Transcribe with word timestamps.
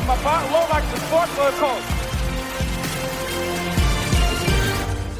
במפה, 0.00 0.36
לא 0.52 0.66
רק 0.70 0.82
בספורט, 0.94 1.28
והכל. 1.36 1.80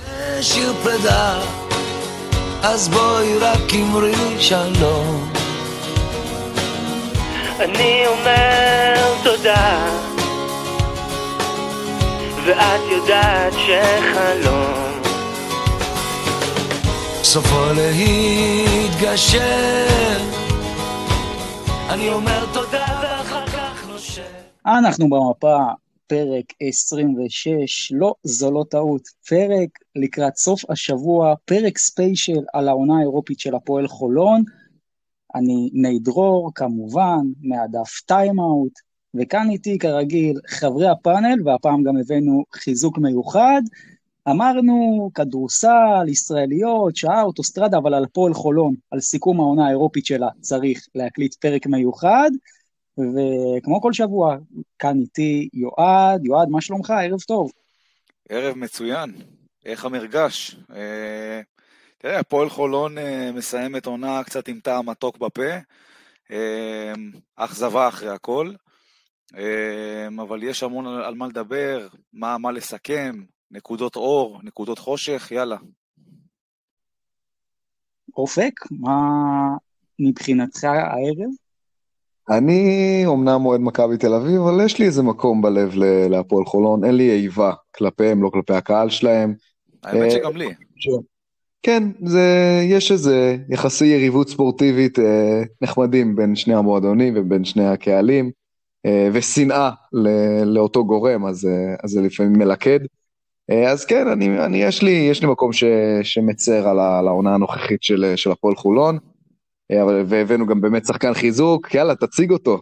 זה 0.07 0.43
שיר 0.43 0.73
פרידה, 0.83 1.39
אז 2.63 2.89
בואי 2.89 3.39
רק 3.39 3.75
אמרי 3.75 4.41
שלום. 4.41 5.33
אני 7.61 8.07
אומר 8.07 8.95
תודה, 9.23 9.89
ואת 12.45 12.81
יודעת 12.91 13.53
שחלום 13.53 14.89
סופו 17.23 17.65
להתגשר. 17.75 19.49
אני 21.89 22.09
אומר 22.11 22.45
תודה. 22.53 22.68
אנחנו 24.67 25.09
במפה, 25.09 25.59
פרק 26.07 26.45
26, 26.61 27.93
לא, 27.93 28.15
זו 28.23 28.51
לא 28.51 28.65
טעות, 28.71 29.03
פרק 29.29 29.69
לקראת 29.97 30.37
סוף 30.37 30.71
השבוע, 30.71 31.35
פרק 31.45 31.79
ספיישל 31.79 32.41
על 32.53 32.69
העונה 32.69 32.99
האירופית 32.99 33.41
של 33.41 33.55
הפועל 33.55 33.89
חולון. 33.89 34.43
אני 35.35 35.71
ני 35.73 35.99
כמובן, 36.55 37.21
מהדף 37.41 38.01
טיימאוט, 38.07 38.73
וכאן 39.15 39.51
איתי 39.51 39.79
כרגיל 39.79 40.41
חברי 40.49 40.89
הפאנל, 40.89 41.39
והפעם 41.45 41.83
גם 41.83 41.97
הבאנו 41.97 42.45
חיזוק 42.55 42.99
מיוחד. 42.99 43.63
אמרנו 44.31 45.11
כדורסל, 45.15 46.09
ישראליות, 46.09 46.97
שעה, 46.97 47.23
אוטוסטרדה, 47.23 47.79
אבל 47.79 47.95
על 47.95 48.05
הפועל 48.05 48.35
חולון, 48.35 48.75
על 48.91 49.01
סיכום 49.01 49.41
העונה 49.41 49.67
האירופית 49.67 50.07
שלה, 50.07 50.29
צריך 50.41 50.87
להקליט 50.95 51.35
פרק 51.35 51.67
מיוחד. 51.67 52.31
וכמו 52.99 53.81
כל 53.81 53.93
שבוע, 53.93 54.37
כאן 54.79 55.01
איתי 55.01 55.49
יועד, 55.53 56.25
יועד, 56.25 56.49
מה 56.49 56.61
שלומך? 56.61 56.91
ערב 56.91 57.21
טוב. 57.21 57.51
ערב 58.29 58.57
מצוין, 58.57 59.15
איך 59.65 59.85
המרגש? 59.85 60.57
אה, 60.75 61.41
תראה, 61.99 62.19
הפועל 62.19 62.49
חולון 62.49 62.99
אה, 62.99 63.33
מסיימת 63.33 63.87
עונה 63.87 64.25
קצת 64.25 64.49
עם 64.49 64.61
טעם 64.61 64.89
מתוק 64.89 65.19
בפה, 65.19 65.51
אה, 66.31 66.93
אכזבה 67.37 67.89
אחרי 67.89 68.09
הכל, 68.09 68.53
אבל 70.21 70.43
יש 70.43 70.63
המון 70.63 70.87
על 70.87 71.15
מה 71.15 71.27
לדבר, 71.27 71.89
מה, 72.13 72.39
מה 72.39 72.53
לסכם, 72.53 73.23
נקודות 73.51 73.97
אור, 73.97 74.41
נקודות 74.43 74.79
חושך, 74.79 75.29
יאללה. 75.31 75.57
אופק, 78.17 78.53
מה 78.71 79.01
מבחינתך 79.99 80.65
הערב? 80.65 81.48
אני 82.31 83.03
אומנם 83.07 83.47
אוהד 83.47 83.61
מכבי 83.61 83.97
תל 83.97 84.15
אביב, 84.15 84.41
אבל 84.41 84.65
יש 84.65 84.79
לי 84.79 84.87
איזה 84.87 85.03
מקום 85.03 85.43
בלב 85.43 85.73
להפועל 86.11 86.45
חולון, 86.45 86.85
אין 86.85 86.95
לי 86.95 87.11
איבה 87.11 87.53
כלפיהם, 87.77 88.23
לא 88.23 88.31
כלפי 88.31 88.53
הקהל 88.53 88.91
שלהם. 88.91 89.35
האמת 89.85 90.03
אה, 90.03 90.11
שגם 90.11 90.37
לי. 90.37 90.49
כן, 91.63 91.83
זה, 92.05 92.61
יש 92.65 92.93
איזה 92.93 93.37
יחסי 93.49 93.87
יריבות 93.87 94.29
ספורטיבית 94.29 94.99
אה, 94.99 95.43
נחמדים 95.61 96.17
בין 96.17 96.37
שני 96.37 96.55
המועדונים 96.55 97.15
ובין 97.17 97.45
שני 97.45 97.67
הקהלים, 97.67 98.31
אה, 98.87 99.09
ושנאה 99.13 99.71
לאותו 100.45 100.85
גורם, 100.85 101.27
אז, 101.27 101.47
אה, 101.47 101.75
אז 101.85 101.91
זה 101.91 102.01
לפעמים 102.03 102.33
מלכד. 102.33 102.81
אה, 103.51 103.71
אז 103.71 103.85
כן, 103.85 104.09
אני, 104.09 104.45
אני, 104.45 104.63
יש, 104.63 104.83
לי, 104.83 104.91
יש 104.91 105.23
לי 105.23 105.29
מקום 105.29 105.53
ש, 105.53 105.65
שמצר 106.03 106.69
על, 106.69 106.79
העונה 106.79 107.35
הנוכחית 107.35 107.83
של, 107.83 108.13
של 108.17 108.31
הפועל 108.31 108.57
חולון, 108.57 108.99
אבל, 109.73 110.05
והבאנו 110.09 110.47
גם 110.47 110.61
באמת 110.61 110.87
שחקן 110.87 111.15
חיזוק, 111.15 111.75
יאללה, 111.75 111.95
תציג 111.95 112.31
אותו. 112.31 112.61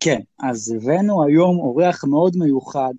כן, 0.00 0.20
אז 0.40 0.74
הבאנו 0.76 1.24
היום 1.24 1.58
אורח 1.58 2.04
מאוד 2.04 2.36
מיוחד, 2.36 2.92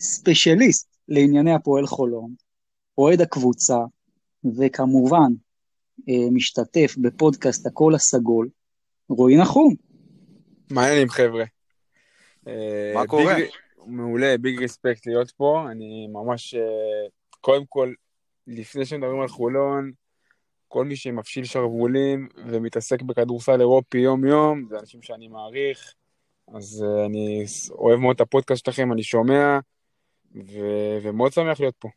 ספיישליסט 0.00 0.96
לענייני 1.08 1.54
הפועל 1.54 1.86
חולון, 1.86 2.30
אוהד 2.98 3.20
הקבוצה, 3.20 3.78
וכמובן 4.56 5.32
אה, 6.08 6.30
משתתף 6.32 6.94
בפודקאסט 6.98 7.66
הקול 7.66 7.94
הסגול, 7.94 8.48
רועי 9.08 9.36
נחום. 9.36 9.74
מה 10.70 10.82
העניינים 10.82 11.08
חבר'ה? 11.08 11.44
מה 12.94 13.06
קורה? 13.06 13.34
ביג, 13.34 13.44
מעולה, 13.86 14.34
ביג 14.40 14.58
ריספקט 14.58 15.06
להיות 15.06 15.30
פה, 15.30 15.66
אני 15.70 16.06
ממש, 16.12 16.54
אה, 16.54 17.08
קודם 17.40 17.64
כל, 17.68 17.92
לפני 18.46 18.86
שמדברים 18.86 19.20
על 19.20 19.28
חולון, 19.28 19.92
כל 20.76 20.84
מי 20.84 20.96
שמפשיל 20.96 21.44
שרוולים 21.44 22.28
ומתעסק 22.46 23.02
בכדורסל 23.02 23.60
אירופי 23.60 23.98
יום-יום, 23.98 24.66
זה 24.68 24.78
אנשים 24.78 25.02
שאני 25.02 25.28
מעריך, 25.28 25.94
אז 26.54 26.84
uh, 26.84 27.06
אני 27.06 27.44
אוהב 27.70 27.98
מאוד 28.00 28.14
את 28.14 28.20
הפודקאסט 28.20 28.64
שלכם, 28.64 28.92
אני 28.92 29.02
שומע, 29.02 29.58
ו- 30.34 30.98
ומאוד 31.02 31.32
שמח 31.32 31.60
להיות 31.60 31.74
פה. 31.78 31.88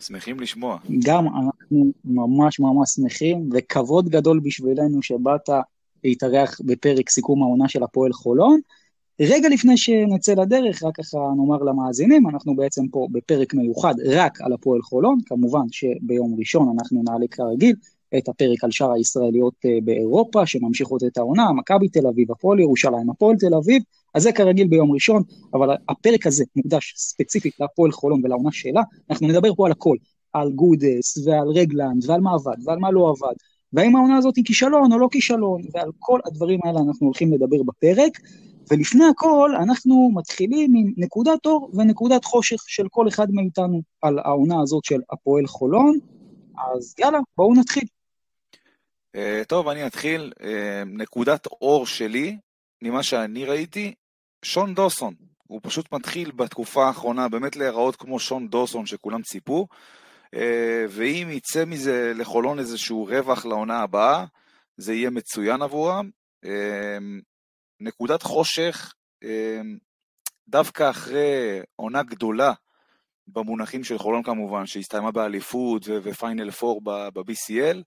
שמחים 0.00 0.40
לשמוע. 0.40 0.78
גם 1.06 1.26
אנחנו 1.26 1.92
ממש 2.04 2.60
ממש 2.60 2.90
שמחים, 2.90 3.48
וכבוד 3.52 4.08
גדול 4.08 4.40
בשבילנו 4.44 5.02
שבאת 5.02 5.48
להתארח 6.04 6.60
בפרק 6.66 7.10
סיכום 7.10 7.42
העונה 7.42 7.68
של 7.68 7.82
הפועל 7.82 8.12
חולון. 8.12 8.60
רגע 9.20 9.48
לפני 9.48 9.76
שנצא 9.76 10.34
לדרך, 10.34 10.82
רק 10.82 10.94
ככה 10.94 11.18
נאמר 11.36 11.62
למאזינים, 11.62 12.28
אנחנו 12.28 12.56
בעצם 12.56 12.88
פה 12.88 13.06
בפרק 13.12 13.54
מיוחד 13.54 13.94
רק 14.06 14.40
על 14.40 14.52
הפועל 14.52 14.82
חולון, 14.82 15.18
כמובן 15.26 15.62
שביום 15.70 16.34
ראשון 16.38 16.76
אנחנו 16.78 17.02
נעלה 17.02 17.26
כרגיל 17.30 17.76
את 18.18 18.28
הפרק 18.28 18.64
על 18.64 18.70
שאר 18.70 18.92
הישראליות 18.92 19.54
אה, 19.64 19.78
באירופה, 19.84 20.46
שממשיכות 20.46 21.04
את 21.04 21.18
העונה, 21.18 21.52
מכבי 21.52 21.88
תל 21.88 22.06
אביב, 22.06 22.32
הפועל 22.32 22.60
ירושלים, 22.60 23.10
הפועל 23.10 23.36
תל 23.36 23.54
אביב, 23.54 23.82
אז 24.14 24.22
זה 24.22 24.32
כרגיל 24.32 24.68
ביום 24.68 24.92
ראשון, 24.92 25.22
אבל 25.54 25.76
הפרק 25.88 26.26
הזה 26.26 26.44
מוקדש 26.56 26.94
ספציפית 26.96 27.60
להפועל 27.60 27.92
חולון 27.92 28.20
ולעונה 28.24 28.52
שלה, 28.52 28.82
אנחנו 29.10 29.28
נדבר 29.28 29.54
פה 29.54 29.66
על 29.66 29.72
הכל, 29.72 29.96
על 30.32 30.52
גודס 30.52 31.26
ועל 31.26 31.48
רגלנד 31.48 32.10
ועל 32.10 32.20
מה 32.20 32.34
עבד 32.34 32.56
ועל 32.64 32.78
מה 32.78 32.90
לא 32.90 33.10
עבד, 33.10 33.34
והאם 33.72 33.96
העונה 33.96 34.16
הזאת 34.16 34.36
היא 34.36 34.44
כישלון 34.44 34.92
או 34.92 34.98
לא 34.98 35.08
כישלון, 35.10 35.62
ועל 35.74 35.90
כל 35.98 36.20
הדברים 36.26 36.60
האלה 36.64 36.78
אנחנו 36.78 37.06
הולכים 37.06 37.32
לדבר 37.32 37.62
בפרק. 37.62 38.18
ולפני 38.70 39.04
הכל, 39.04 39.50
אנחנו 39.62 40.10
מתחילים 40.14 40.72
עם 40.76 40.92
נקודת 40.96 41.46
אור 41.46 41.70
ונקודת 41.74 42.24
חושך 42.24 42.62
של 42.66 42.88
כל 42.90 43.08
אחד 43.08 43.26
מאיתנו 43.30 43.82
על 44.02 44.18
העונה 44.18 44.62
הזאת 44.62 44.84
של 44.84 45.00
הפועל 45.10 45.46
חולון. 45.46 45.98
אז 46.56 46.94
יאללה, 46.98 47.18
בואו 47.36 47.54
נתחיל. 47.54 47.84
Uh, 49.16 49.44
טוב, 49.48 49.68
אני 49.68 49.86
אתחיל. 49.86 50.32
Uh, 50.38 50.44
נקודת 50.86 51.46
אור 51.46 51.86
שלי, 51.86 52.36
ממה 52.82 53.02
שאני 53.02 53.44
ראיתי, 53.44 53.94
שון 54.42 54.74
דוסון. 54.74 55.14
הוא 55.46 55.60
פשוט 55.62 55.92
מתחיל 55.92 56.30
בתקופה 56.30 56.86
האחרונה 56.86 57.28
באמת 57.28 57.56
להיראות 57.56 57.96
כמו 57.96 58.18
שון 58.20 58.48
דוסון 58.48 58.86
שכולם 58.86 59.22
ציפו, 59.22 59.66
uh, 60.26 60.38
ואם 60.88 61.28
יצא 61.30 61.64
מזה 61.64 62.12
לחולון 62.16 62.58
איזשהו 62.58 63.04
רווח 63.04 63.46
לעונה 63.46 63.80
הבאה, 63.80 64.24
זה 64.76 64.94
יהיה 64.94 65.10
מצוין 65.10 65.62
עבורם. 65.62 66.10
נקודת 67.80 68.22
חושך, 68.22 68.94
אמ, 69.22 69.78
דווקא 70.48 70.90
אחרי 70.90 71.60
עונה 71.76 72.02
גדולה, 72.02 72.52
במונחים 73.28 73.84
של 73.84 73.98
חולון 73.98 74.22
כמובן, 74.22 74.66
שהסתיימה 74.66 75.10
באליפות 75.10 75.82
ופיינל 76.02 76.50
פור 76.50 76.80
ב-BCL, 76.84 77.82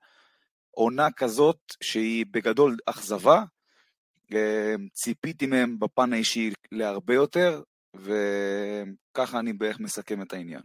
עונה 0.72 1.12
כזאת 1.12 1.60
שהיא 1.84 2.26
בגדול 2.32 2.78
אכזבה, 2.86 3.44
אמ, 4.32 4.88
ציפיתי 4.94 5.46
מהם 5.46 5.80
בפן 5.80 6.14
האישי 6.14 6.52
להרבה 6.72 7.14
יותר, 7.14 7.62
וככה 7.96 9.40
אני 9.40 9.54
בערך 9.54 9.80
מסכם 9.80 10.22
את 10.22 10.34
העניין. 10.34 10.62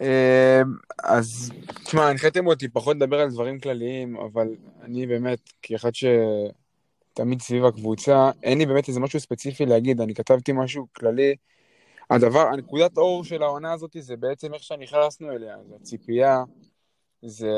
אמ, 0.00 0.06
אז 1.04 1.52
תשמע, 1.84 2.08
הנחיתם 2.08 2.46
אותי 2.46 2.68
פחות 2.68 2.96
לדבר 2.96 3.20
על 3.20 3.30
דברים 3.30 3.60
כלליים, 3.60 4.16
אבל 4.16 4.48
אני 4.82 5.06
באמת, 5.06 5.38
כאחד 5.62 5.94
ש... 5.94 6.04
תמיד 7.14 7.42
סביב 7.42 7.64
הקבוצה. 7.64 8.30
אין 8.42 8.58
לי 8.58 8.66
באמת 8.66 8.88
איזה 8.88 9.00
משהו 9.00 9.20
ספציפי 9.20 9.66
להגיד, 9.66 10.00
אני 10.00 10.14
כתבתי 10.14 10.52
משהו 10.54 10.86
כללי. 10.92 11.34
הדבר, 12.10 12.46
הנקודת 12.46 12.98
אור 12.98 13.24
של 13.24 13.42
העונה 13.42 13.72
הזאת 13.72 13.96
זה 13.98 14.16
בעצם 14.16 14.54
איך 14.54 14.62
שנכנסנו 14.62 15.32
אליה, 15.32 15.56
זה 15.68 15.74
הציפייה, 15.80 16.44
זה 17.22 17.50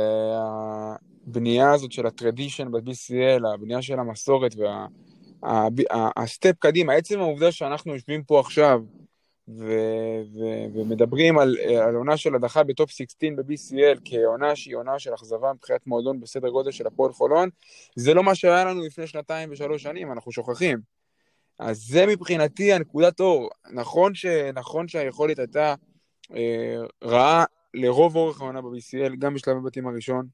הבנייה 1.27 1.73
הזאת 1.73 1.93
של 1.93 2.07
הטרדישן 2.07 2.73
ב-BCL, 2.73 3.49
הבנייה 3.55 3.83
של 3.83 3.99
המסורת 3.99 4.55
והסטפ 5.43 6.55
קדימה, 6.59 6.93
עצם 6.93 7.21
העובדה 7.21 7.53
שאנחנו 7.53 7.93
יושבים 7.93 8.25
פה 8.25 8.41
עכשיו 8.41 8.81
ו- 9.49 10.23
ו- 10.35 10.75
ומדברים 10.75 11.39
על, 11.39 11.57
על 11.83 11.95
עונה 11.95 12.17
של 12.17 12.35
הדחה 12.35 12.63
בטופ 12.63 12.91
16 12.91 13.31
ב-BCL 13.37 14.01
כעונה 14.05 14.57
שהיא 14.57 14.77
עונה 14.77 14.99
של 14.99 15.15
אכזבה 15.15 15.53
מבחינת 15.53 15.87
מועדון 15.87 16.21
בסדר 16.21 16.49
גודל 16.49 16.71
של 16.71 16.87
הפועל 16.87 17.13
חולון, 17.13 17.49
זה 17.97 18.15
לא 18.15 18.23
מה 18.23 18.35
שהיה 18.35 18.65
לנו 18.65 18.81
לפני 18.81 19.07
שנתיים 19.07 19.49
ושלוש 19.53 19.83
שנים, 19.83 20.13
אנחנו 20.13 20.33
שוכחים. 20.33 20.79
אז 21.59 21.79
זה 21.79 22.07
מבחינתי 22.07 22.73
הנקודת 22.73 23.21
אור. 23.21 23.51
נכון, 23.73 24.15
ש, 24.15 24.27
נכון 24.55 24.89
שהיכולת 24.89 25.39
הייתה 25.39 25.75
אה, 26.35 26.77
רעה 27.05 27.45
לרוב 27.75 28.17
אורך 28.17 28.41
העונה 28.41 28.63
ב-BCL, 28.63 29.17
גם 29.19 29.35
בשלב 29.35 29.57
הבתים 29.57 29.87
הראשון, 29.87 30.27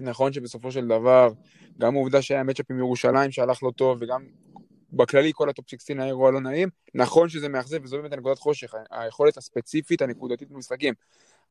נכון 0.00 0.32
שבסופו 0.32 0.72
של 0.72 0.88
דבר, 0.88 1.32
גם 1.78 1.94
העובדה 1.94 2.22
שהיה 2.22 2.42
matchup 2.42 2.70
עם 2.70 2.78
ירושלים 2.78 3.30
שהלך 3.30 3.62
לא 3.62 3.70
טוב, 3.76 3.98
וגם 4.00 4.24
בכללי 4.92 5.32
כל 5.34 5.50
הטופ 5.50 5.68
16 5.68 5.96
היה 5.96 6.06
אירוע 6.06 6.30
לא 6.30 6.40
נעים, 6.40 6.68
נכון 6.94 7.28
שזה 7.28 7.48
מאכזב 7.48 7.84
וזו 7.84 7.96
באמת 7.96 8.12
הנקודת 8.12 8.38
חושך, 8.38 8.74
היכולת 8.90 9.36
הספציפית 9.36 10.02
הנקודתית 10.02 10.50
במשחקים. 10.50 10.94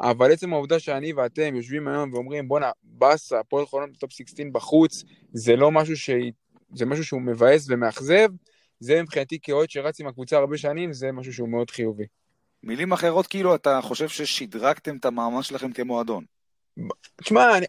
אבל 0.01 0.31
עצם 0.31 0.53
העובדה 0.53 0.79
שאני 0.79 1.13
ואתם 1.13 1.55
יושבים 1.55 1.87
היום 1.87 2.13
ואומרים 2.13 2.47
בואנה, 2.47 2.71
באסה, 2.83 3.39
הפועל 3.39 3.65
חולון 3.65 3.91
בטופ 3.91 4.11
16 4.11 4.45
בחוץ, 4.51 5.03
זה 5.33 5.55
לא 5.55 5.71
משהו 5.71 5.97
ש... 5.97 6.09
זה 6.75 6.85
משהו 6.85 7.05
שהוא 7.05 7.21
מבאס 7.21 7.65
ומאכזב, 7.69 8.29
זה 8.79 9.01
מבחינתי 9.03 9.39
כאוהד 9.41 9.69
שרץ 9.69 9.99
עם 9.99 10.07
הקבוצה 10.07 10.37
הרבה 10.37 10.57
שנים, 10.57 10.93
זה 10.93 11.11
משהו 11.11 11.33
שהוא 11.33 11.49
מאוד 11.49 11.71
חיובי. 11.71 12.05
מילים 12.63 12.91
אחרות, 12.91 13.27
כאילו, 13.27 13.55
אתה 13.55 13.79
חושב 13.83 14.09
ששדרגתם 14.09 14.97
את 14.97 15.05
המאמץ 15.05 15.45
שלכם 15.45 15.71
כמועדון. 15.71 16.23
תשמע, 17.23 17.57
אני, 17.57 17.65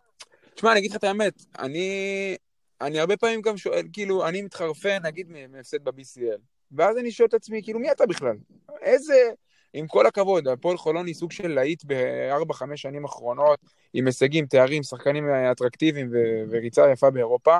תשמע, 0.54 0.72
אני 0.72 0.78
אגיד 0.78 0.90
לך 0.90 0.96
את 0.96 1.04
האמת, 1.04 1.44
אני, 1.58 2.36
אני 2.80 3.00
הרבה 3.00 3.16
פעמים 3.16 3.40
גם 3.40 3.56
שואל, 3.56 3.86
כאילו, 3.92 4.28
אני 4.28 4.42
מתחרפן, 4.42 4.98
נגיד, 5.02 5.30
מהפסד 5.30 5.84
ב-BCL, 5.84 6.40
ואז 6.72 6.98
אני 6.98 7.10
שואל 7.10 7.28
את 7.28 7.34
עצמי, 7.34 7.62
כאילו, 7.62 7.78
מי 7.78 7.92
אתה 7.92 8.06
בכלל? 8.06 8.36
איזה, 8.80 9.30
עם 9.72 9.86
כל 9.86 10.06
הכבוד, 10.06 10.48
הפועל 10.48 10.76
חולון 10.76 11.06
היא 11.06 11.14
סוג 11.14 11.32
של 11.32 11.48
להיט 11.48 11.84
בארבע-חמש 11.84 12.82
שנים 12.82 13.04
אחרונות, 13.04 13.58
עם 13.94 14.06
הישגים, 14.06 14.46
תארים, 14.46 14.82
שחקנים 14.82 15.24
אטרקטיביים 15.52 16.10
ו- 16.12 16.50
וריצה 16.50 16.90
יפה 16.92 17.10
באירופה. 17.10 17.58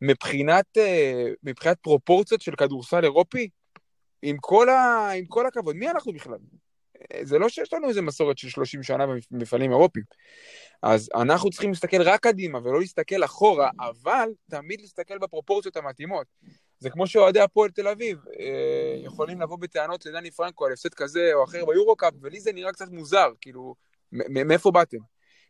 מבחינת, 0.00 0.78
אה, 0.78 1.24
מבחינת 1.42 1.76
פרופורציות 1.80 2.40
של 2.40 2.52
כדורסל 2.56 3.04
אירופי, 3.04 3.48
עם 4.22 4.36
כל, 4.40 4.68
ה, 4.68 5.10
עם 5.10 5.24
כל 5.26 5.46
הכבוד, 5.46 5.76
מי 5.76 5.90
אנחנו 5.90 6.12
בכלל? 6.12 6.38
זה 7.22 7.38
לא 7.38 7.48
שיש 7.48 7.72
לנו 7.72 7.88
איזה 7.88 8.02
מסורת 8.02 8.38
של 8.38 8.48
30 8.48 8.82
שנה 8.82 9.06
במפעלים 9.30 9.70
אירופיים. 9.70 10.04
אז 10.82 11.10
אנחנו 11.14 11.50
צריכים 11.50 11.70
להסתכל 11.70 12.02
רק 12.02 12.20
קדימה 12.20 12.58
ולא 12.58 12.80
להסתכל 12.80 13.24
אחורה, 13.24 13.70
אבל 13.80 14.28
תמיד 14.50 14.80
להסתכל 14.80 15.18
בפרופורציות 15.18 15.76
המתאימות. 15.76 16.26
זה 16.78 16.90
כמו 16.90 17.06
שאוהדי 17.06 17.40
הפועל 17.40 17.70
תל 17.70 17.88
אביב 17.88 18.18
אה, 18.40 18.96
יכולים 19.04 19.40
לבוא 19.40 19.58
בטענות 19.58 20.06
לדני 20.06 20.30
פרנקו 20.30 20.66
על 20.66 20.72
הפסד 20.72 20.94
כזה 20.94 21.30
או 21.34 21.44
אחר 21.44 21.64
ביורו-קאפ, 21.64 22.14
ולי 22.22 22.40
זה 22.40 22.52
נראה 22.52 22.72
קצת 22.72 22.88
מוזר, 22.88 23.28
כאילו, 23.40 23.74
מאיפה 24.12 24.70
באתם? 24.70 24.98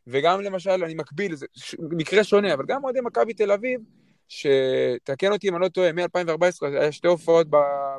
וגם 0.06 0.40
למשל, 0.40 0.84
אני 0.84 0.94
מקביל, 0.94 1.34
זה 1.34 1.46
מקרה 1.90 2.24
שונה, 2.24 2.54
אבל 2.54 2.64
גם 2.66 2.84
אוהדי 2.84 3.00
מכבי 3.00 3.34
תל 3.34 3.52
אביב, 3.52 3.80
שתקן 4.28 5.32
אותי 5.32 5.48
אם 5.48 5.54
אני 5.54 5.62
לא 5.62 5.68
טועה, 5.68 5.92
מ-2014 5.92 6.66
היה 6.66 6.92
שתי 6.92 7.08
הופעות 7.08 7.46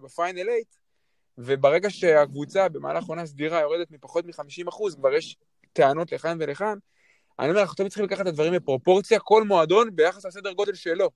בפיינל 0.04 0.40
8, 0.40 0.52
וברגע 1.38 1.90
שהקבוצה 1.90 2.70
במהלך 2.70 3.06
עונה 3.06 3.26
סדירה 3.26 3.62
יורדת 3.62 3.92
מפחות 3.92 4.26
מ-50%, 4.26 4.96
כבר 4.96 5.14
יש 5.14 5.38
טענות 5.74 6.12
לכאן 6.12 6.38
ולכאן. 6.40 6.78
אני 7.40 7.50
אומר, 7.50 7.62
אנחנו 7.62 7.76
תמיד 7.76 7.90
צריכים 7.90 8.06
לקחת 8.06 8.22
את 8.22 8.28
הדברים 8.28 8.54
בפרופורציה, 8.54 9.20
כל 9.20 9.44
מועדון 9.44 9.96
ביחס 9.96 10.26
לסדר 10.26 10.52
גודל 10.52 10.74
שלו. 10.74 11.10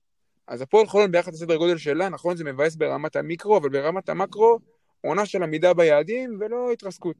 אז 0.46 0.62
הפועל 0.62 0.86
חולון 0.86 1.12
ביחס 1.12 1.32
לסדר 1.32 1.56
גודל 1.56 1.78
שלה, 1.78 2.08
נכון, 2.08 2.36
זה 2.36 2.44
מבאס 2.44 2.76
ברמת 2.76 3.16
המיקרו, 3.16 3.56
אבל 3.56 3.68
ברמת 3.68 4.08
המקרו, 4.08 4.58
עונה 5.00 5.26
של 5.26 5.42
עמידה 5.42 5.74
ביעדים 5.74 6.38
ולא 6.40 6.70
התרסקות. 6.72 7.16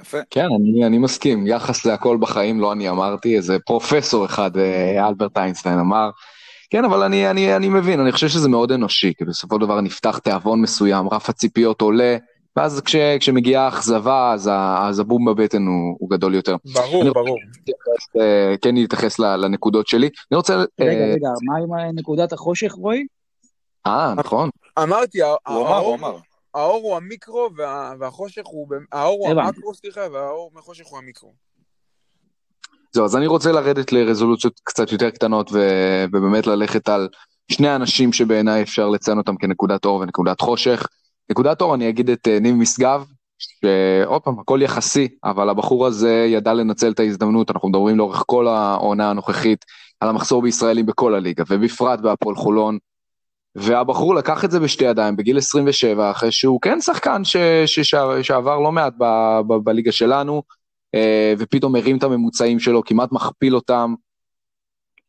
יפה. 0.00 0.18
כן, 0.30 0.46
אני, 0.60 0.86
אני 0.86 0.98
מסכים, 0.98 1.46
יחס 1.46 1.86
להכל 1.86 2.16
בחיים, 2.20 2.60
לא 2.60 2.72
אני 2.72 2.88
אמרתי, 2.88 3.36
איזה 3.36 3.58
פרופסור 3.58 4.24
אחד, 4.24 4.56
אה, 4.56 5.08
אלברט 5.08 5.36
איינשטיין 5.36 5.78
אמר, 5.78 6.10
כן, 6.70 6.84
אבל 6.84 7.02
אני, 7.02 7.30
אני, 7.30 7.56
אני 7.56 7.68
מבין, 7.68 8.00
אני 8.00 8.12
חושב 8.12 8.28
שזה 8.28 8.48
מאוד 8.48 8.72
אנושי, 8.72 9.12
כי 9.18 9.24
בסופו 9.24 9.54
של 9.54 9.60
דבר 9.60 9.80
נפתח 9.80 10.18
תיאבון 10.18 10.60
מסוים, 10.60 11.08
רף 11.08 11.28
הציפיות 11.28 11.80
עולה, 11.80 12.16
ואז 12.56 12.80
כש, 12.80 12.96
כשמגיעה 12.96 13.68
אכזבה, 13.68 14.32
אז, 14.32 14.50
אז 14.80 14.98
הבום 14.98 15.24
בבטן 15.24 15.62
הוא, 15.66 15.96
הוא 15.98 16.10
גדול 16.10 16.34
יותר. 16.34 16.56
ברור, 16.74 17.12
ברור. 17.12 17.38
להתייחס, 17.56 18.16
אה, 18.20 18.54
כן 18.62 18.74
להתייחס 18.74 19.18
לנקודות 19.18 19.86
שלי. 19.86 20.08
אני 20.30 20.36
רוצה... 20.36 20.56
רגע, 20.56 20.90
אה... 20.90 21.12
רגע, 21.14 21.28
מה 21.68 21.82
עם 21.82 21.98
נקודת 21.98 22.32
החושך, 22.32 22.72
רועי? 22.72 23.06
אה, 23.86 24.14
נכון. 24.16 24.50
אמרתי, 24.78 25.22
הוא 25.22 25.36
אמר, 25.48 25.76
הוא 25.76 25.94
אמר. 25.94 26.16
האור 26.54 26.82
הוא 26.82 26.96
המיקרו 26.96 27.48
וה, 27.56 27.92
והחושך 28.00 28.42
הוא... 28.44 28.68
האור 28.92 29.28
הוא 29.28 29.40
המקרו, 29.40 29.74
סליחה, 29.74 30.00
והאור 30.12 30.50
מהחושך 30.54 30.86
הוא 30.86 30.98
המיקרו. 30.98 31.32
זהו, 32.96 33.04
אז 33.04 33.16
אני 33.16 33.26
רוצה 33.26 33.52
לרדת 33.52 33.92
לרזולוציות 33.92 34.60
קצת 34.64 34.92
יותר 34.92 35.10
קטנות 35.10 35.50
ו... 35.52 35.68
ובאמת 36.12 36.46
ללכת 36.46 36.88
על 36.88 37.08
שני 37.52 37.76
אנשים 37.76 38.12
שבעיניי 38.12 38.62
אפשר 38.62 38.88
לציין 38.88 39.18
אותם 39.18 39.36
כנקודת 39.36 39.84
אור 39.84 40.00
ונקודת 40.00 40.40
חושך. 40.40 40.86
נקודת 41.30 41.60
אור 41.60 41.74
אני 41.74 41.88
אגיד 41.88 42.10
את 42.10 42.28
אה, 42.28 42.38
ניב 42.40 42.54
משגב, 42.54 43.04
שעוד 43.38 44.22
פעם 44.22 44.38
הכל 44.38 44.60
יחסי, 44.62 45.08
אבל 45.24 45.48
הבחור 45.48 45.86
הזה 45.86 46.26
ידע 46.28 46.54
לנצל 46.54 46.90
את 46.90 47.00
ההזדמנות, 47.00 47.50
אנחנו 47.50 47.68
מדברים 47.68 47.98
לאורך 47.98 48.22
כל 48.26 48.48
העונה 48.48 49.10
הנוכחית 49.10 49.64
על 50.00 50.08
המחסור 50.08 50.42
בישראלים 50.42 50.86
בכל 50.86 51.14
הליגה, 51.14 51.44
ובפרט 51.48 52.00
בהפועל 52.00 52.36
חולון. 52.36 52.78
והבחור 53.56 54.14
לקח 54.14 54.44
את 54.44 54.50
זה 54.50 54.60
בשתי 54.60 54.84
ידיים 54.84 55.16
בגיל 55.16 55.38
27, 55.38 56.10
אחרי 56.10 56.32
שהוא 56.32 56.60
כן 56.60 56.80
שחקן 56.80 57.24
ש, 57.24 57.36
ש, 57.66 57.80
ש, 57.80 57.94
שעבר 58.22 58.58
לא 58.58 58.72
מעט 58.72 58.92
ב, 58.98 59.04
ב, 59.46 59.54
בליגה 59.64 59.92
שלנו, 59.92 60.42
ופתאום 61.38 61.76
הרים 61.76 61.96
את 61.96 62.02
הממוצעים 62.02 62.60
שלו, 62.60 62.84
כמעט 62.84 63.12
מכפיל 63.12 63.54
אותם. 63.54 63.94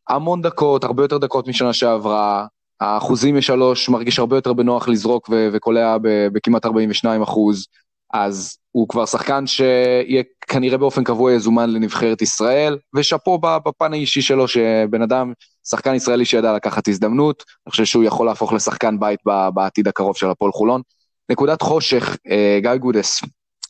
המון 0.08 0.42
דקות, 0.42 0.84
הרבה 0.84 1.04
יותר 1.04 1.18
דקות 1.18 1.48
משנה 1.48 1.72
שעברה, 1.72 2.46
האחוזים 2.80 3.36
משלוש 3.36 3.88
מרגיש 3.88 4.18
הרבה 4.18 4.36
יותר 4.36 4.52
בנוח 4.52 4.88
לזרוק 4.88 5.30
וקולע 5.52 5.96
בכמעט 6.32 6.66
42 6.66 7.22
אחוז, 7.22 7.66
אז 8.12 8.58
הוא 8.72 8.88
כבר 8.88 9.06
שחקן 9.06 9.46
שיהיה 9.46 10.22
כנראה 10.40 10.78
באופן 10.78 11.04
קבוע 11.04 11.32
יזומן 11.32 11.70
לנבחרת 11.70 12.22
ישראל, 12.22 12.78
ושאפו 12.96 13.38
בפן 13.38 13.92
האישי 13.92 14.22
שלו 14.22 14.48
שבן 14.48 15.02
אדם, 15.02 15.32
שחקן 15.68 15.94
ישראלי 15.94 16.24
שידע 16.24 16.52
לקחת 16.52 16.88
הזדמנות, 16.88 17.44
אני 17.66 17.70
חושב 17.70 17.84
שהוא 17.84 18.04
יכול 18.04 18.26
להפוך 18.26 18.52
לשחקן 18.52 19.00
בית 19.00 19.20
בעתיד 19.54 19.88
הקרוב 19.88 20.16
של 20.16 20.26
הפועל 20.26 20.52
חולון. 20.52 20.82
נקודת 21.30 21.62
חושך, 21.62 22.16
אה, 22.30 22.58
גיא 22.62 22.74
גודס. 22.74 23.20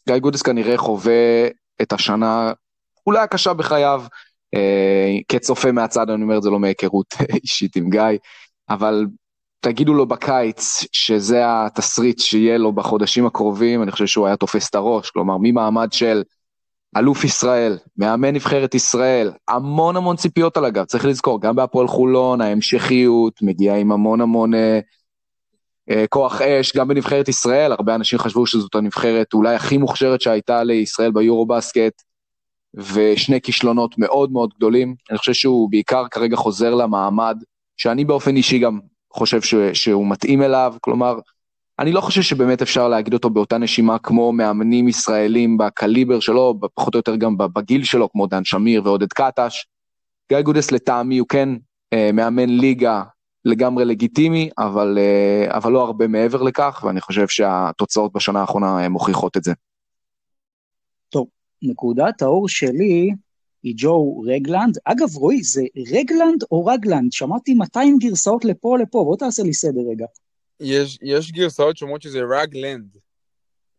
גיא 0.08 0.18
גודס 0.18 0.42
כנראה 0.42 0.76
חווה 0.76 1.48
את 1.82 1.92
השנה 1.92 2.52
אולי 3.06 3.18
הקשה 3.18 3.54
בחייו, 3.54 4.02
אה, 4.54 5.16
כצופה 5.28 5.72
מהצד 5.72 6.10
אני 6.10 6.22
אומר 6.22 6.38
את 6.38 6.42
זה 6.42 6.50
לא 6.50 6.58
מהיכרות 6.60 7.14
אישית 7.42 7.76
עם 7.76 7.90
גיא, 7.90 8.02
אבל 8.70 9.06
תגידו 9.60 9.94
לו 9.94 10.06
בקיץ 10.06 10.84
שזה 10.92 11.42
התסריט 11.44 12.18
שיהיה 12.18 12.58
לו 12.58 12.72
בחודשים 12.72 13.26
הקרובים, 13.26 13.82
אני 13.82 13.90
חושב 13.90 14.06
שהוא 14.06 14.26
היה 14.26 14.36
תופס 14.36 14.70
את 14.70 14.74
הראש, 14.74 15.10
כלומר 15.10 15.36
ממעמד 15.40 15.92
של 15.92 16.22
אלוף 16.96 17.24
ישראל, 17.24 17.78
מאמן 17.96 18.34
נבחרת 18.34 18.74
ישראל, 18.74 19.32
המון 19.48 19.96
המון 19.96 20.16
ציפיות 20.16 20.56
על 20.56 20.64
הגב, 20.64 20.84
צריך 20.84 21.04
לזכור, 21.04 21.40
גם 21.40 21.56
בהפועל 21.56 21.88
חולון, 21.88 22.40
ההמשכיות 22.40 23.42
מגיעה 23.42 23.76
עם 23.76 23.92
המון 23.92 24.20
המון 24.20 24.54
אה, 24.54 24.80
כוח 26.08 26.42
אש, 26.42 26.76
גם 26.76 26.88
בנבחרת 26.88 27.28
ישראל, 27.28 27.72
הרבה 27.72 27.94
אנשים 27.94 28.18
חשבו 28.18 28.46
שזאת 28.46 28.74
הנבחרת 28.74 29.34
אולי 29.34 29.54
הכי 29.54 29.78
מוכשרת 29.78 30.20
שהייתה 30.20 30.64
לישראל 30.64 31.10
ביורו 31.10 31.46
בסקט, 31.46 32.02
ושני 32.74 33.40
כישלונות 33.40 33.98
מאוד 33.98 34.32
מאוד 34.32 34.50
גדולים, 34.56 34.94
אני 35.10 35.18
חושב 35.18 35.32
שהוא 35.32 35.70
בעיקר 35.70 36.08
כרגע 36.08 36.36
חוזר 36.36 36.74
למעמד 36.74 37.42
שאני 37.76 38.04
באופן 38.04 38.36
אישי 38.36 38.58
גם 38.58 38.80
חושב 39.12 39.42
ש, 39.42 39.54
שהוא 39.72 40.06
מתאים 40.06 40.42
אליו, 40.42 40.74
כלומר, 40.80 41.18
אני 41.78 41.92
לא 41.92 42.00
חושב 42.00 42.22
שבאמת 42.22 42.62
אפשר 42.62 42.88
להגיד 42.88 43.14
אותו 43.14 43.30
באותה 43.30 43.58
נשימה 43.58 43.98
כמו 43.98 44.32
מאמנים 44.32 44.88
ישראלים 44.88 45.58
בקליבר 45.58 46.20
שלו, 46.20 46.54
פחות 46.74 46.94
או 46.94 46.98
יותר 46.98 47.16
גם 47.16 47.38
בגיל 47.38 47.84
שלו, 47.84 48.12
כמו 48.12 48.26
דן 48.26 48.44
שמיר 48.44 48.82
ועודד 48.84 49.12
קטש. 49.12 49.66
גיא 50.28 50.40
גודס 50.40 50.70
לטעמי 50.70 51.18
הוא 51.18 51.28
כן 51.28 51.48
אה, 51.92 52.10
מאמן 52.12 52.48
ליגה 52.48 53.02
לגמרי 53.44 53.84
לגיטימי, 53.84 54.50
אבל, 54.58 54.98
אה, 54.98 55.56
אבל 55.56 55.72
לא 55.72 55.84
הרבה 55.84 56.08
מעבר 56.08 56.42
לכך, 56.42 56.84
ואני 56.86 57.00
חושב 57.00 57.28
שהתוצאות 57.28 58.12
בשנה 58.12 58.40
האחרונה 58.40 58.82
אה, 58.82 58.88
מוכיחות 58.88 59.36
את 59.36 59.44
זה. 59.44 59.52
טוב, 61.08 61.26
נקודת 61.62 62.22
האור 62.22 62.48
שלי 62.48 63.10
היא 63.62 63.74
ג'ו 63.76 64.20
רגלנד. 64.20 64.78
אגב, 64.84 65.16
רועי, 65.16 65.42
זה 65.42 65.62
רגלנד 65.92 66.44
או 66.50 66.66
רגלנד? 66.66 67.12
שמעתי 67.12 67.54
200 67.54 67.98
גרסאות 67.98 68.44
לפה 68.44 68.78
לפה, 68.78 69.04
בוא 69.04 69.16
תעשה 69.16 69.42
לי 69.42 69.54
סדר 69.54 69.80
רגע. 69.90 70.06
יש, 70.60 70.98
יש 71.02 71.32
גרסאות 71.32 71.76
שאומרות 71.76 72.02
שזה 72.02 72.20
רגלנד. 72.30 72.96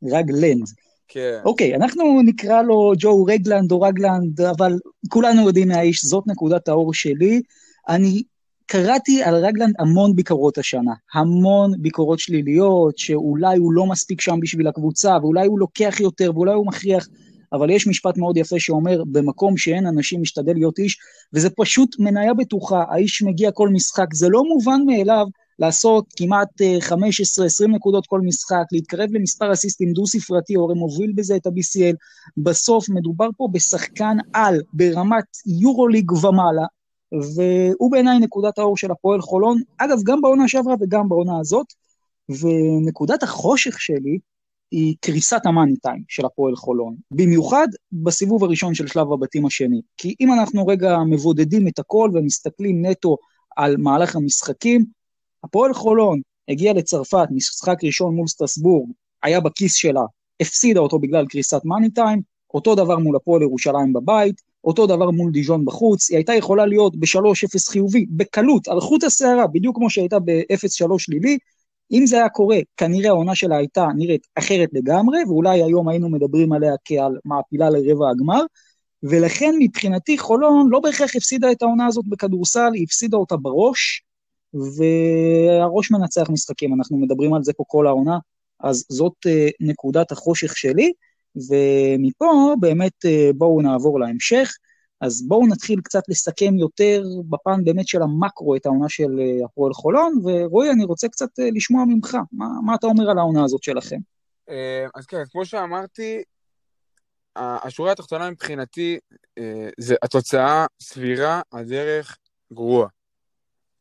רגלנד. 0.04 0.68
כן. 1.08 1.40
אוקיי, 1.46 1.76
אנחנו 1.76 2.22
נקרא 2.22 2.62
לו 2.62 2.94
ג'ו 3.00 3.26
רגלנד 3.26 3.72
או 3.72 3.82
רגלנד, 3.82 4.42
אבל 4.42 4.74
כולנו 5.10 5.48
יודעים 5.48 5.68
מהאיש, 5.68 6.06
זאת 6.06 6.24
נקודת 6.28 6.68
האור 6.68 6.94
שלי. 6.94 7.42
אני 7.90 8.24
קראתי 8.72 9.24
על 9.24 9.36
רגלנד 9.36 9.74
המון 9.80 10.16
ביקורות 10.16 10.58
השנה, 10.58 10.92
המון 11.14 11.72
ביקורות 11.78 12.20
שליליות, 12.20 12.98
שאולי 12.98 13.58
הוא 13.58 13.74
לא 13.74 13.86
מספיק 13.86 14.22
שם 14.22 14.40
בשביל 14.42 14.68
הקבוצה, 14.68 15.18
ואולי 15.22 15.48
הוא 15.48 15.60
לוקח 15.60 15.96
יותר, 16.00 16.32
ואולי 16.36 16.54
הוא 16.54 16.68
מכריח. 16.68 17.08
אבל 17.54 17.70
יש 17.70 17.88
משפט 17.88 18.18
מאוד 18.18 18.38
יפה 18.38 18.60
שאומר, 18.60 19.04
במקום 19.12 19.58
שאין 19.58 19.88
אנשים 19.88 20.22
משתדל 20.22 20.54
להיות 20.54 20.80
איש, 20.80 20.98
וזה 21.34 21.50
פשוט 21.50 21.96
מניה 22.00 22.34
בטוחה, 22.34 22.84
האיש 22.90 23.24
מגיע 23.24 23.52
כל 23.52 23.70
משחק, 23.70 24.14
זה 24.14 24.30
לא 24.30 24.44
מובן 24.44 24.82
מאליו 24.86 25.26
לעשות 25.60 26.06
כמעט 26.18 26.62
15-20 26.62 26.92
אה, 26.92 27.68
נקודות 27.68 28.08
כל 28.08 28.22
משחק, 28.22 28.64
להתקרב 28.72 29.10
למספר 29.12 29.54
אסיסטים 29.54 29.94
דו-ספרתי, 29.94 30.56
הרי 30.56 30.76
מוביל 30.76 31.12
בזה 31.16 31.36
את 31.36 31.46
ה-BCL. 31.46 31.96
בסוף 32.38 32.90
מדובר 32.90 33.30
פה 33.38 33.48
בשחקן 33.52 34.18
על, 34.34 34.62
ברמת 34.74 35.26
יורוליג 35.62 36.12
ומעלה, 36.12 36.66
והוא 37.12 37.92
בעיניי 37.92 38.20
נקודת 38.20 38.60
האור 38.60 38.78
של 38.78 38.92
הפועל 38.92 39.22
חולון, 39.22 39.62
אגב, 39.78 39.98
גם 40.04 40.22
בעונה 40.22 40.48
שעברה 40.48 40.76
וגם 40.82 41.10
בעונה 41.10 41.40
הזאת, 41.40 41.66
ונקודת 42.30 43.24
החושך 43.24 43.82
שלי 43.82 44.20
היא 44.72 44.96
קריסת 45.02 45.46
המאני 45.46 45.78
טיים 45.78 46.04
של 46.08 46.26
הפועל 46.26 46.56
חולון, 46.56 46.96
במיוחד 47.12 47.68
בסיבוב 47.92 48.44
הראשון 48.44 48.74
של 48.74 48.88
שלב 48.88 49.12
הבתים 49.12 49.46
השני. 49.46 49.82
כי 49.98 50.16
אם 50.20 50.34
אנחנו 50.34 50.68
רגע 50.68 50.98
מבודדים 51.10 51.68
את 51.68 51.80
הכל 51.80 52.12
ומסתכלים 52.14 52.86
נטו 52.86 53.18
על 53.56 53.78
מהלך 53.78 54.16
המשחקים, 54.16 54.86
הפועל 55.44 55.74
חולון 55.74 56.22
הגיע 56.50 56.74
לצרפת, 56.74 57.28
משחק 57.32 57.84
ראשון 57.84 58.16
מול 58.16 58.28
סטרסבורג, 58.28 58.90
היה 59.24 59.40
בכיס 59.40 59.76
שלה, 59.76 60.04
הפסידה 60.40 60.80
אותו 60.80 61.00
בגלל 61.00 61.26
קריסת 61.26 61.62
מאני 61.66 61.90
טיים, 61.90 62.22
אותו 62.54 62.76
דבר 62.76 62.98
מול 62.98 63.16
הפועל 63.16 63.42
ירושלים 63.42 63.94
בבית, 63.94 64.42
אותו 64.64 64.88
דבר 64.88 65.12
מול 65.12 65.32
דיז'ון 65.32 65.66
בחוץ, 65.66 66.10
היא 66.10 66.18
הייתה 66.18 66.34
יכולה 66.34 66.66
להיות 66.66 66.96
ב-3-0 66.96 67.72
חיובי, 67.72 68.06
בקלות, 68.10 68.68
על 68.68 68.80
חוט 68.80 69.04
השערה, 69.04 69.48
בדיוק 69.48 69.76
כמו 69.76 69.90
שהייתה 69.90 70.20
ב-0-3 70.20 70.98
שלילי, 70.98 71.38
אם 71.92 72.06
זה 72.08 72.16
היה 72.16 72.30
קורה, 72.30 72.58
כנראה 72.78 73.10
העונה 73.10 73.36
שלה 73.36 73.58
הייתה 73.58 73.88
נראית 73.98 74.28
אחרת 74.36 74.70
לגמרי, 74.74 75.24
ואולי 75.28 75.64
היום 75.64 75.90
היינו 75.90 76.10
מדברים 76.10 76.54
עליה 76.54 76.74
כעל 76.86 77.18
מעפילה 77.26 77.70
לרבע 77.70 78.10
הגמר, 78.10 78.42
ולכן 79.04 79.56
מבחינתי 79.60 80.18
חולון 80.18 80.70
לא 80.70 80.80
בהכרח 80.80 81.16
הפסידה 81.16 81.52
את 81.52 81.62
העונה 81.62 81.86
הזאת 81.86 82.06
בכדורסל, 82.08 82.70
היא 82.74 82.84
הפסידה 82.84 83.18
אותה 83.18 83.38
בראש, 83.38 84.04
והראש 84.54 85.92
מנצח 85.92 86.30
משחקים, 86.30 86.74
אנחנו 86.74 86.98
מדברים 86.98 87.34
על 87.34 87.44
זה 87.44 87.54
פה 87.54 87.64
כל 87.68 87.88
העונה, 87.88 88.18
אז 88.60 88.86
זאת 88.90 89.14
uh, 89.28 89.52
נקודת 89.60 90.12
החושך 90.12 90.58
שלי, 90.58 90.92
ומפה 91.36 92.54
באמת 92.60 93.06
uh, 93.06 93.34
בואו 93.38 93.62
נעבור 93.62 94.00
להמשך. 94.00 94.52
אז 95.02 95.28
בואו 95.28 95.48
נתחיל 95.48 95.82
קצת 95.82 96.04
לסכם 96.08 96.56
יותר 96.56 97.04
בפן 97.30 97.64
באמת 97.64 97.88
של 97.88 98.02
המקרו 98.02 98.56
את 98.56 98.66
העונה 98.66 98.90
של 98.90 99.20
uh, 99.20 99.46
הפועל 99.46 99.74
חולון, 99.74 100.14
ורועי, 100.24 100.72
אני 100.72 100.84
רוצה 100.84 101.08
קצת 101.08 101.40
uh, 101.40 101.44
לשמוע 101.56 101.86
ממך, 101.86 102.18
מה, 102.32 102.46
מה 102.66 102.76
אתה 102.76 102.88
אומר 102.88 103.10
על 103.10 103.18
העונה 103.18 103.44
הזאת 103.44 103.64
שלכם? 103.64 103.98
אז 104.96 105.06
כן, 105.06 105.24
כמו 105.32 105.46
שאמרתי, 105.46 106.24
השורה 107.36 107.92
התחתונה 107.92 108.30
מבחינתי 108.30 109.00
זה 109.78 109.96
התוצאה 110.02 110.66
סבירה, 110.82 111.42
הדרך 111.52 112.18
גרועה. 112.54 112.88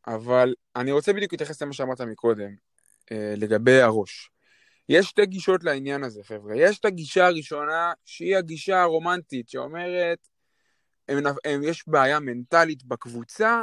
אבל 0.06 0.54
אני 0.76 0.92
רוצה 0.92 1.12
בדיוק 1.12 1.32
להתייחס 1.32 1.62
למה 1.62 1.72
שאמרת 1.72 2.00
מקודם, 2.00 2.50
לגבי 3.36 3.80
הראש. 3.80 4.30
יש 4.88 5.06
שתי 5.06 5.26
גישות 5.26 5.64
לעניין 5.64 6.04
הזה, 6.04 6.20
חבר'ה. 6.22 6.56
יש 6.56 6.78
את 6.78 6.84
הגישה 6.84 7.26
הראשונה, 7.26 7.92
שהיא 8.04 8.36
הגישה 8.36 8.82
הרומנטית, 8.82 9.48
שאומרת, 9.48 10.28
הם, 11.08 11.18
הם, 11.44 11.62
יש 11.62 11.84
בעיה 11.86 12.20
מנטלית 12.20 12.84
בקבוצה, 12.84 13.62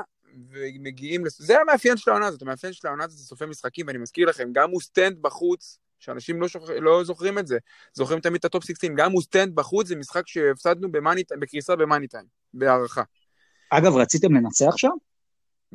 ומגיעים, 0.49 1.25
לס... 1.25 1.41
זה 1.41 1.61
המאפיין 1.61 1.97
של 1.97 2.11
העונה 2.11 2.27
הזאת, 2.27 2.41
המאפיין 2.41 2.73
של 2.73 2.87
העונה 2.87 3.03
הזאת 3.03 3.17
זה 3.17 3.23
סופי 3.23 3.45
משחקים, 3.45 3.87
ואני 3.87 3.97
מזכיר 3.97 4.29
לכם, 4.29 4.49
גם 4.51 4.71
הוא 4.71 4.81
סטנד 4.81 5.21
בחוץ, 5.21 5.79
שאנשים 5.99 6.41
לא, 6.41 6.47
שוכ... 6.47 6.69
לא 6.69 7.03
זוכרים 7.03 7.39
את 7.39 7.47
זה, 7.47 7.57
זוכרים 7.93 8.19
תמיד 8.19 8.39
את 8.39 8.45
הטופ 8.45 8.63
16, 8.63 8.89
גם 8.95 9.11
הוא 9.11 9.21
סטנד 9.21 9.55
בחוץ, 9.55 9.87
זה 9.87 9.95
משחק 9.95 10.27
שהפסדנו 10.27 10.87
בקריסה 11.39 11.75
ב 11.75 11.81
money 11.81 12.07
time, 12.07 12.25
בהערכה. 12.53 13.03
אגב, 13.69 13.95
רציתם 13.95 14.35
לנצח 14.35 14.77
שם? 14.77 14.89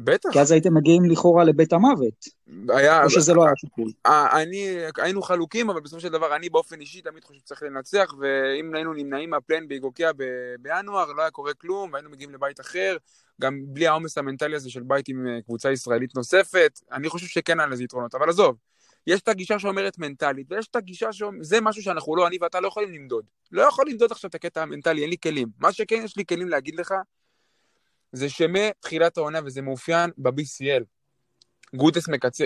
בטח. 0.05 0.29
כי 0.33 0.41
אז 0.41 0.53
הייתם 0.53 0.75
מגיעים 0.75 1.05
לכאורה 1.05 1.45
לבית 1.45 1.73
המוות. 1.73 2.25
היה... 2.69 3.05
או 3.05 3.11
שזה 3.11 3.35
לא 3.35 3.45
היה 3.45 3.53
שיקול. 3.57 3.91
אני, 4.07 4.77
היינו 4.97 5.23
חלוקים, 5.23 5.71
אבל 5.71 5.81
בסופו 5.81 6.01
של 6.01 6.09
דבר 6.09 6.37
אני 6.37 6.49
באופן 6.49 6.81
אישי 6.81 7.03
תמיד 7.03 7.25
חושב 7.25 7.41
שצריך 7.41 7.63
לנצח, 7.63 8.15
ואם 8.19 8.75
היינו 8.75 8.93
נמנעים 8.93 9.31
מהפלן 9.31 9.69
באיגוקיה 9.69 10.11
בינואר, 10.61 11.13
לא 11.13 11.23
היה 11.23 11.31
קורה 11.31 11.55
כלום, 11.55 11.93
והיינו 11.93 12.11
מגיעים 12.11 12.31
לבית 12.31 12.61
אחר, 12.61 12.97
גם 13.41 13.61
בלי 13.67 13.87
העומס 13.87 14.19
המנטלי 14.19 14.57
הזה 14.57 14.71
של 14.71 14.83
בית 14.83 15.09
עם 15.09 15.27
אה, 15.27 15.43
קבוצה 15.43 15.73
ישראלית 15.73 16.17
נוספת, 16.17 16.81
אני 16.93 17.09
חושב 17.09 17.27
שכן 17.27 17.61
היה 17.61 17.69
לזה 17.69 17.85
יתרונות, 17.85 18.15
אבל 18.15 18.29
עזוב. 18.29 18.57
יש 19.07 19.21
את 19.21 19.29
הגישה 19.29 19.59
שאומרת 19.59 19.99
מנטלית, 19.99 20.47
ויש 20.51 20.67
את 20.67 20.77
הגישה 20.77 21.13
שאומרת, 21.13 21.45
זה 21.45 21.61
משהו 21.61 21.83
שאנחנו 21.83 22.17
לא, 22.17 22.27
אני 22.27 22.39
ואתה 22.41 22.61
לא 22.61 22.69
יכולים 22.69 22.93
למדוד. 22.93 23.25
לא 23.53 23.63
יכול 23.63 23.85
למדוד 23.89 24.13
עכשיו 24.13 24.29
את 24.31 24.35
הקטע 24.35 24.63
המנטלי, 24.63 25.03
אין 25.03 25.11
לי 25.11 25.17
כלים. 25.23 25.49
מה 25.59 25.73
שכן, 25.73 26.01
יש 26.05 26.17
לי 26.17 26.25
כלים 26.27 26.49
להגיד 26.49 26.75
לך, 26.75 26.95
זה 28.13 28.29
שמתחילת 28.29 29.17
העונה, 29.17 29.41
וזה 29.45 29.63
מאופיין 29.63 30.11
ב-BCL, 30.19 30.85
גוטס 31.77 32.09
מקצר, 32.09 32.45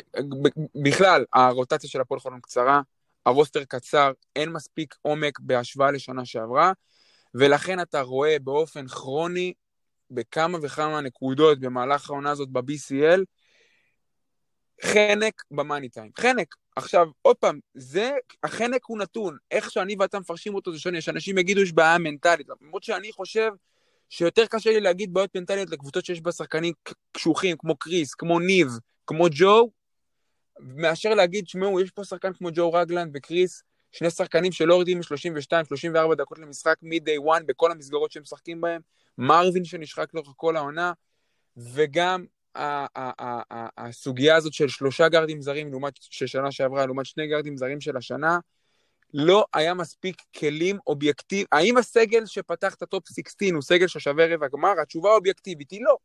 בכלל, 0.82 1.24
הרוטציה 1.32 1.90
של 1.90 2.00
הפועל 2.00 2.20
חולון 2.20 2.40
קצרה, 2.40 2.80
הרוסטר 3.26 3.64
קצר, 3.64 4.12
אין 4.36 4.52
מספיק 4.52 4.94
עומק 5.02 5.40
בהשוואה 5.40 5.90
לשנה 5.90 6.24
שעברה, 6.24 6.72
ולכן 7.34 7.80
אתה 7.80 8.00
רואה 8.00 8.36
באופן 8.38 8.88
כרוני, 8.88 9.52
בכמה 10.10 10.58
וכמה 10.62 11.00
נקודות 11.00 11.60
במהלך 11.60 12.10
העונה 12.10 12.30
הזאת 12.30 12.48
ב-BCL, 12.48 13.20
חנק 14.84 15.42
במאני 15.50 15.88
טיים. 15.88 16.10
חנק. 16.18 16.54
עכשיו, 16.76 17.08
עוד 17.22 17.36
פעם, 17.36 17.60
זה, 17.74 18.12
החנק 18.42 18.84
הוא 18.86 18.98
נתון. 18.98 19.36
איך 19.50 19.70
שאני 19.70 19.96
ואתה 19.98 20.18
מפרשים 20.18 20.54
אותו 20.54 20.72
זה 20.72 20.78
שונה, 20.78 21.00
שאנשים 21.00 21.38
יגידו 21.38 21.60
יש 21.60 21.72
בעיה 21.72 21.98
מנטלית. 21.98 22.46
למרות 22.62 22.82
שאני 22.82 23.12
חושב 23.12 23.50
שיותר 24.10 24.46
קשה 24.46 24.70
לי 24.70 24.80
להגיד 24.80 25.14
בעיות 25.14 25.36
מנטליות 25.36 25.70
לקבוצות 25.70 26.04
שיש 26.04 26.20
בה 26.20 26.32
שחקנים 26.32 26.72
קשוחים, 27.12 27.56
כמו 27.56 27.76
קריס, 27.76 28.14
כמו 28.14 28.40
ניב, 28.40 28.68
כמו 29.06 29.26
ג'ו, 29.30 29.70
מאשר 30.60 31.14
להגיד, 31.14 31.48
שמעו, 31.48 31.80
יש 31.80 31.90
פה 31.90 32.04
שחקן 32.04 32.32
כמו 32.32 32.48
ג'ו 32.54 32.72
רגלנד 32.72 33.10
וקריס, 33.14 33.62
שני 33.92 34.10
שחקנים 34.10 34.52
שלא 34.52 34.74
יורדים 34.74 34.98
מ-32-34 34.98 36.14
דקות 36.14 36.38
למשחק 36.38 36.76
מ-day 36.82 37.38
one 37.38 37.42
בכל 37.46 37.70
המסגרות 37.70 38.12
שהם 38.12 38.22
משחקים 38.22 38.60
בהם, 38.60 38.80
מרווין 39.18 39.64
שנשחק 39.64 40.14
לאורך 40.14 40.32
כל 40.36 40.56
העונה, 40.56 40.92
וגם 41.56 42.24
הסוגיה 43.76 44.36
הזאת 44.36 44.52
של 44.52 44.68
שלושה 44.68 45.08
גארדים 45.08 45.42
זרים 45.42 45.70
לעומת 45.70 45.92
של 46.00 46.26
שנה 46.26 46.52
שעברה, 46.52 46.86
לעומת 46.86 47.06
שני 47.06 47.26
גארדים 47.26 47.56
זרים 47.56 47.80
של 47.80 47.96
השנה, 47.96 48.38
לא 49.14 49.44
היה 49.54 49.74
מספיק 49.74 50.22
כלים 50.38 50.78
אובייקטיביים. 50.86 51.46
האם 51.52 51.76
הסגל 51.76 52.26
שפתח 52.26 52.74
את 52.74 52.82
הטופ 52.82 53.08
16 53.08 53.48
הוא 53.54 53.62
סגל 53.62 53.86
ששווה 53.86 54.26
רבע 54.26 54.48
גמר? 54.48 54.72
התשובה 54.82 55.10
האובייקטיבית 55.10 55.70
היא 55.70 55.80
לא. 55.82 55.96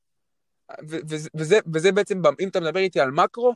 וזה, 0.90 1.60
וזה, 1.74 1.92
בעצם, 1.92 2.22
אם 2.40 2.48
אתה 2.48 2.60
מדבר 2.60 2.80
איתי 2.80 3.00
על 3.00 3.12
מקרו, 3.12 3.54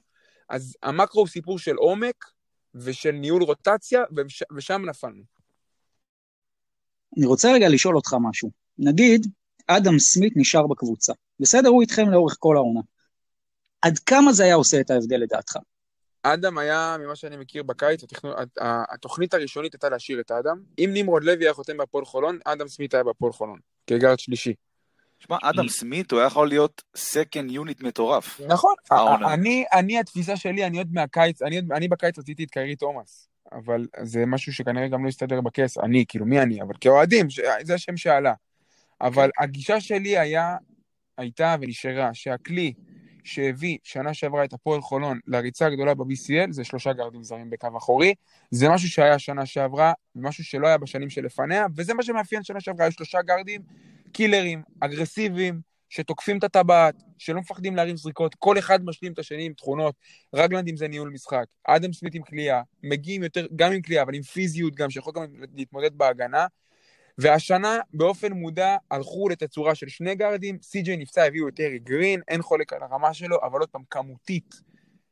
אז 0.50 0.76
המקרו 0.84 1.22
הוא 1.22 1.28
סיפור 1.28 1.60
של 1.60 1.76
עומק 1.76 2.26
ושל 2.76 3.12
ניהול 3.12 3.44
רוטציה, 3.44 4.04
וש, 4.18 4.44
ושם 4.56 4.82
נפלנו. 4.86 5.24
אני 7.18 7.26
רוצה 7.26 7.54
רגע 7.54 7.70
לשאול 7.70 7.96
אותך 7.96 8.16
משהו. 8.22 8.52
נגיד, 8.78 9.28
אדם 9.68 10.00
סמית 10.00 10.34
נשאר 10.36 10.68
בקבוצה. 10.68 11.14
בסדר, 11.40 11.70
הוא 11.70 11.82
איתכם 11.82 12.10
לאורך 12.10 12.36
כל 12.40 12.56
העונה. 12.56 12.82
עד 13.82 14.00
כמה 14.00 14.34
זה 14.34 14.44
היה 14.44 14.56
עושה 14.56 14.80
את 14.80 14.90
ההבדל 14.90 15.18
לדעתך? 15.18 15.58
אדם 16.24 16.58
היה, 16.58 16.96
ממה 17.00 17.16
שאני 17.16 17.38
מכיר 17.38 17.64
בקיץ, 17.64 18.04
התכנון, 18.04 18.34
התוכנית 18.94 19.34
הראשונית 19.34 19.74
הייתה 19.74 19.90
להשאיר 19.90 20.20
את 20.20 20.32
אדם. 20.32 20.58
אם 20.80 20.90
נמרוד 20.94 21.24
לוי 21.24 21.46
היה 21.46 21.54
חותם 21.54 21.78
בהפועל 21.78 22.06
חולון, 22.06 22.40
אדם 22.46 22.68
סמית 22.68 22.94
היה 22.94 23.04
בהפועל 23.04 23.32
חולון, 23.32 23.60
כגארד 23.88 24.20
שלישי. 24.20 24.54
שמע, 25.20 25.38
אדם 25.44 25.68
סמית 25.68 26.12
הוא 26.12 26.20
היה 26.20 26.28
יכול 26.28 26.48
להיות 26.48 26.82
second 26.96 27.52
unit 27.52 27.82
מטורף. 27.82 28.42
נכון, 28.48 28.74
אני, 29.34 29.66
אני, 29.74 30.00
התפיסה 30.00 30.38
שלי, 30.38 30.66
אני 30.66 30.78
עוד 30.78 30.88
מהקיץ, 30.92 31.42
אני, 31.42 31.62
אני 31.72 31.88
בקיץ 31.88 32.20
רציתי 32.20 32.44
את 32.44 32.52
קיירי 32.52 32.76
תומאס, 32.76 33.28
אבל 33.52 33.88
זה 34.04 34.26
משהו 34.26 34.54
שכנראה 34.54 34.88
גם 34.88 35.04
לא 35.04 35.10
יסתדר 35.10 35.42
בכסף, 35.42 35.78
אני, 35.78 36.06
כאילו, 36.08 36.26
מי 36.26 36.42
אני? 36.42 36.62
אבל 36.62 36.74
כאוהדים, 36.82 37.28
זה 37.62 37.74
השם 37.74 37.98
שעלה. 37.98 38.34
אבל 39.02 39.30
הגישה 39.40 39.82
שלי 39.82 40.18
היה, 40.18 40.56
הייתה 41.18 41.56
ונשארה, 41.62 42.14
שהכלי 42.14 42.74
שהביא 43.24 43.78
שנה 43.84 44.14
שעברה 44.14 44.44
את 44.44 44.54
הפועל 44.54 44.82
חולון 44.82 45.20
לריצה 45.28 45.66
הגדולה 45.66 45.94
ב-BCL 45.94 46.52
זה 46.52 46.64
שלושה 46.64 46.94
גרדים 46.94 47.24
זרים 47.24 47.50
בקו 47.50 47.68
אחורי. 47.78 48.14
זה 48.52 48.70
משהו 48.70 48.90
שהיה 48.90 49.20
שנה 49.20 49.46
שעברה, 49.46 49.94
ומשהו 50.16 50.44
שלא 50.44 50.68
היה 50.68 50.78
בשנים 50.78 51.10
שלפניה, 51.10 51.66
וזה 51.76 51.94
מה 51.94 52.04
שמאפיין 52.04 52.44
שנה 52.44 52.62
שעברה, 52.62 52.86
היו 52.86 52.92
שלושה 52.92 53.22
גרדים 53.22 53.62
קילרים, 54.12 54.62
אגרסיביים, 54.80 55.62
שתוקפים 55.90 56.38
את 56.38 56.44
הטבעת, 56.44 56.96
שלא 57.18 57.40
מפחדים 57.40 57.76
להרים 57.76 57.98
זריקות, 57.98 58.36
כל 58.36 58.60
אחד 58.60 58.86
משלים 58.86 59.14
את 59.14 59.20
השני 59.20 59.46
עם 59.46 59.54
תכונות. 59.54 59.96
רגלנד 60.36 60.68
אם 60.68 60.76
זה 60.76 60.88
ניהול 60.88 61.10
משחק, 61.10 61.46
אדם 61.68 61.94
סמית 61.94 62.16
עם 62.16 62.22
כליאה, 62.22 62.62
מגיעים 62.84 63.24
יותר, 63.24 63.48
גם 63.56 63.72
עם 63.72 63.82
כליאה, 63.82 64.04
אבל 64.04 64.16
עם 64.16 64.22
פיזיות 64.22 64.76
גם, 64.76 64.90
שיכול 64.90 65.14
גם 65.16 65.26
להתמודד 65.56 65.98
בהגנה. 65.98 66.46
והשנה 67.18 67.80
באופן 67.94 68.32
מודע 68.32 68.76
הלכו 68.92 69.30
לתצורה 69.30 69.76
של 69.76 69.88
שני 69.88 70.16
גארדים, 70.16 70.58
סי.ג'יי 70.62 70.98
נפצע, 70.98 71.24
הביאו 71.24 71.48
את 71.48 71.60
ארי 71.60 71.80
גרין, 71.80 72.22
אין 72.28 72.42
חולק 72.42 72.74
על 72.74 72.84
הרמה 72.84 73.14
שלו, 73.14 73.38
אבל 73.44 73.60
עוד 73.60 73.70
פעם, 73.70 73.84
כמותית. 73.90 74.56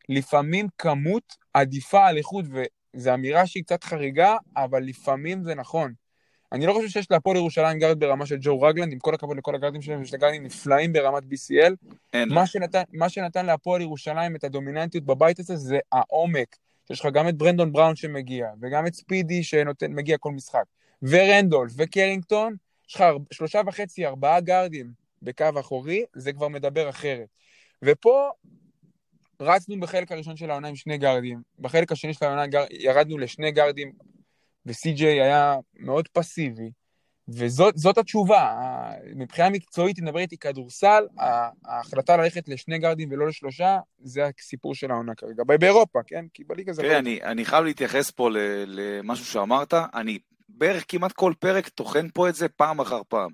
לפעמים 0.10 0.68
כמות 0.78 1.36
עדיפה 1.54 2.08
על 2.08 2.18
איכות, 2.18 2.46
וזו 2.96 3.14
אמירה 3.14 3.48
שהיא 3.48 3.64
קצת 3.64 3.84
חריגה, 3.84 4.38
אבל 4.58 4.84
לפעמים 4.84 5.44
זה 5.44 5.56
נכון. 5.56 5.94
אני 6.52 6.66
לא 6.66 6.74
חושב 6.74 6.88
שיש 6.88 7.12
להפועל 7.12 7.38
ירושלים 7.38 7.80
גארד 7.80 8.00
ברמה 8.00 8.26
של 8.26 8.38
ג'ו 8.42 8.62
רגלנד, 8.62 8.94
עם 8.94 9.00
כל 9.00 9.14
הכבוד 9.14 9.38
לכל 9.38 9.56
הגארדים 9.56 9.82
שלהם, 9.82 10.02
יש 10.02 10.12
גארדים 10.12 10.44
נפלאים 10.44 10.94
ברמת 10.94 11.24
BCL. 11.24 11.94
אין. 12.14 12.34
מה 12.34 12.48
שנתן, 12.48 12.84
מה 12.94 13.10
שנתן 13.10 13.46
להפועל 13.46 13.82
ירושלים 13.82 14.36
את 14.36 14.44
הדומיננטיות 14.44 15.06
בבית 15.06 15.40
הזה 15.40 15.56
זה 15.56 15.80
העומק. 15.92 16.56
יש 16.90 17.00
לך 17.00 17.08
גם 17.14 17.28
את 17.28 17.36
ברנדון 17.36 17.72
בראון 17.72 17.96
שמגיע, 17.96 18.48
וגם 18.62 18.88
את 18.88 18.94
ספידי 18.94 19.44
שמגיע 19.44 20.18
כל 20.18 20.32
משחק. 20.32 20.64
ורנדולף 21.04 21.72
וקרינגטון, 21.78 22.56
יש 22.90 22.96
לך 22.96 23.04
שלושה 23.32 23.62
וחצי, 23.68 24.06
ארבעה 24.06 24.42
גארדים 24.42 24.92
בקו 25.22 25.46
אחורי, 25.60 26.04
זה 26.16 26.34
כבר 26.34 26.48
מדבר 26.48 26.90
אחרת. 26.90 27.28
ופה 27.84 28.32
רצנו 29.42 29.80
בחלק 29.80 30.12
הראשון 30.12 30.38
של 30.38 30.52
העונה 30.52 30.68
עם 30.68 30.76
שני 30.76 30.98
גארדים, 30.98 31.42
בחלק 31.60 31.92
השני 31.92 32.14
של 32.14 32.26
העונה 32.26 32.48
גר... 32.48 32.66
ירדנו 32.70 33.18
לשני 33.18 33.52
גארדים, 33.52 33.92
וסי.ג'יי 34.66 35.22
היה 35.22 35.56
מאוד 35.80 36.08
פסיבי, 36.08 36.72
וזאת 37.28 37.98
התשובה. 37.98 38.56
מבחינה 39.16 39.50
מקצועית, 39.50 40.00
אם 40.00 40.06
נדבר 40.06 40.20
איתי 40.20 40.38
כדורסל, 40.38 41.04
ההחלטה 41.66 42.18
ללכת 42.18 42.50
לשני 42.50 42.80
גארדים 42.80 43.10
ולא 43.12 43.28
לשלושה, 43.28 43.80
זה 44.04 44.30
הסיפור 44.40 44.76
של 44.76 44.92
העונה 44.92 45.16
כרגע. 45.16 45.44
באירופה, 45.44 46.00
כן? 46.08 46.26
כי 46.34 46.44
בליגה 46.44 46.74
זה... 46.74 46.82
תראה, 46.82 47.00
אני, 47.00 47.20
אני 47.24 47.46
חייב 47.46 47.64
להתייחס 47.64 48.12
פה 48.12 48.30
למשהו 48.68 49.26
שאמרת. 49.26 49.74
אני 49.74 50.20
בערך 50.62 50.84
כמעט 50.88 51.12
כל 51.12 51.34
פרק 51.40 51.68
טוחן 51.68 52.08
פה 52.14 52.30
את 52.30 52.36
זה 52.36 52.48
פעם 52.48 52.80
אחר 52.80 53.02
פעם. 53.08 53.32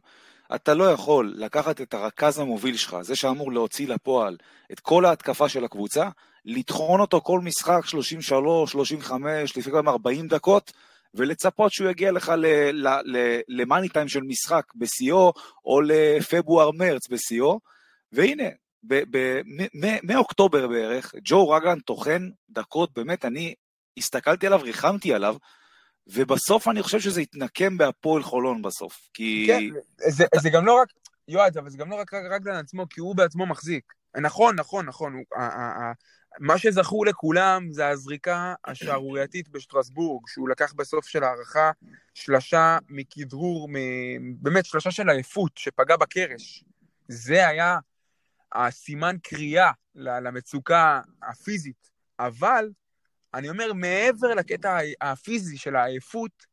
אתה 0.56 0.74
לא 0.74 0.92
יכול 0.92 1.34
לקחת 1.36 1.82
את 1.82 1.94
הרכז 1.94 2.40
המוביל 2.40 2.78
שלך, 2.78 2.98
זה 3.02 3.16
שאמור 3.16 3.52
להוציא 3.52 3.88
לפועל 3.88 4.38
את 4.72 4.80
כל 4.80 5.06
ההתקפה 5.06 5.50
של 5.50 5.66
הקבוצה, 5.66 6.10
לטחון 6.46 7.00
אותו 7.00 7.22
כל 7.22 7.40
משחק 7.40 7.86
33, 7.86 8.72
35, 8.72 9.58
לפעמים 9.58 9.90
40 9.90 10.28
דקות, 10.28 10.74
ולצפות 11.14 11.72
שהוא 11.72 11.90
יגיע 11.90 12.12
לך 12.12 12.32
למאני 13.48 13.90
טיים 13.90 14.08
של 14.08 14.22
משחק 14.22 14.64
בשיאו, 14.76 15.34
או 15.66 15.82
לפברואר-מרץ 15.82 17.08
בשיאו, 17.10 17.60
והנה, 18.12 18.50
מאוקטובר 20.04 20.68
בערך, 20.68 21.16
ג'ו 21.24 21.50
רגלן 21.50 21.80
טוחן 21.80 22.30
דקות, 22.50 22.90
באמת, 22.96 23.26
אני 23.26 23.54
הסתכלתי 23.98 24.48
עליו, 24.48 24.62
ריחמתי 24.64 25.14
עליו, 25.14 25.36
ובסוף 26.14 26.68
אני 26.68 26.84
חושב 26.84 27.00
שזה 27.00 27.22
יתנקם 27.22 27.78
בהפועל 27.78 28.24
חולון 28.24 28.62
בסוף, 28.62 29.10
כי... 29.14 29.48
כן, 29.48 29.80
זה, 30.10 30.26
זה 30.42 30.50
גם 30.50 30.66
לא 30.66 30.82
רק, 30.82 30.88
יועד, 31.28 31.58
אבל 31.58 31.70
זה 31.70 31.78
גם 31.78 31.90
לא 31.90 31.96
רק 31.96 32.14
רגלן 32.14 32.56
עצמו, 32.56 32.90
כי 32.90 33.00
הוא 33.00 33.16
בעצמו 33.16 33.46
מחזיק. 33.46 33.94
נכון, 34.22 34.56
נכון, 34.56 34.86
נכון. 34.86 35.14
הוא, 35.14 35.24
מה 36.40 36.58
שזכור 36.58 37.06
לכולם 37.06 37.68
זה 37.72 37.88
הזריקה 37.88 38.54
השערורייתית 38.66 39.50
בשטרסבורג, 39.50 40.28
שהוא 40.28 40.50
לקח 40.50 40.74
בסוף 40.74 41.08
של 41.08 41.24
הערכה 41.24 41.72
שלשה 42.14 42.78
מכדרור, 42.90 43.70
באמת 44.40 44.66
שלשה 44.66 44.92
של 44.92 45.10
עייפות, 45.10 45.52
שפגע 45.56 45.98
בקרש. 45.98 46.64
זה 47.08 47.48
היה 47.48 47.80
הסימן 48.52 49.16
קריאה 49.24 49.72
למצוקה 49.96 51.02
הפיזית. 51.24 51.90
אבל, 52.20 52.70
אני 53.38 53.50
אומר, 53.50 53.74
מעבר 53.74 54.36
לקטע 54.36 54.78
הפיזי 55.02 55.58
של 55.58 55.76
העייפות, 55.76 56.46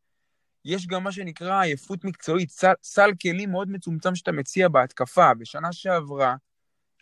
יש 0.65 0.87
גם 0.87 1.05
מה 1.05 1.13
שנקרא 1.13 1.61
עייפות 1.61 2.05
מקצועית, 2.05 2.51
סל, 2.51 2.73
סל 2.83 3.11
כלים 3.23 3.51
מאוד 3.51 3.71
מצומצם 3.71 4.15
שאתה 4.15 4.33
מציע 4.33 4.69
בהתקפה. 4.69 5.35
בשנה 5.35 5.73
שעברה, 5.73 6.37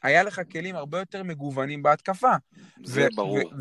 היה 0.02 0.22
לך 0.22 0.40
כלים 0.52 0.76
הרבה 0.76 0.98
יותר 0.98 1.22
מגוונים 1.22 1.82
בהתקפה. 1.82 2.32
זה 2.84 3.08
ברור. 3.14 3.52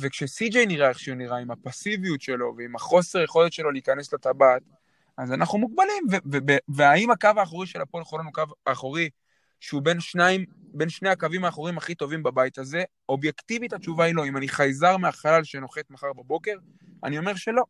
וכשסי.ג'יי 0.00 0.66
נראה 0.66 0.88
איך 0.88 0.98
שהוא 0.98 1.16
נראה, 1.16 1.38
עם 1.38 1.50
הפסיביות 1.50 2.20
שלו 2.20 2.54
ועם 2.56 2.76
החוסר 2.76 3.22
יכולת 3.22 3.52
שלו 3.52 3.70
להיכנס 3.70 4.12
לטבעת, 4.12 4.62
אז 5.18 5.32
אנחנו 5.32 5.58
מוגבלים. 5.58 6.04
והאם 6.68 7.10
הקו 7.10 7.28
האחורי 7.36 7.66
של 7.66 7.80
הפועל 7.80 8.04
חולון 8.04 8.26
הוא 8.26 8.32
קו 8.32 8.42
אחורי 8.64 9.10
שהוא 9.62 9.82
בין 9.82 10.00
שניים, 10.00 10.44
בין 10.54 10.88
שני 10.88 11.08
הקווים 11.08 11.44
האחוריים 11.44 11.78
הכי 11.78 11.94
טובים 11.94 12.22
בבית 12.22 12.58
הזה? 12.58 12.82
אובייקטיבית 13.08 13.72
התשובה 13.72 14.04
היא 14.04 14.14
לא. 14.14 14.26
אם 14.26 14.36
אני 14.36 14.48
חייזר 14.48 14.96
מהחלל 14.96 15.44
שנוחת 15.44 15.90
מחר 15.90 16.12
בבוקר, 16.12 16.56
אני 17.04 17.18
אומר 17.18 17.34
שלא. 17.34 17.62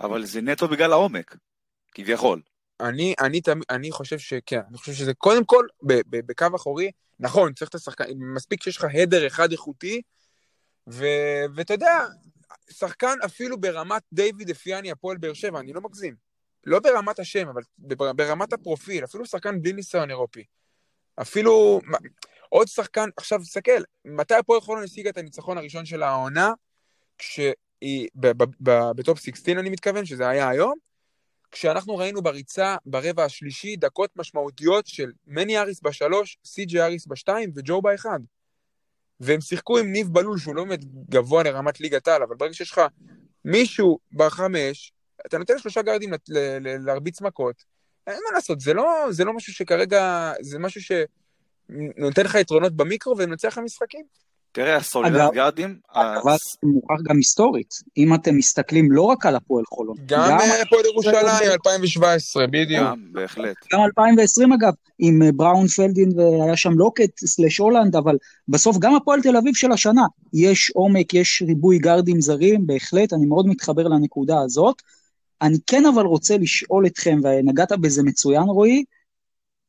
אבל 0.00 0.24
זה 0.24 0.40
נטו 0.40 0.68
בגלל 0.68 0.92
העומק, 0.92 1.36
כביכול. 1.94 2.40
אני, 2.80 3.14
אני, 3.20 3.40
אני 3.70 3.92
חושב 3.92 4.18
שכן, 4.18 4.60
אני 4.68 4.78
חושב 4.78 4.92
שזה 4.92 5.14
קודם 5.14 5.44
כל, 5.44 5.66
בקו 6.10 6.46
אחורי, 6.56 6.90
נכון, 7.20 7.52
צריך 7.52 7.68
את 7.68 7.74
השחקן, 7.74 8.04
מספיק 8.34 8.62
שיש 8.62 8.76
לך 8.76 8.86
הדר 8.94 9.26
אחד 9.26 9.52
איכותי, 9.52 10.02
ואתה 10.86 11.74
יודע, 11.74 12.06
שחקן 12.70 13.16
אפילו 13.24 13.60
ברמת 13.60 14.02
דיוויד 14.12 14.50
אפיאני 14.50 14.90
הפועל 14.90 15.16
באר 15.16 15.32
שבע, 15.32 15.60
אני 15.60 15.72
לא 15.72 15.80
מגזים. 15.80 16.14
לא 16.66 16.80
ברמת 16.80 17.18
השם, 17.18 17.48
אבל 17.48 17.62
ברמת 18.16 18.52
הפרופיל, 18.52 19.04
אפילו 19.04 19.26
שחקן 19.26 19.62
בלי 19.62 19.72
ניסיון 19.72 20.10
אירופי. 20.10 20.44
אפילו 21.20 21.80
עוד 22.48 22.68
שחקן, 22.68 23.08
עכשיו 23.16 23.38
תסתכל, 23.38 23.82
מתי 24.04 24.34
הפועל 24.34 24.60
חולון 24.60 24.84
השיגה 24.84 25.10
את 25.10 25.18
הניצחון 25.18 25.58
הראשון 25.58 25.84
של 25.84 26.02
העונה? 26.02 26.52
כשהיא, 27.18 28.08
בטופ 28.96 29.18
16 29.18 29.54
אני 29.60 29.70
מתכוון, 29.70 30.04
שזה 30.04 30.28
היה 30.28 30.48
היום, 30.48 30.74
כשאנחנו 31.50 31.96
ראינו 31.96 32.22
בריצה 32.22 32.76
ברבע 32.86 33.24
השלישי 33.24 33.76
דקות 33.76 34.10
משמעותיות 34.16 34.86
של 34.86 35.12
מני 35.26 35.58
אריס 35.58 35.80
בשלוש, 35.82 36.38
סי.ג'י 36.44 36.80
אריס 36.80 37.06
בשתיים 37.06 37.52
וג'ו 37.56 37.82
באחד. 37.82 38.20
והם 39.20 39.40
שיחקו 39.40 39.78
עם 39.78 39.92
ניב 39.92 40.08
בלול, 40.08 40.38
שהוא 40.38 40.54
לא 40.54 40.64
באמת 40.64 40.84
גבוה 40.84 41.42
לרמת 41.42 41.80
ליגת 41.80 42.08
העל, 42.08 42.22
אבל 42.22 42.36
ברגע 42.36 42.54
שיש 42.54 42.70
לך 42.70 42.80
מישהו 43.44 43.98
בחמש, 44.12 44.92
אתה 45.26 45.38
נותן 45.38 45.58
שלושה 45.58 45.82
גרדים 45.82 46.10
להרביץ 46.58 47.20
מכות, 47.20 47.64
אין 48.06 48.14
מה 48.30 48.34
לעשות, 48.34 48.60
זה 48.60 48.74
לא, 48.74 49.06
זה 49.10 49.24
לא 49.24 49.32
משהו 49.32 49.52
שכרגע, 49.52 50.32
זה 50.40 50.58
משהו 50.58 50.80
שנותן 50.80 52.24
לך 52.24 52.34
יתרונות 52.34 52.72
במיקרו 52.72 53.14
ומנצח 53.18 53.48
לך 53.48 53.58
משחקים. 53.58 54.04
תראה, 54.52 54.76
הסולידט 54.76 55.32
גארדים... 55.32 55.78
אבל 55.94 56.32
זה 56.32 56.58
מוכח 56.62 56.94
גם 57.02 57.16
היסטורית. 57.16 57.74
אם 57.96 58.14
אתם 58.14 58.36
מסתכלים 58.36 58.92
לא 58.92 59.02
רק 59.02 59.26
על 59.26 59.36
הפועל 59.36 59.64
חולון. 59.68 59.96
גם 60.06 60.38
הפועל 60.62 60.84
ירושלים 60.84 61.50
2017, 61.52 62.46
בדיוק. 62.46 62.82
גם, 62.82 62.98
בהחלט. 63.12 63.56
גם 63.72 63.80
2020 63.80 64.52
אגב, 64.52 64.72
עם 64.98 65.22
אה, 65.22 65.32
בראון 65.32 65.66
פלדין 65.66 66.18
והיה 66.18 66.56
שם 66.56 66.72
לוקט 66.72 67.18
סלש 67.18 67.58
הולנד, 67.58 67.96
אבל 67.96 68.16
בסוף 68.48 68.76
גם 68.78 68.94
הפועל 68.94 69.22
תל 69.22 69.36
אביב 69.36 69.54
של 69.54 69.72
השנה, 69.72 70.06
יש 70.32 70.70
עומק, 70.74 71.14
יש 71.14 71.42
ריבוי 71.46 71.78
גארדים 71.78 72.20
זרים, 72.20 72.66
בהחלט, 72.66 73.12
אני 73.12 73.26
מאוד 73.26 73.46
מתחבר 73.46 73.88
לנקודה 73.88 74.40
הזאת. 74.44 74.82
אני 75.42 75.58
כן 75.66 75.86
אבל 75.86 76.06
רוצה 76.06 76.36
לשאול 76.38 76.86
אתכם, 76.86 77.20
ונגעת 77.22 77.72
בזה 77.72 78.02
מצוין 78.02 78.42
רועי, 78.42 78.84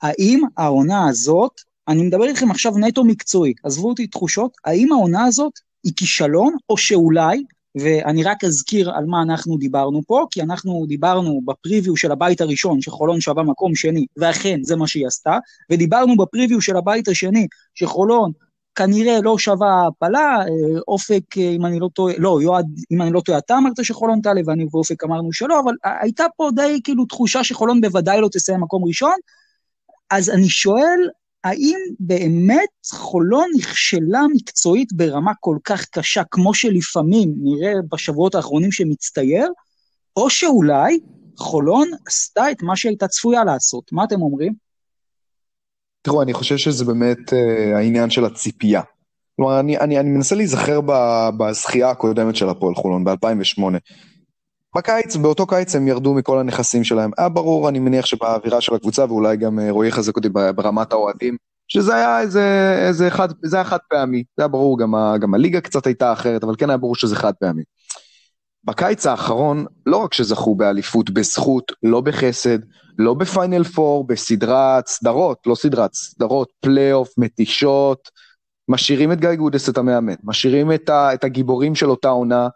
האם 0.02 0.42
העונה 0.58 1.08
הזאת 1.08 1.52
אני 1.88 2.04
מדבר 2.04 2.24
איתכם 2.24 2.52
עכשיו 2.52 2.78
נטו 2.78 3.04
מקצועי, 3.04 3.54
עזבו 3.64 3.90
אותי 3.90 4.08
תחושות, 4.08 4.52
האם 4.66 4.92
העונה 4.92 5.26
הזאת 5.26 5.54
היא 5.84 5.94
כישלון, 5.96 6.56
או 6.70 6.78
שאולי, 6.78 7.44
ואני 7.76 8.24
רק 8.24 8.44
אזכיר 8.44 8.92
על 8.92 9.06
מה 9.06 9.22
אנחנו 9.22 9.58
דיברנו 9.58 10.02
פה, 10.08 10.26
כי 10.32 10.42
אנחנו 10.42 10.86
דיברנו 10.88 11.42
בפריוויו 11.46 11.98
של 11.98 12.12
הבית 12.12 12.42
הראשון, 12.42 12.82
שחולון 12.82 13.22
שווה 13.22 13.44
מקום 13.44 13.76
שני, 13.76 14.06
ואכן 14.18 14.60
זה 14.64 14.76
מה 14.76 14.88
שהיא 14.88 15.08
עשתה, 15.08 15.38
ודיברנו 15.70 16.18
בפריוויו 16.18 16.62
של 16.62 16.78
הבית 16.78 17.08
השני, 17.08 17.48
שחולון 17.76 18.32
כנראה 18.76 19.22
לא 19.22 19.38
שווה 19.38 19.88
הפלה, 19.88 20.38
אה, 20.40 20.80
אופק, 20.88 21.38
אה, 21.38 21.50
אם 21.50 21.66
אני 21.66 21.80
לא 21.80 21.90
טועה, 21.94 22.14
לא, 22.18 22.40
יועד, 22.42 22.66
אם 22.92 23.02
אני 23.02 23.12
לא 23.12 23.22
טועה, 23.22 23.38
אתה 23.38 23.58
אמרת 23.58 23.86
שחולון 23.86 24.22
תעלה, 24.22 24.42
ואני 24.46 24.66
ואופק 24.72 25.04
אמרנו 25.04 25.34
שלא, 25.34 25.60
אבל 25.60 25.74
הייתה 26.02 26.26
פה 26.38 26.50
די 26.56 26.80
כאילו 26.84 27.06
תחושה 27.06 27.44
שחולון 27.44 27.82
בוודאי 27.82 28.22
לא 28.22 28.30
תסיים 28.32 28.62
מקום 28.62 28.86
ראשון, 28.86 29.16
אז 30.12 30.30
אני 30.30 30.50
שואל, 30.50 31.10
האם 31.44 31.78
באמת 32.00 32.70
חולון 32.92 33.50
נכשלה 33.58 34.22
מקצועית 34.36 34.94
ברמה 34.94 35.32
כל 35.40 35.58
כך 35.64 35.86
קשה, 35.86 36.22
כמו 36.32 36.54
שלפעמים 36.54 37.34
נראה 37.38 37.74
בשבועות 37.92 38.36
האחרונים 38.36 38.72
שמצטייר, 38.72 39.48
או 40.18 40.30
שאולי 40.30 41.00
חולון 41.38 41.88
עשתה 42.08 42.52
את 42.52 42.62
מה 42.62 42.76
שהייתה 42.76 43.08
צפויה 43.08 43.44
לעשות. 43.44 43.92
מה 43.92 44.04
אתם 44.04 44.22
אומרים? 44.22 44.63
תראו, 46.04 46.22
אני 46.22 46.34
חושב 46.34 46.58
שזה 46.58 46.86
באמת 46.86 47.34
uh, 47.34 47.76
העניין 47.76 48.10
של 48.10 48.26
הציפייה. 48.26 48.82
כלומר, 49.36 49.60
אני, 49.60 49.78
אני, 49.78 50.00
אני 50.00 50.10
מנסה 50.10 50.36
להיזכר 50.36 50.80
בזכייה 51.38 51.90
הקודמת 51.90 52.36
של 52.36 52.50
הפועל 52.50 52.76
חולון, 52.76 53.04
ב-2008. 53.04 53.62
בקיץ, 54.76 55.16
באותו 55.16 55.48
קיץ 55.48 55.76
הם 55.76 55.88
ירדו 55.88 56.14
מכל 56.14 56.40
הנכסים 56.40 56.84
שלהם. 56.84 57.12
היה 57.18 57.30
ברור, 57.30 57.70
אני 57.70 57.80
מניח 57.80 58.06
שבאווירה 58.06 58.62
של 58.62 58.76
הקבוצה, 58.76 59.06
ואולי 59.06 59.38
גם 59.38 59.60
אה, 59.60 59.72
רועי 59.72 59.90
יחזק 59.90 60.16
אותי 60.16 60.30
ברמת 60.30 60.92
האוהדים, 60.94 61.38
שזה 61.68 61.96
היה 61.96 62.22
איזה, 62.22 62.76
איזה 62.88 63.10
חד, 63.10 63.30
זה 63.44 63.58
היה 63.58 63.64
חד 63.64 63.78
פעמי. 63.90 64.24
זה 64.38 64.44
היה 64.44 64.48
ברור, 64.48 64.80
גם, 64.80 64.96
ה, 64.96 65.18
גם 65.18 65.34
הליגה 65.34 65.62
קצת 65.62 65.86
הייתה 65.86 66.14
אחרת, 66.14 66.44
אבל 66.44 66.56
כן 66.58 66.70
היה 66.70 66.78
ברור 66.78 66.96
שזה 66.96 67.16
חד 67.16 67.34
פעמי. 67.40 67.64
בקיץ 68.64 69.06
האחרון, 69.06 69.66
לא 69.86 69.98
רק 69.98 70.14
שזכו 70.14 70.56
באליפות 70.56 71.10
בזכות, 71.10 71.72
לא 71.84 72.02
בחסד, 72.02 72.60
לא 72.98 73.14
בפיינל 73.14 73.64
פור, 73.64 74.08
בסדרת 74.08 74.88
סדרות, 74.88 75.38
לא 75.46 75.56
סדרת, 75.56 75.94
סדרות, 75.94 76.50
פלייאוף, 76.60 77.10
מתישות, 77.18 78.10
משאירים 78.70 79.12
את 79.12 79.20
גיא 79.20 79.36
גודס 79.36 79.70
את 79.70 79.78
המאמן, 79.78 80.14
משאירים 80.24 80.72
את, 80.72 80.90
ה, 80.90 81.14
את 81.14 81.24
הגיבורים 81.24 81.76
של 81.76 81.90
אותה 81.90 82.10
עונה, 82.10 82.48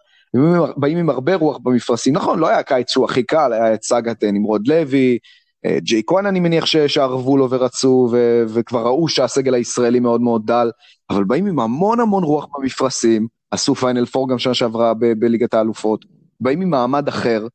באים 0.77 0.97
עם 0.97 1.09
הרבה 1.09 1.35
רוח 1.35 1.57
במפרשים, 1.63 2.13
נכון, 2.13 2.39
לא 2.39 2.47
היה 2.47 2.63
קיץ 2.63 2.89
שהוא 2.89 3.05
הכי 3.05 3.23
קל, 3.23 3.53
היה 3.53 3.73
את 3.73 3.83
סאגת 3.83 4.23
אה, 4.23 4.31
נמרוד 4.31 4.67
לוי, 4.67 5.17
אה, 5.65 5.77
ג'ייק 5.79 6.01
כהן 6.07 6.25
אני 6.25 6.39
מניח 6.39 6.65
שערבו 6.65 7.37
לו 7.37 7.49
ורצו, 7.49 8.09
ו- 8.11 8.43
וכבר 8.47 8.85
ראו 8.85 9.07
שהסגל 9.07 9.53
הישראלי 9.53 9.99
מאוד 9.99 10.21
מאוד 10.21 10.41
דל, 10.45 10.71
אבל 11.09 11.23
באים 11.23 11.47
עם 11.47 11.59
המון 11.59 11.99
המון 11.99 12.23
רוח 12.23 12.47
במפרשים, 12.57 13.27
עשו 13.51 13.75
פיינל 13.75 14.05
פור 14.05 14.29
גם 14.29 14.39
שנה 14.39 14.53
שעברה 14.53 14.93
ב- 14.93 15.13
בליגת 15.19 15.53
האלופות, 15.53 16.05
באים 16.39 16.61
עם 16.61 16.69
מעמד 16.69 17.07
אחר, 17.07 17.47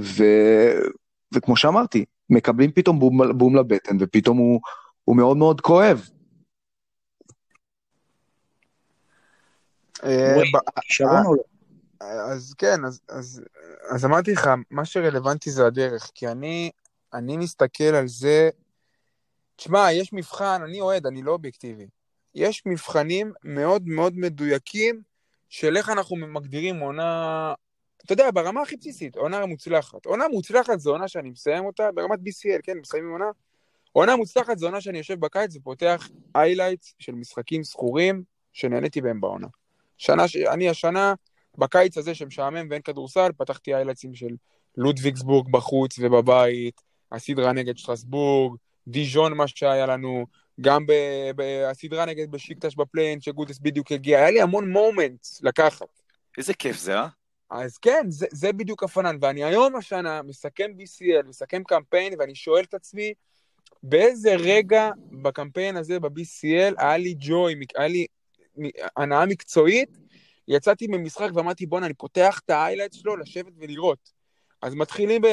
ו- 0.00 0.78
וכמו 1.34 1.56
שאמרתי, 1.56 2.04
מקבלים 2.32 2.72
פתאום 2.72 2.98
בום, 2.98 3.38
בום 3.38 3.56
לבטן, 3.56 3.96
ופתאום 4.00 4.38
הוא, 4.38 4.60
הוא 5.04 5.16
מאוד 5.16 5.36
מאוד 5.36 5.60
כואב. 5.60 6.08
אה, 10.04 10.34
או 10.34 11.34
לא? 11.34 11.42
אז 12.00 12.54
כן, 12.58 12.84
אז, 12.84 13.00
אז, 13.08 13.42
אז 13.90 14.04
אמרתי 14.04 14.32
לך, 14.32 14.50
מה 14.70 14.84
שרלוונטי 14.84 15.50
זה 15.50 15.66
הדרך, 15.66 16.10
כי 16.14 16.28
אני, 16.28 16.70
אני 17.14 17.36
מסתכל 17.36 17.84
על 17.84 18.08
זה, 18.08 18.50
תשמע, 19.56 19.92
יש 19.92 20.12
מבחן, 20.12 20.60
אני 20.64 20.80
אוהד, 20.80 21.06
אני 21.06 21.22
לא 21.22 21.32
אובייקטיבי. 21.32 21.86
יש 22.34 22.62
מבחנים 22.66 23.32
מאוד 23.44 23.82
מאוד 23.86 24.16
מדויקים 24.16 25.02
של 25.48 25.76
איך 25.76 25.88
אנחנו 25.88 26.16
מגדירים 26.16 26.80
עונה, 26.80 27.54
אתה 28.04 28.12
יודע, 28.12 28.30
ברמה 28.30 28.62
הכי 28.62 28.76
בסיסית, 28.76 29.16
עונה 29.16 29.46
מוצלחת. 29.46 30.06
עונה 30.06 30.28
מוצלחת 30.28 30.78
זו 30.78 30.90
עונה 30.90 31.08
שאני 31.08 31.30
מסיים 31.30 31.64
אותה 31.64 31.92
ברמת 31.94 32.18
BCL, 32.18 32.60
כן, 32.62 32.78
מסיימים 32.78 33.12
עונה. 33.12 33.30
עונה 33.92 34.16
מוצלחת 34.16 34.58
זו 34.58 34.66
עונה 34.66 34.80
שאני 34.80 34.98
יושב 34.98 35.20
בקיץ 35.20 35.56
ופותח 35.56 36.08
highlights 36.36 36.94
של 36.98 37.12
משחקים 37.12 37.62
זכורים 37.62 38.22
שנהניתי 38.52 39.00
בהם 39.00 39.20
בעונה. 39.20 39.46
שנה, 39.98 40.28
ש... 40.28 40.36
אני 40.36 40.68
השנה, 40.68 41.14
בקיץ 41.58 41.98
הזה 41.98 42.14
שמשעמם 42.14 42.66
ואין 42.70 42.82
כדורסל, 42.82 43.30
פתחתי 43.36 43.74
highlights 43.74 44.07
ים 44.07 44.14
של 44.14 44.36
לודוויגסבורג 44.76 45.52
בחוץ 45.52 45.98
ובבית, 45.98 46.82
הסדרה 47.12 47.52
נגד 47.52 47.78
שטרסבורג, 47.78 48.56
דיז'ון 48.88 49.34
מה 49.34 49.48
שהיה 49.48 49.86
לנו, 49.86 50.26
גם 50.60 50.86
ב- 50.86 51.30
ב- 51.36 51.64
הסדרה 51.70 52.04
נגד 52.06 52.30
בשיקטש 52.30 52.74
בפליין, 52.74 53.20
שגודס 53.20 53.58
בדיוק 53.58 53.92
הגיע, 53.92 54.18
היה 54.18 54.30
לי 54.30 54.40
המון 54.40 54.70
מומנטס 54.70 55.40
לקחת. 55.42 56.00
איזה 56.38 56.54
כיף 56.54 56.76
זה, 56.76 56.98
אה? 56.98 57.08
אז 57.52 57.78
כן, 57.78 58.06
זה, 58.08 58.26
זה 58.30 58.52
בדיוק 58.52 58.82
הפנן, 58.82 59.16
ואני 59.20 59.44
היום 59.44 59.76
השנה 59.76 60.22
מסכם 60.22 60.70
BCL, 60.78 61.28
מסכם 61.28 61.62
קמפיין, 61.64 62.14
ואני 62.18 62.34
שואל 62.34 62.64
את 62.64 62.74
עצמי, 62.74 63.14
באיזה 63.82 64.34
רגע 64.34 64.90
בקמפיין 65.22 65.76
הזה, 65.76 66.00
ב-BCL, 66.00 66.74
היה 66.78 66.96
לי 66.96 67.14
ג'וי, 67.18 67.54
היה 67.76 67.88
לי 67.88 68.06
הנאה 68.96 69.26
מקצועית, 69.26 69.98
יצאתי 70.48 70.86
ממשחק 70.86 71.28
ואמרתי, 71.34 71.66
בואנה, 71.66 71.86
אני 71.86 71.94
פותח 71.94 72.40
את 72.44 72.50
ה 72.50 72.54
highlight 72.54 72.92
שלו, 72.92 73.16
לשבת 73.16 73.52
ולראות. 73.58 74.12
אז 74.62 74.74
מתחילים, 74.74 75.22
ב... 75.22 75.26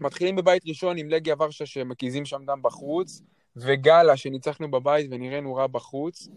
מתחילים 0.00 0.36
בבית 0.36 0.62
ראשון 0.66 0.98
עם 0.98 1.08
לגיה 1.08 1.34
ורשה 1.38 1.66
שמקיזים 1.66 2.24
שם 2.24 2.42
דם 2.46 2.62
בחוץ, 2.62 3.22
וגאלטה 3.56 4.16
שניצחנו 4.16 4.70
בבית 4.70 5.06
ונראינו 5.10 5.54
רע 5.54 5.66
בחוץ, 5.66 6.28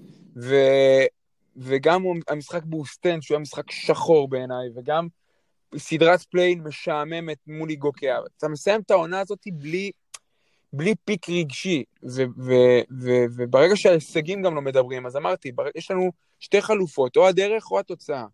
ו... 0.42 0.56
וגם 1.58 2.04
המשחק 2.30 2.63
באוסטנד, 2.63 3.22
שהוא 3.22 3.36
היה 3.36 3.41
משחק 3.41 3.72
שחור 3.72 4.28
בעיניי, 4.28 4.70
וגם 4.76 5.08
סדרת 5.78 6.24
play-in 6.24 6.63
משעממת 6.63 7.38
מול 7.48 7.70
איגוקיה. 7.70 8.20
אתה 8.38 8.48
מסיים 8.48 8.82
את 8.82 8.91
העונה 8.91 9.20
הזאת 9.20 9.43
בלי, 9.54 9.91
בלי 10.74 10.96
peak 11.06 11.30
רגשי, 11.30 11.84
ו- 12.04 12.24
ו- 12.38 12.82
ו- 13.02 13.26
וברגע 13.36 13.76
שההישגים 13.76 14.41
גם 14.41 14.56
לא 14.56 14.62
מדברים, 14.62 15.06
אז 15.06 15.17
אמרתי, 15.17 15.52
יש 15.76 15.91
לנו 15.91 16.12
שתי 16.39 16.62
חלופות, 16.62 17.17
או 17.17 17.28
הדרך 17.28 17.72
או 17.72 17.80
התוצאה. 17.80 18.26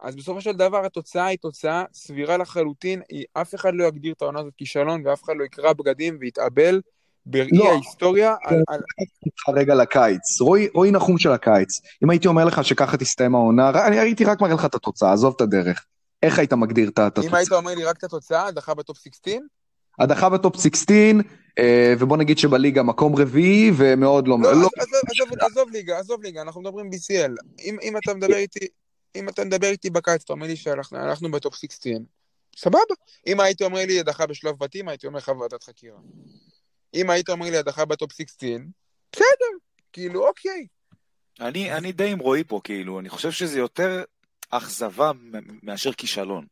אז 0.00 0.16
בסופו 0.16 0.40
של 0.40 0.52
דבר 0.52 0.84
התוצאה 0.84 1.26
היא 1.26 1.38
תוצאה 1.38 1.84
סבירה 1.92 2.36
לחלוטין, 2.36 3.02
היא, 3.08 3.24
אף 3.32 3.54
אחד 3.54 3.74
לא 3.74 3.84
יגדיר 3.84 4.12
את 4.12 4.22
העונה 4.22 4.40
הזאת 4.40 4.54
כישלון, 4.56 5.06
ואף 5.06 5.24
אחד 5.24 5.34
לא 5.36 5.44
יקרע 5.44 5.72
בגדים 5.72 6.16
ויתאבל 6.20 6.80
בראי 7.26 7.48
לא. 7.52 7.70
ההיסטוריה 7.70 8.34
על, 8.44 8.62
על, 8.68 8.80
איתך 9.26 9.48
רגע 9.48 9.74
לקיץ, 9.74 10.40
רועי, 10.40 10.68
רועי 10.74 10.90
נחום 10.90 11.18
של 11.18 11.32
הקיץ, 11.32 11.80
אם 12.04 12.10
הייתי 12.10 12.28
אומר 12.28 12.44
לך 12.44 12.64
שככה 12.64 12.96
תסתיים 12.96 13.34
העונה, 13.34 13.86
אני 13.86 13.98
הייתי 13.98 14.24
רק 14.24 14.40
מראה 14.40 14.54
לך 14.54 14.64
את 14.64 14.74
התוצאה, 14.74 15.12
עזוב 15.12 15.34
את 15.36 15.40
הדרך. 15.40 15.86
איך 16.22 16.38
היית 16.38 16.52
מגדיר 16.52 16.88
את 16.88 16.98
את 16.98 16.98
אם 16.98 17.34
היית 17.34 17.46
התוצאה? 17.46 17.58
אומר 17.58 17.74
לי 17.74 17.84
רק 17.84 17.98
את 17.98 18.04
התוצאה, 18.04 18.46
הדחה 18.46 18.74
בטופ 18.74 18.98
16, 18.98 19.34
הדחה 19.98 20.28
בטופ 20.28 20.56
16, 20.56 20.96
אה, 21.58 21.94
ובוא 21.98 22.16
נגיד 22.16 22.38
שבליגה 22.38 22.82
מקום 22.82 23.16
רביעי, 23.16 23.72
ומאוד 23.76 24.28
לא... 24.28 24.38
לא, 24.42 24.52
לא 24.52 24.68
עזוב, 24.76 25.00
עזוב, 25.08 25.38
עזוב 25.40 25.70
ליגה, 25.70 25.98
עזוב 25.98 26.22
ליגה, 26.22 26.42
אנחנו 26.42 26.60
מדברים 26.60 26.90
BCL. 26.90 27.62
אם, 27.64 27.76
אם 27.82 27.96
אתה 27.96 28.14
מדבר 28.14 28.36
איתי, 28.36 28.66
אם 29.16 29.28
אתה 29.28 29.44
מדבר 29.44 29.66
איתי 29.66 29.90
בקיץ, 29.90 30.22
אתה 30.24 30.32
אומר 30.32 30.46
לי 30.46 30.56
שאנחנו 30.56 31.30
בטופ 31.30 31.54
16, 31.54 31.92
סבבה. 32.56 32.78
אם 33.26 33.40
היית 33.40 33.62
אומר 33.62 33.86
לי 33.86 34.00
הדחה 34.00 34.26
בשלב 34.26 34.54
בתים, 34.58 34.88
הייתי 34.88 35.06
אומר 35.06 35.18
לך 35.18 35.32
ועדת 35.40 35.62
חקירה. 35.62 35.98
אם 36.94 37.10
היית 37.10 37.28
אומר 37.28 37.50
לי 37.50 37.56
הדחה 37.56 37.84
בטופ 37.84 38.12
16, 38.12 38.50
בסדר, 39.12 39.24
כאילו, 39.92 40.28
אוקיי. 40.28 40.66
אני, 41.40 41.72
אני 41.72 41.92
די 41.92 42.10
עם 42.12 42.18
רועי 42.18 42.44
פה, 42.44 42.60
כאילו, 42.64 43.00
אני 43.00 43.08
חושב 43.08 43.30
שזה 43.30 43.58
יותר 43.58 44.02
אכזבה 44.50 45.10
מאשר 45.62 45.92
כישלון. 45.92 46.46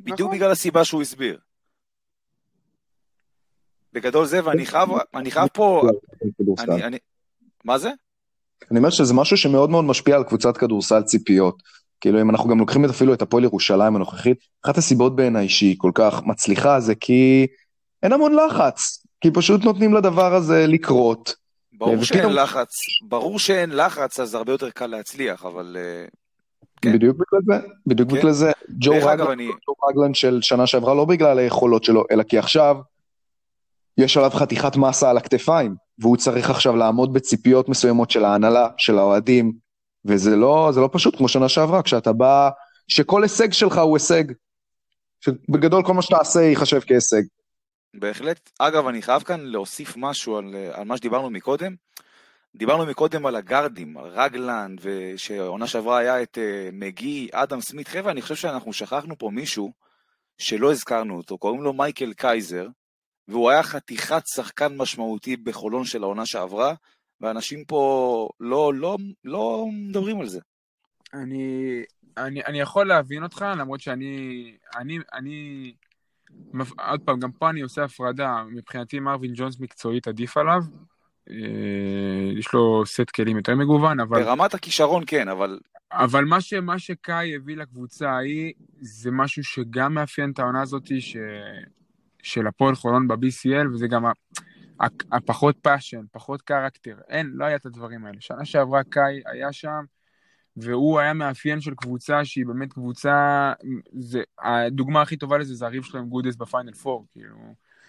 בדיוק 0.00 0.20
נכון. 0.20 0.34
בגלל 0.34 0.50
הסיבה 0.50 0.84
שהוא 0.84 1.02
הסביר. 1.02 1.38
בגדול 3.92 4.26
זה, 4.26 4.44
ואני 4.44 4.66
חייב, 4.66 4.88
אני 5.14 5.30
חייב 5.30 5.48
פה. 5.54 5.82
אני, 6.58 6.84
אני, 6.84 6.98
מה 7.64 7.78
זה? 7.78 7.90
אני 8.70 8.78
אומר 8.78 8.90
שזה 8.90 9.14
משהו 9.14 9.36
שמאוד 9.36 9.70
מאוד 9.70 9.84
משפיע 9.84 10.16
על 10.16 10.24
קבוצת 10.24 10.56
כדורסל 10.56 11.02
ציפיות. 11.02 11.62
כאילו 12.00 12.20
אם 12.20 12.30
אנחנו 12.30 12.50
גם 12.50 12.58
לוקחים 12.58 12.84
את 12.84 12.90
אפילו 12.90 13.14
את 13.14 13.22
הפועל 13.22 13.44
ירושלים 13.44 13.96
הנוכחית, 13.96 14.38
אחת 14.64 14.78
הסיבות 14.78 15.16
בעיניי 15.16 15.48
שהיא 15.48 15.74
כל 15.78 15.90
כך 15.94 16.22
מצליחה 16.24 16.80
זה 16.80 16.94
כי 16.94 17.46
אין 18.02 18.12
המון 18.12 18.32
לחץ, 18.36 19.05
כי 19.20 19.30
פשוט 19.30 19.64
נותנים 19.64 19.94
לדבר 19.94 20.34
הזה 20.34 20.66
לקרות. 20.66 21.34
ברור 21.72 21.94
ופתאום- 21.94 22.04
שאין 22.04 22.32
לחץ, 22.32 22.68
ברור 23.08 23.38
שאין 23.38 23.70
לחץ, 23.76 24.20
אז 24.20 24.34
הרבה 24.34 24.52
יותר 24.52 24.70
קל 24.70 24.86
להצליח, 24.86 25.44
אבל 25.44 25.76
אה, 25.80 26.06
כן. 26.82 26.92
בדיוק 26.92 27.16
בגלל 27.16 27.40
זה, 27.60 27.66
בדיוק 27.86 28.10
כן. 28.10 28.16
בגלל 28.16 28.32
זה. 28.32 28.52
ג'ו 28.70 28.92
רגלנד, 28.92 29.20
אני, 29.30 29.46
ג'ו 29.46 29.88
רגלנד 29.88 30.14
של 30.14 30.38
שנה 30.42 30.66
שעברה 30.66 30.94
לא 30.94 31.04
בגלל 31.04 31.38
היכולות 31.38 31.84
שלו, 31.84 32.04
אלא 32.10 32.22
כי 32.22 32.38
עכשיו 32.38 32.76
יש 33.98 34.16
עליו 34.16 34.30
חתיכת 34.30 34.76
מסה 34.76 35.10
על 35.10 35.16
הכתפיים, 35.16 35.74
והוא 35.98 36.16
צריך 36.16 36.50
עכשיו 36.50 36.76
לעמוד 36.76 37.12
בציפיות 37.12 37.68
מסוימות 37.68 38.10
של 38.10 38.24
ההנהלה, 38.24 38.68
של 38.76 38.98
האוהדים, 38.98 39.52
וזה 40.04 40.36
לא, 40.36 40.70
זה 40.74 40.80
לא 40.80 40.88
פשוט 40.92 41.16
כמו 41.16 41.28
שנה 41.28 41.48
שעברה, 41.48 41.82
כשאתה 41.82 42.12
בא, 42.12 42.50
שכל 42.88 43.22
הישג 43.22 43.52
שלך 43.52 43.78
הוא 43.78 43.96
הישג. 43.96 44.24
שבגדול 45.20 45.82
כל 45.84 45.94
מה 45.94 46.02
שתעשה 46.02 46.40
ייחשב 46.40 46.80
כהישג. 46.80 47.22
בהחלט. 48.00 48.50
אגב, 48.58 48.86
אני 48.86 49.02
חייב 49.02 49.22
כאן 49.22 49.40
להוסיף 49.40 49.96
משהו 49.96 50.36
על, 50.36 50.54
על 50.72 50.84
מה 50.84 50.96
שדיברנו 50.96 51.30
מקודם. 51.30 51.74
דיברנו 52.56 52.86
מקודם 52.86 53.26
על 53.26 53.36
הגארדים, 53.36 53.98
על 53.98 54.04
רגלנד, 54.06 54.80
ושעונה 54.82 55.66
שעברה 55.66 55.98
היה 55.98 56.22
את 56.22 56.38
uh, 56.38 56.40
מגי, 56.72 57.28
אדם 57.32 57.60
סמית. 57.60 57.88
חבר'ה, 57.88 58.12
אני 58.12 58.22
חושב 58.22 58.34
שאנחנו 58.34 58.72
שכחנו 58.72 59.18
פה 59.18 59.30
מישהו 59.32 59.72
שלא 60.38 60.72
הזכרנו 60.72 61.16
אותו, 61.16 61.38
קוראים 61.38 61.62
לו 61.62 61.72
מייקל 61.72 62.12
קייזר, 62.12 62.68
והוא 63.28 63.50
היה 63.50 63.62
חתיכת 63.62 64.22
שחקן 64.26 64.76
משמעותי 64.76 65.36
בחולון 65.36 65.84
של 65.84 66.02
העונה 66.02 66.26
שעברה, 66.26 66.74
ואנשים 67.20 67.64
פה 67.64 68.28
לא, 68.40 68.74
לא, 68.74 68.96
לא 69.24 69.66
מדברים 69.72 70.20
על 70.20 70.26
זה. 70.26 70.40
אני, 71.14 71.82
אני, 72.16 72.44
אני 72.44 72.60
יכול 72.60 72.86
להבין 72.86 73.22
אותך, 73.22 73.44
למרות 73.58 73.80
שאני, 73.80 74.56
אני, 74.76 74.98
אני, 75.12 75.72
עוד 76.88 77.00
פעם, 77.04 77.20
גם 77.20 77.32
פה 77.32 77.50
אני 77.50 77.60
עושה 77.60 77.84
הפרדה, 77.84 78.42
מבחינתי 78.50 79.00
מרווין 79.00 79.32
ג'ונס 79.34 79.60
מקצועית 79.60 80.08
עדיף 80.08 80.36
עליו, 80.36 80.60
אה, 81.30 82.38
יש 82.38 82.52
לו 82.52 82.86
סט 82.86 83.10
כלים 83.10 83.36
יותר 83.36 83.54
מגוון, 83.54 84.00
אבל, 84.00 84.22
ברמת 84.22 84.54
הכישרון 84.54 85.02
כן, 85.06 85.28
אבל 85.28 85.58
אבל 85.92 86.24
מה, 86.24 86.40
ש, 86.40 86.54
מה 86.54 86.78
שקאי 86.78 87.34
הביא 87.34 87.56
לקבוצה 87.56 88.10
ההיא, 88.10 88.52
זה 88.80 89.10
משהו 89.10 89.44
שגם 89.44 89.94
מאפיין 89.94 90.30
את 90.30 90.38
העונה 90.38 90.62
הזאת 90.62 90.86
ש, 91.00 91.16
של 92.22 92.46
הפועל 92.46 92.74
חולון 92.74 93.08
ב-BCL, 93.08 93.68
וזה 93.72 93.86
גם 93.88 94.04
הפחות 95.12 95.56
passion, 95.62 96.02
פחות 96.12 96.42
character, 96.42 96.96
אין, 97.08 97.30
לא 97.34 97.44
היה 97.44 97.56
את 97.56 97.66
הדברים 97.66 98.06
האלה. 98.06 98.20
שנה 98.20 98.44
שעברה 98.44 98.82
קאי 98.84 99.20
היה 99.26 99.52
שם, 99.52 99.84
והוא 100.56 101.00
היה 101.00 101.12
מאפיין 101.12 101.60
של 101.60 101.74
קבוצה 101.74 102.24
שהיא 102.24 102.46
באמת 102.46 102.72
קבוצה, 102.72 103.52
זה, 103.92 104.22
הדוגמה 104.38 105.02
הכי 105.02 105.16
טובה 105.16 105.38
לזה 105.38 105.54
זה 105.54 105.66
הריב 105.66 105.82
שלו 105.82 106.00
עם 106.00 106.08
גודס 106.08 106.36
בפיינל 106.36 106.72
פור, 106.72 107.06
כאילו. 107.12 107.36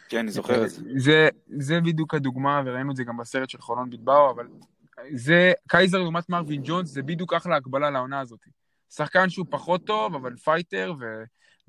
כן, 0.10 0.18
אני 0.18 0.32
זוכר 0.32 0.66
את 0.66 0.70
זה. 0.70 0.82
זה, 0.98 1.30
זה 1.48 1.82
בדיוק 1.82 2.14
הדוגמה, 2.14 2.62
וראינו 2.66 2.92
את 2.92 2.96
זה 2.96 3.04
גם 3.04 3.18
בסרט 3.18 3.50
של 3.50 3.62
חולון 3.62 3.90
בבילבאו, 3.90 4.32
אבל 4.32 4.48
זה, 5.14 5.52
קייזר 5.68 5.98
לעומת 5.98 6.30
מרווין 6.30 6.62
ג'ונס, 6.64 6.90
זה 6.90 7.04
בדיוק 7.04 7.34
אחלה 7.34 7.56
הקבלה 7.56 7.90
לעונה 7.90 8.20
הזאת. 8.20 8.40
שחקן 8.90 9.30
שהוא 9.30 9.46
פחות 9.50 9.86
טוב, 9.86 10.16
אבל 10.16 10.36
פייטר, 10.36 10.94
ו, 11.00 11.06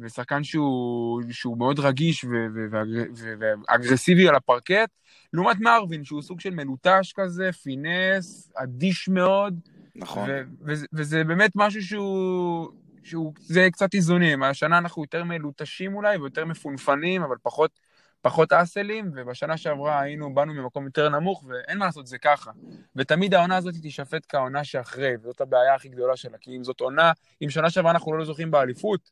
ושחקן 0.00 0.44
שהוא, 0.44 1.22
שהוא 1.30 1.58
מאוד 1.58 1.78
רגיש 1.78 2.24
ו, 2.24 2.28
ו, 2.28 2.58
ואגר, 2.70 3.02
ו, 3.16 3.34
ואגרסיבי 3.40 4.28
על 4.28 4.34
הפרקט, 4.34 4.90
לעומת 5.32 5.60
מרווין, 5.60 6.04
שהוא 6.04 6.22
סוג 6.22 6.40
של 6.40 6.50
מלוטש 6.50 7.12
כזה, 7.12 7.52
finesse, 7.52 8.52
אדיש 8.56 9.08
מאוד, 9.08 9.60
נכון. 9.98 10.30
ו- 10.30 10.42
וזה, 10.60 10.86
וזה 10.92 11.24
באמת 11.24 11.50
משהו 11.54 11.82
שהוא, 11.82 12.68
שהוא, 13.02 13.32
זה 13.38 13.68
קצת 13.72 13.94
איזונים. 13.94 14.42
השנה 14.42 14.78
אנחנו 14.78 15.02
יותר 15.02 15.24
מלוטשים 15.24 15.94
אולי 15.94 16.16
ויותר 16.16 16.44
מפונפנים, 16.44 17.22
אבל 17.22 17.36
פחות, 17.42 17.80
פחות 18.20 18.52
אסליים, 18.52 19.10
ובשנה 19.16 19.56
שעברה 19.56 20.00
היינו, 20.00 20.34
באנו 20.34 20.54
ממקום 20.54 20.84
יותר 20.84 21.08
נמוך, 21.08 21.44
ואין 21.48 21.78
מה 21.78 21.86
לעשות, 21.86 22.06
זה 22.06 22.18
ככה. 22.18 22.50
ותמיד 22.96 23.34
העונה 23.34 23.56
הזאת 23.56 23.74
תישפט 23.82 24.26
כעונה 24.28 24.64
שאחרי, 24.64 25.14
וזאת 25.22 25.40
הבעיה 25.40 25.74
הכי 25.74 25.88
גדולה 25.88 26.16
שלה, 26.16 26.38
כי 26.40 26.56
אם 26.56 26.64
זאת 26.64 26.80
עונה, 26.80 27.12
אם 27.42 27.50
שנה 27.50 27.70
שעברה 27.70 27.90
אנחנו 27.90 28.16
לא 28.16 28.24
זוכים 28.24 28.50
באליפות, 28.50 29.10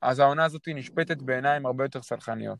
אז 0.00 0.18
העונה 0.18 0.44
הזאת 0.44 0.68
נשפטת 0.74 1.22
בעיניים 1.22 1.66
הרבה 1.66 1.84
יותר 1.84 2.02
סלחניות. 2.02 2.58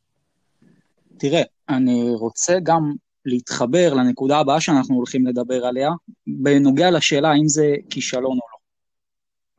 תראה, 1.19 1.43
אני 1.69 2.11
רוצה 2.15 2.57
גם 2.63 2.93
להתחבר 3.25 3.95
לנקודה 3.95 4.39
הבאה 4.39 4.61
שאנחנו 4.61 4.95
הולכים 4.95 5.27
לדבר 5.27 5.67
עליה, 5.67 5.91
בנוגע 6.27 6.91
לשאלה 6.91 7.31
האם 7.31 7.49
זה 7.49 7.75
כישלון 7.91 8.25
או 8.25 8.47
לא. 8.53 8.61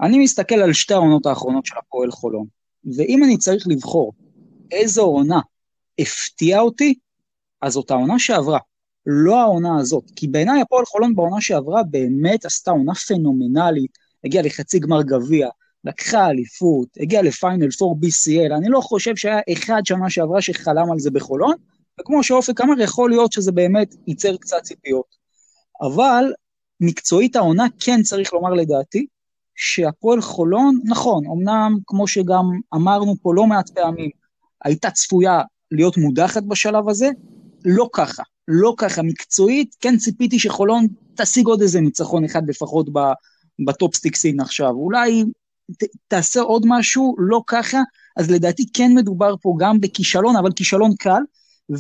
אני 0.08 0.20
מסתכל 0.20 0.56
על 0.56 0.74
שתי 0.74 0.94
העונות 0.94 1.26
האחרונות 1.26 1.66
של 1.66 1.76
הפועל 1.78 2.12
חולון, 2.12 2.46
ואם 2.98 3.24
אני 3.24 3.38
צריך 3.38 3.68
לבחור 3.68 4.14
איזו 4.72 5.02
עונה 5.02 5.40
הפתיעה 6.00 6.62
אותי, 6.62 6.94
אז 7.62 7.74
זאת 7.74 7.92
העונה 7.92 8.20
שעברה, 8.20 8.60
לא 9.06 9.42
העונה 9.42 9.80
הזאת. 9.80 10.04
כי 10.16 10.28
בעיניי 10.28 10.62
הפועל 10.62 10.86
חולון 10.86 11.16
בעונה 11.16 11.42
שעברה 11.42 11.84
באמת 11.84 12.46
עשתה 12.46 12.72
עונה 12.72 12.96
פנומנלית, 12.96 13.98
הגיעה 14.24 14.44
לחצי 14.44 14.80
גמר 14.80 15.02
גביע, 15.02 15.50
לקחה 15.84 16.30
אליפות, 16.30 16.88
הגיעה 17.00 17.22
לפיינל 17.22 17.68
4 17.82 18.08
BCL, 18.08 18.58
אני 18.58 18.70
לא 18.70 18.82
חושב 18.82 19.16
שהיה 19.16 19.40
אחד 19.54 19.82
שנה 19.86 20.10
שעברה 20.10 20.42
שחלם 20.42 20.92
על 20.92 21.00
זה 21.00 21.12
בחולון, 21.12 21.56
וכמו 22.02 22.24
שאופק 22.24 22.62
אמר, 22.62 22.82
יכול 22.82 23.10
להיות 23.10 23.32
שזה 23.32 23.52
באמת 23.52 23.96
ייצר 24.08 24.38
קצת 24.38 24.62
ציפיות. 24.64 25.16
אבל 25.82 26.34
מקצועית 26.80 27.36
העונה 27.36 27.66
כן 27.80 28.02
צריך 28.04 28.34
לומר 28.34 28.50
לדעתי, 28.50 29.06
שהפועל 29.56 30.22
חולון, 30.22 30.80
נכון, 30.86 31.24
אמנם 31.26 31.78
כמו 31.88 32.08
שגם 32.08 32.46
אמרנו 32.76 33.16
פה 33.22 33.34
לא 33.36 33.48
מעט 33.48 33.70
פעמים, 33.70 34.10
הייתה 34.66 34.92
צפויה 34.92 35.42
להיות 35.72 35.98
מודחת 35.98 36.44
בשלב 36.44 36.90
הזה, 36.90 37.10
לא 37.66 37.90
ככה, 37.94 38.24
לא 38.48 38.74
ככה, 38.78 39.02
מקצועית, 39.02 39.76
כן 39.80 39.98
ציפיתי 39.98 40.40
שחולון 40.40 40.88
תשיג 41.16 41.48
עוד 41.48 41.62
איזה 41.62 41.82
ניצחון 41.82 42.26
אחד 42.26 42.50
לפחות 42.50 42.90
ב 43.66 43.73
top 43.73 43.96
sixteen 43.96 44.40
עכשיו, 44.40 44.70
אולי 44.70 45.24
ת, 45.80 45.84
תעשה 46.08 46.42
עוד 46.42 46.64
משהו, 46.68 47.16
לא 47.20 47.42
ככה, 47.48 47.80
אז 48.18 48.32
לדעתי 48.32 48.64
כן 48.74 48.92
מדובר 48.96 49.36
פה 49.42 49.56
גם 49.60 49.82
בכישלון, 49.82 50.36
אבל 50.36 50.52
כישלון 50.56 50.92
קל, 51.00 51.22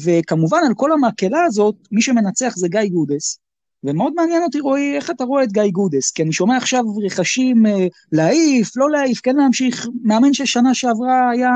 וכמובן 0.03 0.59
על 0.67 0.73
כל 0.73 0.91
המקהלה 0.91 1.43
הזאת, 1.43 1.75
מי 1.91 2.01
שמנצח 2.01 2.53
זה 2.55 2.67
גיא 2.67 2.89
גודס, 2.91 3.39
ומאוד 3.83 4.13
מעניין 4.15 4.43
אותי, 4.43 4.59
רועי, 4.59 4.95
איך 4.95 5.11
אתה 5.11 5.23
רואה 5.23 5.43
את 5.43 5.51
גיא 5.51 5.71
גודס? 5.71 6.11
כי 6.11 6.23
אני 6.23 6.33
שומע 6.33 6.57
עכשיו 6.57 6.83
רחשים 7.05 7.65
אה, 7.65 7.87
להעיף, 8.11 8.77
לא 8.77 8.89
להעיף, 8.89 9.19
כן 9.23 9.35
להמשיך, 9.35 9.87
מאמן 10.03 10.33
ששנה 10.33 10.73
שעברה 10.73 11.29
היה 11.29 11.51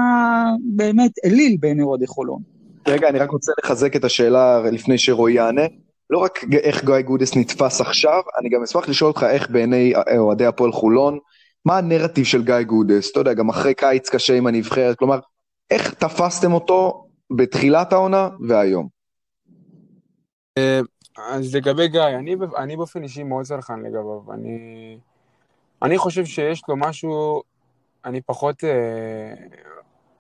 באמת 0.76 1.12
אליל 1.26 1.58
בעיני 1.60 1.84
אוהדי 1.84 2.08
חולון. 2.08 2.42
רגע, 2.88 3.10
אני 3.10 3.20
רק 3.20 3.30
רוצה 3.30 3.52
לחזק 3.64 3.96
את 3.96 4.04
השאלה 4.04 4.62
לפני 4.72 4.98
שרועי 4.98 5.34
יענה. 5.34 5.66
לא 6.10 6.18
רק 6.18 6.40
איך 6.54 6.86
גיא 6.86 7.02
גודס 7.02 7.36
נתפס 7.36 7.82
עכשיו, 7.82 8.22
אני 8.40 8.50
גם 8.50 8.64
אשמח 8.64 8.90
לשאול 8.90 9.08
אותך 9.08 9.24
איך 9.24 9.50
בעיני 9.50 9.94
אוהדי 10.18 10.46
הפועל 10.46 10.72
חולון, 10.72 11.18
מה 11.66 11.78
הנרטיב 11.78 12.26
של 12.26 12.44
גיא 12.44 12.62
גודס, 12.62 13.12
אתה 13.12 13.20
יודע, 13.20 13.34
גם 13.34 13.50
אחרי 13.50 13.74
קיץ 13.74 14.10
קשה 14.10 14.38
עם 14.38 14.48
הנבחרת, 14.48 14.98
כלומר, 14.98 15.20
איך 15.72 15.94
תפסתם 15.94 16.54
אותו 16.54 17.05
בתחילת 17.32 17.94
העונה 17.94 18.30
והיום? 18.48 18.88
אה, 20.58 20.80
אז 21.18 21.56
לגבי 21.56 21.88
גיא, 21.88 22.02
אני, 22.02 22.36
אני 22.58 22.78
באופן 22.78 23.04
אישי 23.04 23.24
מאוד 23.24 23.46
סלחן 23.46 23.80
לגביו. 23.80 24.34
אני, 24.34 24.98
אני 25.82 25.98
חושב 25.98 26.26
שיש 26.26 26.62
לו 26.68 26.76
משהו, 26.78 27.44
אני 28.06 28.22
פחות, 28.22 28.64
אה, 28.64 29.34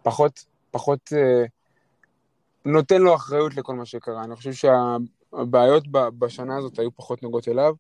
פחות, 0.04 0.46
פחות 0.72 1.13
אה, 1.13 1.46
נותן 2.65 3.02
לו 3.02 3.15
אחריות 3.15 3.56
לכל 3.56 3.76
מה 3.76 3.86
שקרה. 3.86 4.24
אני 4.24 4.36
חושב 4.36 4.52
שהבעיות 4.54 5.84
בשנה 5.91 6.58
הזאת 6.58 6.80
היו 6.80 6.96
פחות 6.96 7.24
נוגעות 7.24 7.48
אליו. 7.48 7.74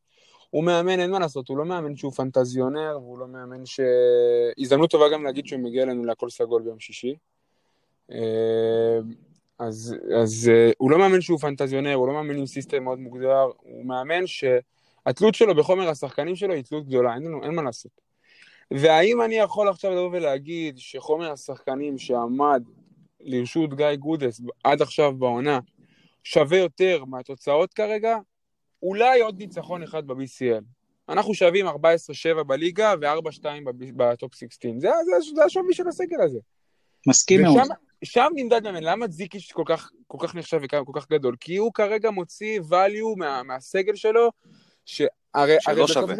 הוא 0.49 0.63
מאמן, 0.63 0.99
אין 0.99 1.11
מה 1.11 1.19
לעשות, 1.19 1.49
הוא 1.49 1.57
לא 1.57 1.65
מאמן 1.65 1.95
שהוא 1.95 2.11
פנטזיונר, 2.11 2.97
והוא 3.01 3.19
לא 3.19 3.27
מאמן 3.27 3.65
ש... 3.65 3.79
הזדמנות 4.57 4.91
טובה 4.91 5.05
גם 5.13 5.23
להגיד 5.23 5.45
שהוא 5.45 5.59
מגיע 5.59 5.83
אלינו 5.83 6.05
להכל 6.05 6.29
סגול 6.29 6.61
ביום 6.61 6.79
שישי. 6.79 7.15
אה, 8.11 8.99
אז, 9.59 9.95
אז 10.21 10.51
uh, 10.53 10.73
הוא 10.77 10.91
לא 10.91 10.97
מאמן 10.99 11.21
שהוא 11.21 11.39
פנטזיונר, 11.39 11.93
הוא 11.93 12.07
לא 12.07 12.13
מאמן 12.13 12.37
עם 12.37 12.45
סיסטם 12.45 12.83
מאוד 12.83 12.99
מוגדר, 12.99 13.47
הוא 13.61 13.85
מאמן 13.85 14.27
שהתלות 14.27 15.35
שלו 15.35 15.55
בחומר 15.55 15.89
השחקנים 15.89 16.35
שלו 16.35 16.53
היא 16.53 16.63
תלות 16.63 16.87
גדולה, 16.87 17.15
אין, 17.15 17.39
אין 17.43 17.55
מה 17.55 17.61
לעשות. 17.61 17.91
והאם 18.71 19.21
אני 19.21 19.35
יכול 19.35 19.69
עכשיו 19.69 19.91
לבוא 19.91 20.09
ולהגיד 20.11 20.77
שחומר 20.77 21.31
השחקנים 21.31 21.97
שעמד 21.97 22.63
לרשות 23.19 23.73
גיא 23.73 23.95
גודס 23.95 24.41
עד 24.63 24.81
עכשיו 24.81 25.13
בעונה 25.13 25.59
שווה 26.23 26.57
יותר 26.57 27.03
מהתוצאות 27.05 27.73
כרגע? 27.73 28.17
אולי 28.83 29.21
עוד 29.21 29.37
ניצחון 29.37 29.83
אחד 29.83 30.07
ב-BCL. 30.07 30.63
אנחנו 31.09 31.33
שווים 31.33 31.67
14-7 31.67 31.73
בליגה 32.43 32.93
ו-4-2 33.01 33.45
בטופ 33.95 34.35
16. 34.35 34.71
זה, 34.77 34.89
זה, 35.05 35.35
זה 35.35 35.43
השווי 35.43 35.73
של 35.73 35.87
הסגל 35.87 36.21
הזה. 36.21 36.39
מסכים 37.07 37.41
מאוד. 37.41 37.67
שם 38.03 38.31
נמדד 38.35 38.63
מאמן, 38.63 38.83
למה 38.83 39.07
זיקיץ' 39.07 39.51
כל 39.51 39.63
כך, 39.65 39.91
כל 40.07 40.17
כך 40.21 40.35
נחשב 40.35 40.59
וכל 40.63 40.91
כך 40.93 41.09
גדול? 41.09 41.35
כי 41.39 41.57
הוא 41.57 41.73
כרגע 41.73 42.11
מוציא 42.11 42.59
value 42.59 43.17
מה, 43.17 43.43
מהסגל 43.43 43.95
שלו, 43.95 44.31
שהרי... 44.85 45.57
הרי 45.65 45.83
בסופו, 45.83 46.13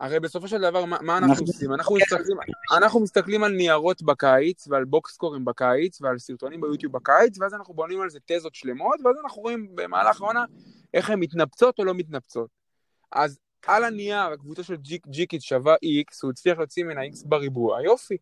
הרי 0.00 0.20
בסופו 0.20 0.48
של 0.48 0.60
דבר, 0.60 0.84
מה, 0.84 0.96
מה 1.00 1.18
אנחנו 1.18 1.44
עושים? 1.46 1.72
אנחנו 1.74 1.94
מסתכלים, 1.94 2.36
אנחנו 2.76 3.00
מסתכלים 3.00 3.44
על 3.44 3.52
ניירות 3.52 4.02
בקיץ, 4.02 4.68
ועל 4.68 4.84
בוקסקורים 4.84 5.44
בקיץ, 5.44 6.02
ועל 6.02 6.18
סרטונים 6.18 6.60
ביוטיוב 6.60 6.92
בקיץ, 6.92 7.38
ואז 7.38 7.54
אנחנו 7.54 7.74
בונים 7.74 8.00
על 8.00 8.10
זה 8.10 8.18
תזות 8.26 8.54
שלמות, 8.54 9.00
ואז 9.04 9.16
אנחנו 9.24 9.42
רואים 9.42 9.68
במהלך 9.74 10.20
העונה 10.20 10.44
איך 10.94 11.10
הן 11.10 11.20
מתנפצות 11.20 11.78
או 11.78 11.84
לא 11.84 11.94
מתנפצות. 11.94 12.48
אז 13.12 13.38
על 13.66 13.84
הנייר, 13.84 14.32
הקבוצה 14.32 14.62
של 14.62 14.76
ג'יק, 14.76 15.06
ג'יקיץ' 15.06 15.42
שווה 15.42 15.74
X, 15.74 16.18
הוא 16.22 16.30
הצליח 16.30 16.58
להוציא 16.58 16.84
ממנה 16.84 17.00
X 17.04 17.26
בריבוע, 17.28 17.82
יופי. 17.82 18.16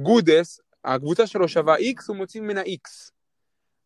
גודס, 0.00 0.60
הקבוצה 0.84 1.26
שלו 1.26 1.48
שווה 1.48 1.76
X, 1.76 2.04
הוא 2.08 2.16
מוציא 2.16 2.40
ממנה 2.40 2.62
X. 2.62 3.10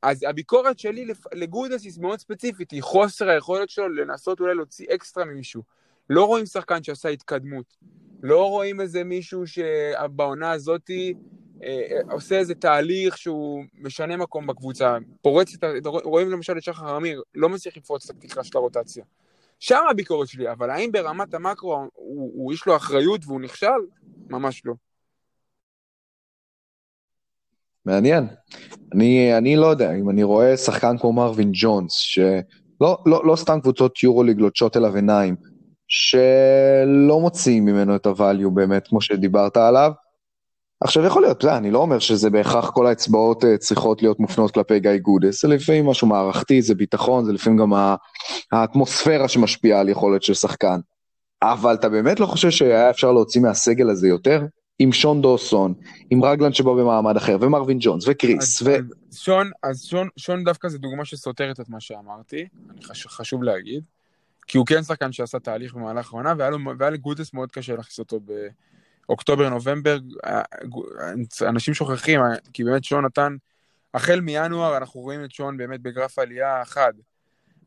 אז 0.03 0.25
הביקורת 0.29 0.79
שלי 0.79 1.07
לגודס 1.33 1.85
היא 1.85 1.93
מאוד 2.01 2.19
ספציפית, 2.19 2.71
היא 2.71 2.83
חוסר 2.83 3.29
היכולת 3.29 3.71
שלו 3.71 3.89
לנסות 3.89 4.41
אולי 4.41 4.55
להוציא 4.55 4.87
אקסטרה 4.95 5.25
ממישהו. 5.25 5.63
לא 6.11 6.25
רואים 6.25 6.47
שחקן 6.47 6.83
שעשה 6.83 7.09
התקדמות. 7.09 7.77
לא 8.23 8.49
רואים 8.49 8.81
איזה 8.81 9.05
מישהו 9.05 9.43
שבעונה 9.47 10.51
הזאתי 10.51 11.15
אה, 11.63 12.01
עושה 12.11 12.39
איזה 12.39 12.55
תהליך 12.55 13.19
שהוא 13.19 13.65
משנה 13.75 14.17
מקום 14.17 14.47
בקבוצה, 14.47 14.97
פורץ 15.23 15.55
את 15.55 15.65
ה... 15.65 15.89
רואים 15.89 16.31
למשל 16.31 16.59
את 16.59 16.63
שחר 16.63 16.97
אמיר, 16.97 17.23
לא 17.35 17.49
מצליח 17.49 17.77
לפרוץ 17.77 18.11
את 18.11 18.17
התקרה 18.17 18.45
של 18.45 18.59
הרוטציה. 18.59 19.05
שם 19.61 19.81
הביקורת 19.91 20.29
שלי, 20.29 20.53
אבל 20.53 20.71
האם 20.71 20.93
ברמת 20.93 21.35
המקרו 21.35 21.77
הוא, 21.95 22.33
הוא 22.35 22.53
יש 22.53 22.67
לו 22.67 22.77
אחריות 22.77 23.21
והוא 23.25 23.41
נכשל? 23.41 23.81
ממש 24.31 24.63
לא. 24.65 24.75
מעניין. 27.89 28.27
אני, 28.95 29.37
אני 29.39 29.57
לא 29.57 29.67
יודע, 29.67 29.93
אם 29.93 30.11
אני 30.11 30.23
רואה 30.23 30.57
שחקן 30.57 30.99
כמו 30.99 31.13
מרווין 31.13 31.51
ג'ונס, 31.53 31.93
שלא 31.93 32.99
לא, 33.07 33.27
לא 33.27 33.37
סתם 33.37 33.61
קבוצות 33.61 34.03
יורוליג 34.03 34.39
לוטשות 34.39 34.77
אליו 34.77 34.97
עיניים, 34.97 35.37
שלא 35.89 37.21
מוציאים 37.21 37.65
ממנו 37.65 37.97
את 37.97 38.07
הvalue 38.07 38.51
באמת, 38.55 38.89
כמו 38.89 39.01
שדיברת 39.01 39.57
עליו. 39.57 39.93
עכשיו 40.81 41.05
יכול 41.05 41.23
להיות, 41.23 41.43
זה, 41.43 41.57
אני 41.57 41.71
לא 41.71 41.79
אומר 41.79 41.99
שזה 41.99 42.31
בהכרח 42.31 42.71
כל 42.71 42.87
האצבעות 42.87 43.45
אה, 43.45 43.59
צריכות 43.59 44.03
להיות 44.03 44.21
מופנות 44.21 44.51
כלפי 44.51 44.81
גיא 44.81 44.97
גודס, 45.03 45.43
זה 45.43 45.49
לפעמים 45.49 45.87
משהו 45.87 46.07
מערכתי, 46.07 46.63
זה 46.63 46.75
ביטחון, 46.75 47.25
זה 47.25 47.33
לפעמים 47.33 47.59
גם 47.59 47.73
האטמוספירה 48.53 49.29
שמשפיעה 49.29 49.81
על 49.81 49.89
יכולת 49.89 50.23
של 50.23 50.35
שחקן. 50.35 50.81
אבל 51.43 51.75
אתה 51.75 51.89
באמת 51.89 52.21
לא 52.21 52.27
חושב 52.27 52.51
שהיה 52.51 52.91
אפשר 52.91 53.13
להוציא 53.13 53.41
מהסגל 53.41 53.91
הזה 53.91 54.09
יותר? 54.09 54.43
עם 54.79 54.93
שון 54.93 55.23
דוסון, 55.23 55.75
עם 56.11 56.25
רגלן 56.25 56.53
שבא 56.53 56.71
במעמד 56.73 57.17
אחר, 57.17 57.37
ומרווין 57.41 57.79
ג'ונס, 57.81 58.05
וקריס, 58.09 58.63
אז, 58.63 58.69
ו... 58.69 58.77
אז 59.11 59.19
שון, 59.19 59.51
אז 59.63 59.85
שון, 59.85 60.09
שון 60.17 60.45
דווקא 60.45 60.69
זה 60.69 60.79
דוגמה 60.79 61.05
שסותרת 61.05 61.61
את 61.61 61.69
מה 61.69 61.81
שאמרתי, 61.81 62.47
אני 62.71 62.83
חש, 62.83 63.07
חשוב 63.07 63.43
להגיד, 63.43 63.85
כי 64.47 64.59
הוא 64.59 64.67
כן 64.67 64.83
שחקן 64.83 65.13
שעשה 65.13 65.39
תהליך 65.39 65.75
במהלך 65.75 66.13
העונה, 66.13 66.35
והיה 66.79 66.91
לגודס 66.91 67.35
מאוד 67.35 67.53
קשה 67.53 67.77
להכניס 67.77 67.99
אותו 67.99 68.21
באוקטובר, 69.07 69.49
נובמבר, 69.49 69.99
אנשים 71.43 71.75
שוכחים, 71.75 72.21
כי 72.53 72.65
באמת 72.65 72.85
שון 72.85 73.05
נתן, 73.05 73.37
החל 73.95 74.21
מינואר 74.21 74.77
אנחנו 74.77 75.01
רואים 75.01 75.25
את 75.25 75.31
שון 75.31 75.57
באמת 75.57 75.81
בגרף 75.81 76.19
עלייה 76.19 76.65
חד, 76.65 76.93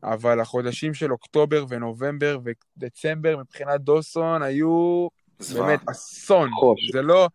אבל 0.02 0.40
החודשים 0.40 0.94
של 0.94 1.12
אוקטובר 1.12 1.64
ונובמבר 1.68 2.38
ודצמבר 2.44 3.36
מבחינת 3.36 3.80
דוסון 3.80 4.42
היו 4.42 5.08
באמת 5.54 5.80
אסון. 5.90 6.50
זה 6.92 7.02
לא, 7.02 7.28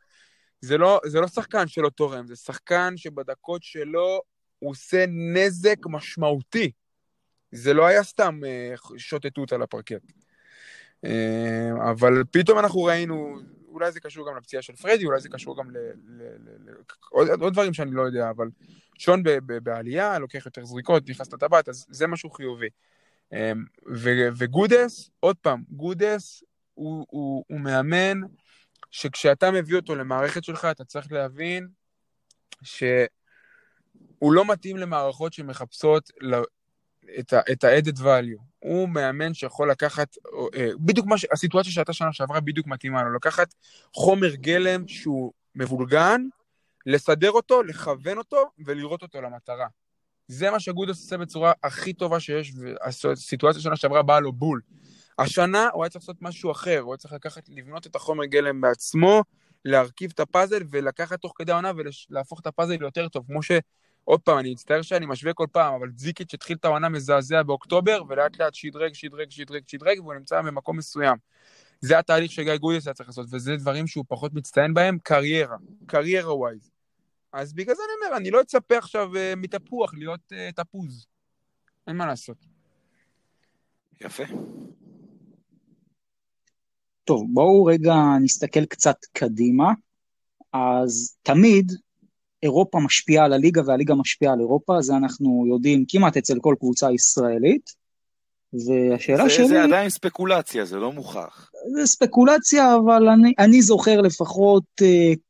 זה, 0.62 0.78
לא, 0.78 1.00
זה 1.06 1.22
לא 1.22 1.28
שחקן 1.28 1.68
שלא 1.68 1.90
תורם, 1.90 2.28
זה 2.28 2.36
שחקן 2.36 2.94
שבדקות 2.98 3.64
שלו 3.64 4.22
הוא 4.60 4.72
עושה 4.72 5.06
נזק 5.08 5.78
משמעותי. 5.86 6.72
זה 7.52 7.74
לא 7.74 7.86
היה 7.86 8.04
סתם 8.04 8.40
uh, 8.44 8.94
שוטטות 8.98 9.54
על 9.54 9.62
הפרקט. 9.62 10.12
Uh, 11.06 11.10
אבל 11.92 12.24
פתאום 12.32 12.60
אנחנו 12.60 12.84
ראינו, 12.84 13.40
אולי 13.68 13.92
זה 13.92 14.00
קשור 14.00 14.30
גם 14.30 14.38
לפציעה 14.38 14.62
של 14.62 14.76
פרדי, 14.76 15.06
אולי 15.06 15.20
זה 15.20 15.30
קשור 15.30 15.58
גם 15.58 15.72
ל... 15.72 15.78
ל, 15.78 16.22
ל, 16.22 16.72
ל 16.72 16.74
עוד, 17.10 17.28
עוד 17.42 17.54
דברים 17.54 17.74
שאני 17.74 17.92
לא 17.92 18.02
יודע, 18.02 18.30
אבל 18.30 18.48
שון 18.98 19.24
ב, 19.24 19.30
ב, 19.30 19.58
בעלייה, 19.58 20.20
לוקח 20.20 20.46
יותר 20.46 20.66
זריקות, 20.66 21.10
נכנס 21.10 21.34
לטבעת, 21.34 21.70
אז 21.70 21.86
זה 21.90 22.08
משהו 22.08 22.30
חיובי. 22.30 22.70
Um, 23.34 23.38
ו, 23.96 24.10
וגודס, 24.38 25.10
עוד 25.20 25.36
פעם, 25.42 25.64
גודס 25.70 26.44
הוא, 26.78 27.06
הוא, 27.10 27.44
הוא 27.48 27.60
מאמן 27.60 28.22
שכשאתה 28.92 29.52
מביא 29.52 29.76
אותו 29.76 29.96
למערכת 29.96 30.44
שלך, 30.44 30.66
אתה 30.72 30.86
צריך 30.86 31.12
להבין 31.12 31.68
שהוא 32.64 33.08
לא 34.22 34.46
מתאים 34.46 34.78
למערכות 34.78 35.34
שמחפשות 35.34 36.12
את 37.20 37.34
ה- 37.34 37.42
את 37.52 37.64
ה-added 37.64 37.98
value. 38.00 38.42
הוא 38.60 38.90
מאמן 38.90 39.34
שיכול 39.34 39.72
לקחת, 39.72 40.16
אה, 40.56 40.70
בדיוק 40.80 41.08
מה. 41.08 41.16
הסיטואציה 41.32 41.72
שהייתה 41.72 41.94
שנה 41.94 42.14
שעברה 42.14 42.40
בדיוק 42.40 42.68
מתאימה 42.68 43.04
לו, 43.04 43.16
לקחת 43.16 43.54
חומר 43.94 44.36
גלם 44.36 44.88
שהוא 44.88 45.34
מבולגן, 45.56 46.22
לסדר 46.86 47.32
אותו, 47.32 47.64
לכוון 47.64 48.18
אותו 48.18 48.52
ולראות 48.66 49.02
אותו 49.02 49.22
למטרה. 49.22 49.68
זה 50.28 50.52
מה 50.52 50.60
שגודס 50.60 51.02
עושה 51.02 51.18
בצורה 51.18 51.52
הכי 51.64 51.94
טובה 51.94 52.20
שיש, 52.20 52.54
והסיטואציה 52.58 53.62
שנה 53.62 53.76
שעברה 53.76 54.04
באה 54.04 54.20
לו 54.20 54.34
בול. 54.34 54.62
השנה 55.20 55.70
הוא 55.74 55.84
היה 55.84 55.90
צריך 55.90 56.04
לעשות 56.04 56.22
משהו 56.22 56.52
אחר, 56.52 56.80
הוא 56.80 56.94
היה 56.94 56.98
צריך 56.98 57.14
לקחת, 57.14 57.50
לבנות 57.50 57.88
את 57.88 57.96
החומר 57.96 58.26
גלם 58.26 58.62
בעצמו, 58.62 59.24
להרכיב 59.66 60.12
את 60.14 60.20
הפאזל 60.20 60.64
ולקחת 60.70 61.22
תוך 61.22 61.34
כדי 61.36 61.52
העונה 61.52 61.72
ולהפוך 62.10 62.40
את 62.40 62.48
הפאזל 62.48 62.76
ליותר 62.80 63.08
טוב, 63.10 63.26
כמו 63.28 63.44
ש... 63.44 63.52
עוד 64.08 64.22
פעם, 64.22 64.40
אני 64.40 64.52
מצטער 64.52 64.82
שאני 64.82 65.06
משווה 65.06 65.34
כל 65.34 65.46
פעם, 65.52 65.74
אבל 65.74 65.90
זיקיץ' 65.96 66.34
התחיל 66.34 66.58
את 66.58 66.66
העונה 66.66 66.90
מזעזע 66.90 67.44
באוקטובר, 67.44 68.02
ולאט 68.10 68.40
לאט 68.40 68.54
שדרג, 68.54 68.94
שדרג, 68.94 69.32
שדרג, 69.32 69.62
שדרג, 69.68 70.00
והוא 70.00 70.14
נמצא 70.14 70.42
במקום 70.42 70.78
מסוים. 70.78 71.18
זה 71.82 72.00
התהליך 72.00 72.32
שגיא 72.32 72.58
גודיס 72.58 72.88
היה 72.88 72.94
צריך 72.94 73.10
לעשות, 73.10 73.26
וזה 73.32 73.56
דברים 73.56 73.88
שהוא 73.88 74.06
פחות 74.08 74.34
מצטיין 74.34 74.74
בהם, 74.74 74.98
קריירה, 75.04 75.58
קריירה 75.86 76.36
ווייז. 76.36 76.72
אז 77.34 77.54
בגלל 77.54 77.76
זה 77.76 77.82
אני 77.86 78.06
אומר, 78.06 78.18
אני 78.18 78.32
לא 78.32 78.42
אצפה 78.42 78.78
עכשיו 78.78 79.12
uh, 79.14 79.36
מתפוח 79.38 79.94
להיות 79.94 80.34
uh, 80.34 80.56
תפוז. 80.56 81.08
אין 81.88 81.98
מה 81.98 82.06
לעשות. 82.06 82.38
יפה. 84.02 84.24
טוב, 87.08 87.24
בואו 87.34 87.66
רגע 87.66 87.96
נסתכל 88.22 88.66
קצת 88.66 88.96
קדימה. 89.14 89.72
אז 90.54 91.18
תמיד 91.24 91.72
אירופה 92.44 92.80
משפיעה 92.80 93.26
על 93.26 93.34
הליגה 93.34 93.62
והליגה 93.66 93.96
משפיעה 93.96 94.34
על 94.34 94.40
אירופה, 94.40 94.82
זה 94.82 94.96
אנחנו 94.96 95.46
יודעים 95.50 95.86
כמעט 95.88 96.18
אצל 96.18 96.40
כל 96.42 96.56
קבוצה 96.60 96.92
ישראלית. 96.92 97.70
והשאלה 98.54 99.24
זה, 99.24 99.30
שלי... 99.30 99.48
זה 99.48 99.64
עדיין 99.64 99.90
ספקולציה, 99.90 100.66
זה 100.66 100.78
לא 100.78 100.92
מוכח. 100.92 101.52
זה 101.76 101.86
ספקולציה, 101.88 102.76
אבל 102.76 103.08
אני, 103.08 103.34
אני 103.40 103.62
זוכר 103.62 104.02
לפחות 104.02 104.64
uh, 104.82 104.86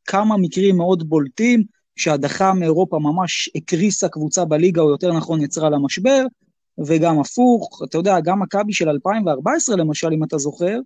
כמה 0.05 0.37
מקרים 0.37 0.77
מאוד 0.77 1.09
בולטים, 1.09 1.63
שהדחה 1.95 2.53
מאירופה 2.53 2.99
ממש 2.99 3.49
הקריסה 3.55 4.09
קבוצה 4.09 4.45
בליגה, 4.45 4.81
או 4.81 4.89
יותר 4.89 5.13
נכון 5.13 5.41
יצרה 5.41 5.69
לה 5.69 5.77
משבר, 5.77 6.25
וגם 6.85 7.19
הפוך, 7.19 7.81
אתה 7.89 7.97
יודע, 7.97 8.19
גם 8.19 8.41
מכבי 8.41 8.73
של 8.73 8.89
2014 8.89 9.75
למשל, 9.75 10.07
אם 10.13 10.23
אתה 10.23 10.37
זוכר, 10.37 10.79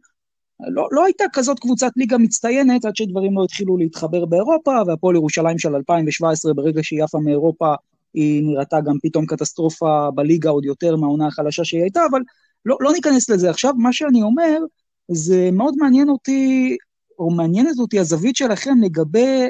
לא, 0.68 0.88
לא 0.92 1.06
הייתה 1.06 1.24
כזאת 1.34 1.60
קבוצת 1.60 1.92
ליגה 1.98 2.18
מצטיינת 2.18 2.86
עד 2.86 2.96
שדברים 2.96 3.38
לא 3.38 3.44
התחילו 3.44 3.78
להתחבר 3.78 4.26
באירופה, 4.26 4.72
והפועל 4.88 5.16
ירושלים 5.16 5.60
של 5.60 5.76
2017, 5.76 6.54
ברגע 6.54 6.84
שהיא 6.84 7.04
עפה 7.04 7.20
מאירופה, 7.20 7.74
היא 8.14 8.44
נראתה 8.44 8.82
גם 8.82 8.96
פתאום 9.04 9.26
קטסטרופה 9.26 10.12
בליגה 10.16 10.50
עוד 10.50 10.66
יותר 10.66 10.96
מהעונה 10.96 11.28
החלשה 11.28 11.64
שהיא 11.64 11.82
הייתה, 11.82 12.02
אבל 12.12 12.22
לא, 12.66 12.78
לא 12.80 12.92
ניכנס 12.94 13.30
לזה 13.30 13.50
עכשיו. 13.50 13.74
מה 13.78 13.94
שאני 13.94 14.22
אומר, 14.22 14.58
זה 15.08 15.50
מאוד 15.54 15.74
מעניין 15.78 16.10
אותי, 16.10 16.78
או 17.20 17.32
מעניינת 17.32 17.80
אותי 17.80 18.00
הזווית 18.00 18.36
שלכם 18.36 18.78
לגבי 18.82 19.48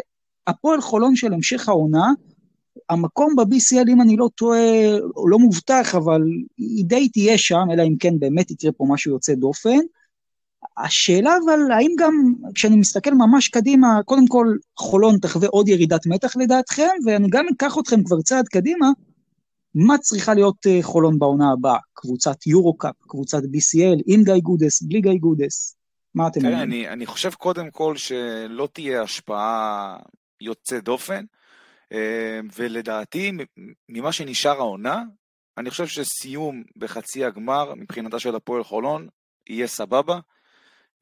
הפועל 0.47 0.81
חולון 0.81 1.15
של 1.15 1.33
המשך 1.33 1.69
העונה. 1.69 2.11
המקום 2.89 3.35
ב-BCL, 3.35 3.89
אם 3.89 4.01
אני 4.01 4.17
לא 4.17 4.29
טועה, 4.35 4.97
לא 5.29 5.39
מובטח, 5.39 5.95
אבל 5.95 6.21
היא 6.57 6.85
די 6.85 7.09
תהיה 7.09 7.37
שם, 7.37 7.67
אלא 7.73 7.83
אם 7.83 7.95
כן 7.99 8.19
באמת 8.19 8.51
יקרה 8.51 8.71
פה 8.71 8.85
משהו 8.89 9.11
יוצא 9.11 9.33
דופן. 9.33 9.79
השאלה 10.77 11.35
אבל, 11.45 11.71
האם 11.71 11.91
גם 11.97 12.33
כשאני 12.55 12.75
מסתכל 12.75 13.13
ממש 13.13 13.47
קדימה, 13.47 13.87
קודם 14.05 14.27
כל 14.27 14.47
חולון 14.77 15.17
תחווה 15.17 15.47
עוד 15.47 15.67
ירידת 15.67 16.05
מתח 16.05 16.37
לדעתכם, 16.37 16.89
ואני 17.05 17.27
גם 17.31 17.45
אקח 17.55 17.77
אתכם 17.79 18.03
כבר 18.03 18.21
צעד 18.21 18.47
קדימה, 18.47 18.87
מה 19.75 19.97
צריכה 19.97 20.33
להיות 20.33 20.67
אה, 20.67 20.79
חולון 20.81 21.19
בעונה 21.19 21.51
הבאה? 21.51 21.77
קבוצת 21.93 22.47
יורו-קאפ, 22.47 22.95
קבוצת 23.07 23.43
BCL, 23.43 24.01
עם 24.05 24.23
גיא 24.23 24.33
גודס, 24.43 24.81
בלי 24.81 25.01
גיא 25.01 25.17
גודס? 25.19 25.77
מה 26.15 26.27
אתם 26.27 26.45
אומרים? 26.45 26.61
אני, 26.61 26.89
אני 26.89 27.05
חושב 27.05 27.33
קודם 27.33 27.71
כל 27.71 27.97
שלא 27.97 28.69
תהיה 28.73 29.01
השפעה 29.01 29.97
יוצאת 30.41 30.83
דופן, 30.83 31.25
אה, 31.91 32.39
ולדעתי, 32.55 33.31
ממה 33.89 34.11
שנשאר 34.11 34.57
העונה, 34.57 35.03
אני 35.57 35.69
חושב 35.69 35.87
שסיום 35.87 36.63
בחצי 36.77 37.25
הגמר 37.25 37.73
מבחינתה 37.75 38.19
של 38.19 38.35
הפועל 38.35 38.63
חולון 38.63 39.07
יהיה 39.49 39.67
סבבה. 39.67 40.19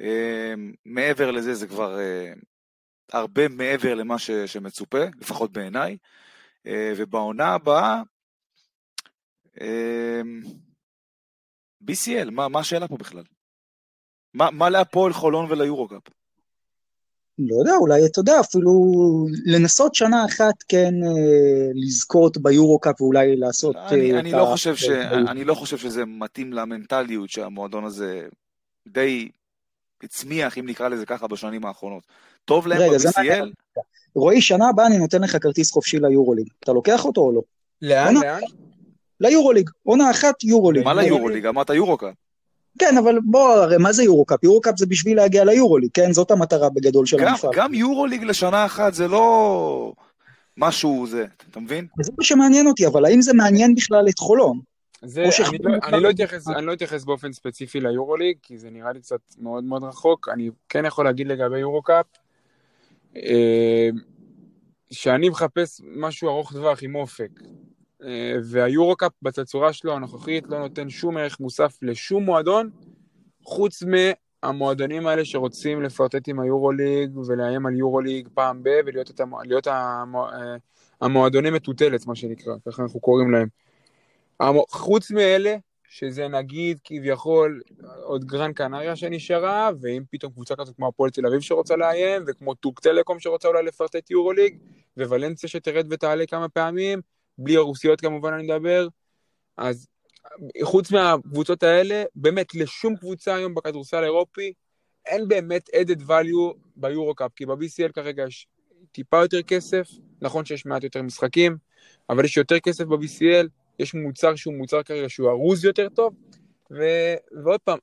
אה, 0.01 0.53
מעבר 0.85 1.31
לזה 1.31 1.53
זה 1.53 1.67
כבר 1.67 1.99
אה, 1.99 2.33
הרבה 3.13 3.47
מעבר 3.47 3.95
למה 3.95 4.19
ש, 4.19 4.31
שמצופה, 4.31 5.03
לפחות 5.21 5.51
בעיניי. 5.51 5.97
ובעונה 6.97 7.47
הבאה, 7.47 8.01
BCL, 11.83 12.31
מה, 12.31 12.47
מה 12.47 12.59
השאלה 12.59 12.88
פה 12.88 12.97
בכלל? 12.97 13.23
מה, 14.33 14.51
מה 14.51 14.69
להפועל 14.69 15.13
חולון 15.13 15.51
וליורו-קאפ? 15.51 16.01
לא 17.39 17.55
יודע, 17.59 17.75
אולי 17.75 18.05
אתה 18.05 18.19
יודע, 18.19 18.39
אפילו 18.39 18.71
לנסות 19.45 19.95
שנה 19.95 20.25
אחת 20.25 20.63
כן 20.67 20.93
אה, 21.03 21.71
לזכות 21.75 22.38
ביורו-קאפ 22.38 23.01
ואולי 23.01 23.35
לעשות... 23.35 23.75
אני, 23.75 24.13
אה, 24.13 24.19
אני, 24.19 24.31
לא 24.31 24.43
ה- 24.47 24.51
חושב 24.51 24.75
ש, 24.75 24.89
אני 25.27 25.43
לא 25.43 25.53
חושב 25.53 25.77
שזה 25.77 26.05
מתאים 26.05 26.53
למנטליות 26.53 27.29
שהמועדון 27.29 27.85
הזה 27.85 28.27
די 28.88 29.29
הצמיח, 30.03 30.57
אם 30.57 30.65
נקרא 30.65 30.88
לזה 30.88 31.05
ככה, 31.05 31.27
בשנים 31.27 31.65
האחרונות. 31.65 32.03
טוב 32.45 32.67
להם 32.67 32.97
זה 32.97 33.09
ב-BCL? 33.09 33.45
רועי, 34.15 34.41
שנה 34.41 34.69
הבאה 34.69 34.88
אני 34.88 34.97
נותן 34.97 35.21
לך 35.21 35.38
כרטיס 35.41 35.71
חופשי 35.71 35.99
ליורוליג. 35.99 36.47
אתה 36.63 36.71
לוקח 36.73 37.05
אותו 37.05 37.21
או 37.21 37.31
לא? 37.31 37.41
לאן, 37.81 38.07
עונה- 38.15 38.19
לאן? 38.25 38.41
ליורוליג, 39.21 39.69
עונה 39.83 40.12
אחת 40.12 40.43
יורוליג. 40.43 40.83
מה 40.85 40.93
ליורוליג? 40.93 41.45
אמרת 41.45 41.69
יורו-קאפ. 41.69 42.13
כן, 42.79 42.97
אבל 42.97 43.19
בוא, 43.25 43.49
הרי 43.53 43.77
מה 43.77 43.93
זה 43.93 44.03
יורו-קאפ? 44.03 44.43
יורו-קאפ 44.43 44.77
זה 44.77 44.85
בשביל 44.85 45.17
להגיע 45.17 45.43
ליורוליג, 45.45 45.89
כן? 45.93 46.13
זאת 46.13 46.31
המטרה 46.31 46.69
בגדול 46.69 47.05
של 47.05 47.19
המפעל. 47.27 47.51
גם 47.55 47.73
יורוליג 47.73 48.23
לשנה 48.23 48.65
אחת 48.65 48.93
זה 48.93 49.07
לא 49.07 49.93
משהו 50.57 51.07
זה, 51.09 51.25
אתה 51.51 51.59
מבין? 51.59 51.88
וזה 51.99 52.12
מה 52.17 52.23
שמעניין 52.23 52.67
אותי, 52.67 52.88
אבל 52.88 53.05
האם 53.05 53.21
זה 53.21 53.33
מעניין 53.33 53.75
בכלל 53.75 54.05
את 54.09 54.19
חולון? 54.19 54.59
זה, 55.01 55.21
אני, 55.21 55.57
לא, 55.63 55.77
אני, 55.83 55.91
לא 55.91 55.99
לא 56.01 56.09
אתייחס, 56.09 56.41
בכלל. 56.41 56.57
אני 56.57 56.65
לא 56.65 56.73
אתייחס 56.73 57.03
באופן 57.03 57.33
ספציפי 57.33 57.79
ליורוליג, 57.79 58.38
כי 58.41 58.57
זה 58.57 58.69
נראה 58.69 58.91
לי 58.91 58.99
קצת 58.99 59.19
מאוד 59.38 59.63
מאוד 59.63 59.83
רחוק. 59.83 60.29
אני 60.29 60.49
כן 60.69 60.85
יכול 60.85 61.05
להגיד 61.05 61.27
לגבי 61.27 61.59
יורו-קאפ, 61.59 62.05
אה, 63.15 63.89
שאני 64.91 65.29
מחפש 65.29 65.81
משהו 65.95 66.29
ארוך 66.29 66.53
טווח 66.53 66.83
עם 66.83 66.95
אופק. 66.95 67.29
אה, 68.03 68.35
והיורו-קאפ 68.43 69.12
בתצורה 69.21 69.73
שלו 69.73 69.93
הנוכחית 69.93 70.43
לא 70.47 70.59
נותן 70.59 70.89
שום 70.89 71.17
ערך 71.17 71.39
מוסף 71.39 71.77
לשום 71.81 72.23
מועדון, 72.23 72.69
חוץ 73.43 73.83
מהמועדונים 73.83 75.07
האלה 75.07 75.25
שרוצים 75.25 75.81
לפרטט 75.81 76.27
עם 76.27 76.39
היורוליג 76.39 77.17
ולאיים 77.17 77.65
על 77.65 77.75
יורוליג 77.75 78.27
פעם 78.33 78.63
ב- 78.63 78.79
ולהיות 78.85 79.67
המוע- 79.67 80.31
אה, 80.33 80.55
המועדוני 81.01 81.49
מטוטלת, 81.49 82.07
מה 82.07 82.15
שנקרא, 82.15 82.53
ככה 82.65 82.83
אנחנו 82.83 82.99
קוראים 82.99 83.31
להם. 83.31 83.47
חוץ 84.69 85.12
מאלה, 85.12 85.56
שזה 85.89 86.28
נגיד 86.28 86.80
כביכול 86.84 87.62
עוד 88.04 88.25
גרן 88.25 88.54
קנריה 88.54 88.95
שנשארה, 88.95 89.69
ואם 89.82 90.04
פתאום 90.12 90.32
קבוצה 90.32 90.56
כזאת 90.56 90.75
כמו 90.75 90.88
הפועל 90.88 91.10
תל 91.10 91.28
אביב 91.28 91.41
שרוצה 91.41 91.75
לאיים, 91.75 92.23
וכמו 92.28 92.56
טורק 92.56 92.80
טלקום 92.80 93.19
שרוצה 93.19 93.47
אולי 93.47 93.63
לפרטט 93.63 94.12
יורוליג, 94.12 94.58
וולנסיה 94.97 95.49
שתרד 95.49 95.88
ותעלה 95.89 96.25
כמה 96.25 96.49
פעמים, 96.49 97.02
בלי 97.38 97.56
הרוסיות 97.56 98.02
כמובן 98.02 98.34
אני 98.34 98.43
מדבר, 98.43 98.88
אז 99.58 99.88
חוץ 100.63 100.91
מהקבוצות 100.91 101.63
האלה, 101.63 102.03
באמת 102.16 102.55
לשום 102.55 102.95
קבוצה 102.95 103.36
היום 103.36 103.55
בכדורסל 103.55 103.97
האירופי, 103.97 104.53
אין 105.05 105.28
באמת 105.28 105.70
added 105.70 106.01
value 106.07 106.57
ביורו-קאפ, 106.76 107.32
כי 107.36 107.45
ב-BCL 107.45 107.91
כרגע 107.93 108.24
יש 108.28 108.47
טיפה 108.91 109.22
יותר 109.22 109.41
כסף, 109.41 109.89
נכון 110.22 110.45
שיש 110.45 110.66
מעט 110.66 110.84
יותר 110.84 111.01
משחקים, 111.01 111.57
אבל 112.09 112.26
יש 112.26 112.38
יותר 112.38 112.59
כסף 112.59 112.84
ב-BCL, 112.84 113.47
יש 113.80 113.93
מוצר 113.93 114.36
שהוא 114.36 114.53
מוצר 114.53 114.84
כרגע 114.84 115.09
שהוא 115.09 115.30
ארוז 115.30 115.65
יותר 115.65 115.89
טוב, 115.89 116.13
ו... 116.71 116.84
ועוד 117.43 117.59
פעם, 117.59 117.77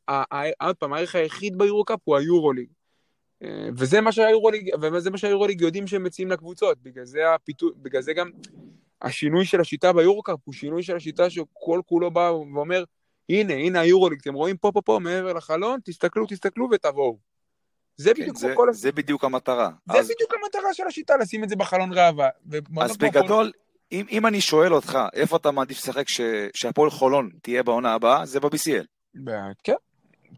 עוד 0.61 0.76
פעם, 0.76 0.92
הערך 0.92 1.14
היחיד 1.14 1.59
ביורו-קאפ 1.59 1.99
הוא 2.05 2.16
היורוליג. 2.16 2.68
אה, 3.42 3.68
וזה 3.76 4.01
מה 4.01 4.12
שהיורוליג, 4.12 4.70
וזה 4.82 5.11
מה 5.11 5.18
שהיורוליג 5.18 5.61
יודעים 5.61 5.86
שהם 5.86 6.05
מציעים 6.05 6.30
לקבוצות, 6.30 6.78
בגלל 6.82 7.05
זה, 7.05 7.34
הפיתו, 7.34 7.66
בגלל 7.76 8.03
זה 8.03 8.12
גם 8.12 8.30
השינוי 9.03 9.44
של 9.44 9.61
השיטה 9.61 9.92
ביורו-קאפ 9.92 10.38
הוא 10.44 10.55
שינוי 10.55 10.82
של 10.82 10.97
השיטה 10.97 11.30
שכל 11.30 11.80
כולו 11.86 12.11
בא 12.11 12.30
ואומר, 12.32 12.84
הנה, 13.28 13.55
הנה 13.55 13.80
היורוליג, 13.80 14.18
אתם 14.20 14.34
רואים 14.34 14.57
פה, 14.57 14.72
פה, 14.72 14.82
פה, 14.82 14.99
מעבר 15.03 15.32
לחלון, 15.32 15.80
תסתכלו, 15.84 16.26
תסתכלו 16.26 16.68
ותבואו. 16.72 17.18
זה 17.97 18.14
כן, 18.14 18.22
בדיוק 18.22 18.36
זה, 18.36 18.53
כל... 18.57 18.72
זה 18.72 18.92
בדיוק 18.92 19.24
המטרה. 19.24 19.70
זה 19.92 19.99
אז, 19.99 20.11
בדיוק 20.11 20.34
המטרה 20.34 20.74
של 20.74 20.86
השיטה, 20.86 21.16
לשים 21.16 21.44
את 21.44 21.49
זה 21.49 21.57
בחלון 21.57 21.92
ראווה. 21.92 22.28
אז 22.53 22.62
חולון- 22.72 22.97
בגדול, 22.99 23.53
אם, 23.93 24.07
אם 24.11 24.26
אני 24.26 24.41
שואל 24.41 24.74
אותך, 24.74 24.99
איפה 25.12 25.37
אתה 25.37 25.51
מעדיף 25.51 25.78
לשחק 25.78 26.09
ש- 26.09 26.20
שהפועל 26.55 26.91
חולון 26.91 27.30
תהיה 27.43 27.62
בעונה 27.62 27.95
הבאה, 27.95 28.26
זה 28.26 28.41
ב-BCL. 28.41 28.84
כן, 29.64 29.74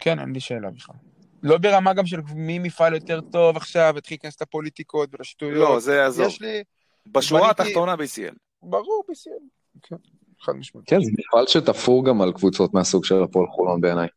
כן, 0.00 0.18
אין 0.20 0.32
לי 0.32 0.40
שאלה 0.40 0.70
בכלל. 0.70 0.94
לא 1.42 1.58
ברמה 1.58 1.94
גם 1.94 2.06
של 2.06 2.20
מי 2.34 2.58
מפעל 2.58 2.94
יותר 2.94 3.20
טוב 3.20 3.56
עכשיו, 3.56 3.94
התחיל 3.98 4.14
להיכנס 4.14 4.36
את 4.36 4.42
הפוליטיקות 4.42 5.08
ולשטויות. 5.12 5.54
לא, 5.68 5.80
זה 5.80 5.94
יעזוב. 5.94 6.26
יש 6.26 6.40
לי, 6.42 6.62
בשורה 7.06 7.40
בניתי- 7.42 7.62
התחתונה 7.62 7.94
BCL. 7.94 8.34
ברור, 8.62 9.04
בסדר. 9.10 9.34
כן. 9.82 9.96
חד 10.40 10.52
משמעית. 10.52 10.88
כן, 10.88 11.00
זה 11.02 11.10
מפעל 11.18 11.46
שתפור 11.46 12.04
גם 12.06 12.22
על 12.22 12.32
קבוצות 12.32 12.74
מהסוג 12.74 13.04
של 13.04 13.22
הפועל 13.22 13.46
חולון 13.46 13.80
בעיניי. 13.80 14.08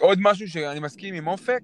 עוד 0.00 0.18
משהו 0.22 0.48
שאני 0.48 0.80
מסכים 0.80 1.14
עם 1.14 1.26
אופק, 1.28 1.60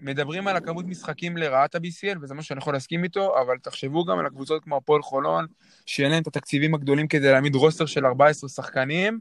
שמדברים 0.00 0.48
על 0.48 0.56
הכמות 0.56 0.84
משחקים 0.86 1.36
לרעת 1.36 1.74
ה-BCL, 1.74 2.18
וזה 2.22 2.34
משהו 2.34 2.48
שאני 2.48 2.58
יכול 2.58 2.72
להסכים 2.72 3.04
איתו, 3.04 3.40
אבל 3.40 3.58
תחשבו 3.58 4.04
גם 4.04 4.18
על 4.18 4.26
הקבוצות 4.26 4.64
כמו 4.64 4.76
הפועל 4.76 5.02
חולון, 5.02 5.46
שאין 5.86 6.10
להם 6.10 6.22
את 6.22 6.26
התקציבים 6.26 6.74
הגדולים 6.74 7.08
כדי 7.08 7.32
להעמיד 7.32 7.54
roster 7.54 7.86
של 7.86 8.06
14 8.06 8.48
שחקנים, 8.48 9.18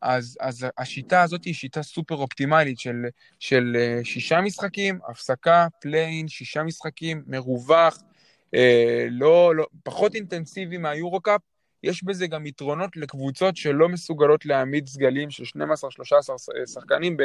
אז, 0.00 0.36
אז 0.40 0.66
השיטה 0.78 1.22
הזאת 1.22 1.44
היא 1.44 1.54
שיטה 1.54 1.82
סופר 1.82 2.14
אופטימלית 2.14 2.78
של, 2.78 2.96
של 3.38 3.76
אה, 3.78 4.00
שישה 4.04 4.40
משחקים, 4.40 4.98
הפסקה, 5.08 5.66
play-in, 5.80 6.28
שישה 6.28 6.62
משחקים, 6.62 7.22
מרווח, 7.26 7.98
אה, 8.54 9.06
לא, 9.10 9.54
לא, 9.56 9.66
פחות 9.82 10.14
אינטנסיבי 10.14 10.78
מהיורו-קאפ, 10.78 11.40
יש 11.82 12.04
בזה 12.04 12.26
גם 12.26 12.46
יתרונות 12.46 12.96
לקבוצות 12.96 13.56
שלא 13.56 13.88
מסוגלות 13.88 14.46
להעמיד 14.46 14.86
סגלים 14.86 15.30
של 15.30 15.44
12-13 15.44 16.66
שחקנים 16.66 17.16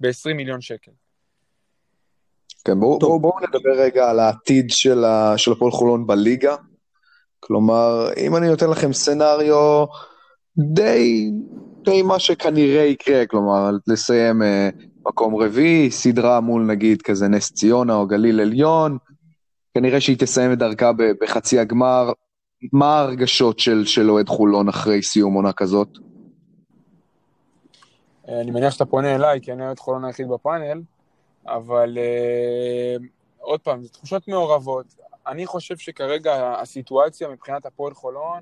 ב-20 0.00 0.34
מיליון 0.34 0.60
שקל. 0.60 0.92
כן, 2.68 2.80
בואו 2.80 2.98
בוא, 2.98 3.20
בוא 3.20 3.32
נדבר 3.48 3.82
רגע 3.82 4.10
על 4.10 4.18
העתיד 4.18 4.70
של, 4.70 5.04
ה, 5.04 5.34
של 5.38 5.52
הפועל 5.52 5.70
חולון 5.72 6.06
בליגה. 6.06 6.56
כלומר, 7.40 8.08
אם 8.16 8.36
אני 8.36 8.48
נותן 8.48 8.70
לכם 8.70 8.92
סצנריו 8.92 9.84
די, 10.58 11.30
די 11.84 12.02
מה 12.02 12.18
שכנראה 12.18 12.82
יקרה, 12.82 13.26
כלומר, 13.26 13.70
לסיים 13.86 14.42
אה, 14.42 14.68
מקום 15.06 15.36
רביעי, 15.36 15.90
סדרה 15.90 16.40
מול 16.40 16.62
נגיד 16.62 17.02
כזה 17.02 17.28
נס 17.28 17.52
ציונה 17.52 17.94
או 17.94 18.06
גליל 18.06 18.40
עליון, 18.40 18.98
כנראה 19.74 20.00
שהיא 20.00 20.18
תסיים 20.18 20.52
את 20.52 20.58
דרכה 20.58 20.90
בחצי 21.20 21.58
הגמר. 21.58 22.12
מה 22.72 22.98
ההרגשות 22.98 23.58
של, 23.58 24.10
אוהד 24.10 24.28
חולון 24.28 24.68
אחרי 24.68 25.02
סיום 25.02 25.34
עונה 25.34 25.52
כזאת? 25.52 25.88
אני 28.28 28.50
מניח 28.50 28.72
שאתה 28.72 28.84
פונה 28.84 29.14
אליי, 29.14 29.40
כי 29.40 29.52
אני 29.52 29.66
אוהד 29.66 29.78
חולון 29.78 30.04
היחיד 30.04 30.28
בפאנל, 30.28 30.80
אבל 31.56 31.98
uh, 31.98 33.02
עוד 33.38 33.60
פעם, 33.60 33.82
זה 33.82 33.88
תחושות 33.88 34.28
מעורבות. 34.28 34.86
אני 35.26 35.46
חושב 35.46 35.76
שכרגע 35.76 36.60
הסיטואציה 36.60 37.28
מבחינת 37.28 37.66
הפועל 37.66 37.94
חולון 37.94 38.40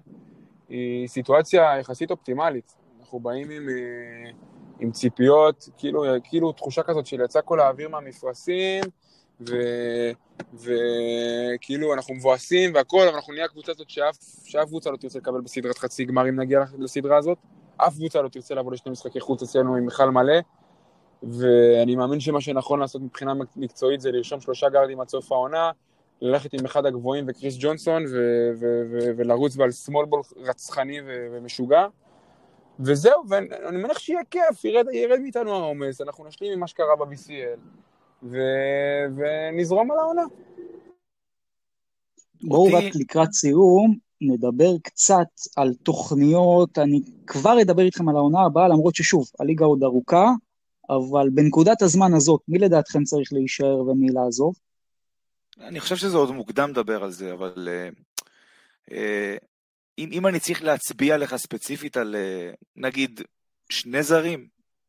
היא 0.68 1.08
סיטואציה 1.08 1.78
יחסית 1.80 2.10
אופטימלית. 2.10 2.74
אנחנו 3.00 3.20
באים 3.20 3.50
עם, 3.50 3.68
uh, 3.68 4.34
עם 4.80 4.92
ציפיות, 4.92 5.68
כאילו, 5.76 6.04
כאילו 6.24 6.52
תחושה 6.52 6.82
כזאת 6.82 7.06
של 7.06 7.20
יצא 7.20 7.40
כל 7.44 7.60
האוויר 7.60 7.88
מהמפרשים, 7.88 8.84
וכאילו 10.54 11.94
אנחנו 11.94 12.14
מבואסים 12.14 12.74
והכל, 12.74 13.02
אבל 13.08 13.16
אנחנו 13.16 13.32
נהיה 13.32 13.44
הקבוצה 13.44 13.72
הזאת 13.72 13.90
שאף, 13.90 14.16
שאף 14.44 14.68
קבוצה 14.68 14.90
לא 14.90 14.96
תרצה 14.96 15.18
לקבל 15.18 15.40
בסדרת 15.40 15.78
חצי 15.78 16.04
גמר 16.04 16.28
אם 16.28 16.40
נגיע 16.40 16.60
לסדרה 16.78 17.16
הזאת. 17.16 17.38
אף 17.76 17.94
קבוצה 17.94 18.22
לא 18.22 18.28
תרצה 18.28 18.54
לבוא 18.54 18.72
לשני 18.72 18.92
משחקי 18.92 19.20
חוץ 19.20 19.42
אצלנו 19.42 19.76
עם 19.76 19.84
מיכל 19.84 20.10
מלא, 20.10 20.34
ואני 21.22 21.96
מאמין 21.96 22.20
שמה 22.20 22.40
שנכון 22.40 22.80
לעשות 22.80 23.02
מבחינה 23.02 23.32
מקצועית 23.56 24.00
זה 24.00 24.10
לרשום 24.12 24.40
שלושה 24.40 24.68
גארדים 24.68 25.00
עד 25.00 25.08
סוף 25.08 25.32
העונה, 25.32 25.70
ללכת 26.20 26.52
עם 26.52 26.64
אחד 26.64 26.86
הגבוהים 26.86 27.24
וקריס 27.28 27.56
ג'ונסון 27.58 28.04
ו- 28.04 28.50
ו- 28.60 28.82
ו- 28.90 29.10
ולרוץ 29.16 29.56
ועל 29.56 29.70
סמולבול 29.70 30.20
רצחני 30.36 31.00
ו- 31.00 31.26
ומשוגע. 31.32 31.86
וזהו, 32.80 33.22
ואני 33.28 33.76
מניח 33.82 33.98
שיהיה 33.98 34.20
כיף, 34.30 34.64
ירד, 34.64 34.86
ירד 34.92 35.20
מאיתנו 35.20 35.54
העומס, 35.54 36.00
אנחנו 36.00 36.24
נשלים 36.24 36.52
עם 36.52 36.60
מה 36.60 36.66
שקרה 36.66 36.96
ב-BCL. 36.96 37.60
ו... 38.22 38.36
ונזרום 39.16 39.90
על 39.90 39.98
העונה. 39.98 40.22
בואו 42.42 42.64
אותי... 42.64 42.86
רק 42.86 42.92
לקראת 42.94 43.32
סיום, 43.32 43.96
נדבר 44.20 44.78
קצת 44.82 45.26
על 45.56 45.74
תוכניות, 45.74 46.78
אני 46.78 47.00
כבר 47.26 47.62
אדבר 47.62 47.82
איתכם 47.82 48.08
על 48.08 48.16
העונה 48.16 48.40
הבאה, 48.46 48.68
למרות 48.68 48.94
ששוב, 48.94 49.24
הליגה 49.40 49.64
עוד 49.64 49.82
ארוכה, 49.82 50.30
אבל 50.90 51.28
בנקודת 51.34 51.82
הזמן 51.82 52.14
הזאת, 52.14 52.40
מי 52.48 52.58
לדעתכם 52.58 53.04
צריך 53.04 53.32
להישאר 53.32 53.78
ומי 53.78 54.08
לעזוב? 54.08 54.54
אני 55.60 55.80
חושב 55.80 55.96
שזה 55.96 56.16
עוד 56.16 56.30
מוקדם 56.30 56.70
לדבר 56.70 57.04
על 57.04 57.10
זה, 57.10 57.32
אבל 57.32 57.68
uh, 57.68 57.94
uh, 58.90 58.94
אם, 59.98 60.08
אם 60.12 60.26
אני 60.26 60.40
צריך 60.40 60.62
להצביע 60.62 61.16
לך 61.16 61.36
ספציפית 61.36 61.96
על 61.96 62.14
uh, 62.14 62.56
נגיד 62.76 63.20
שני 63.70 64.02
זרים, 64.02 64.48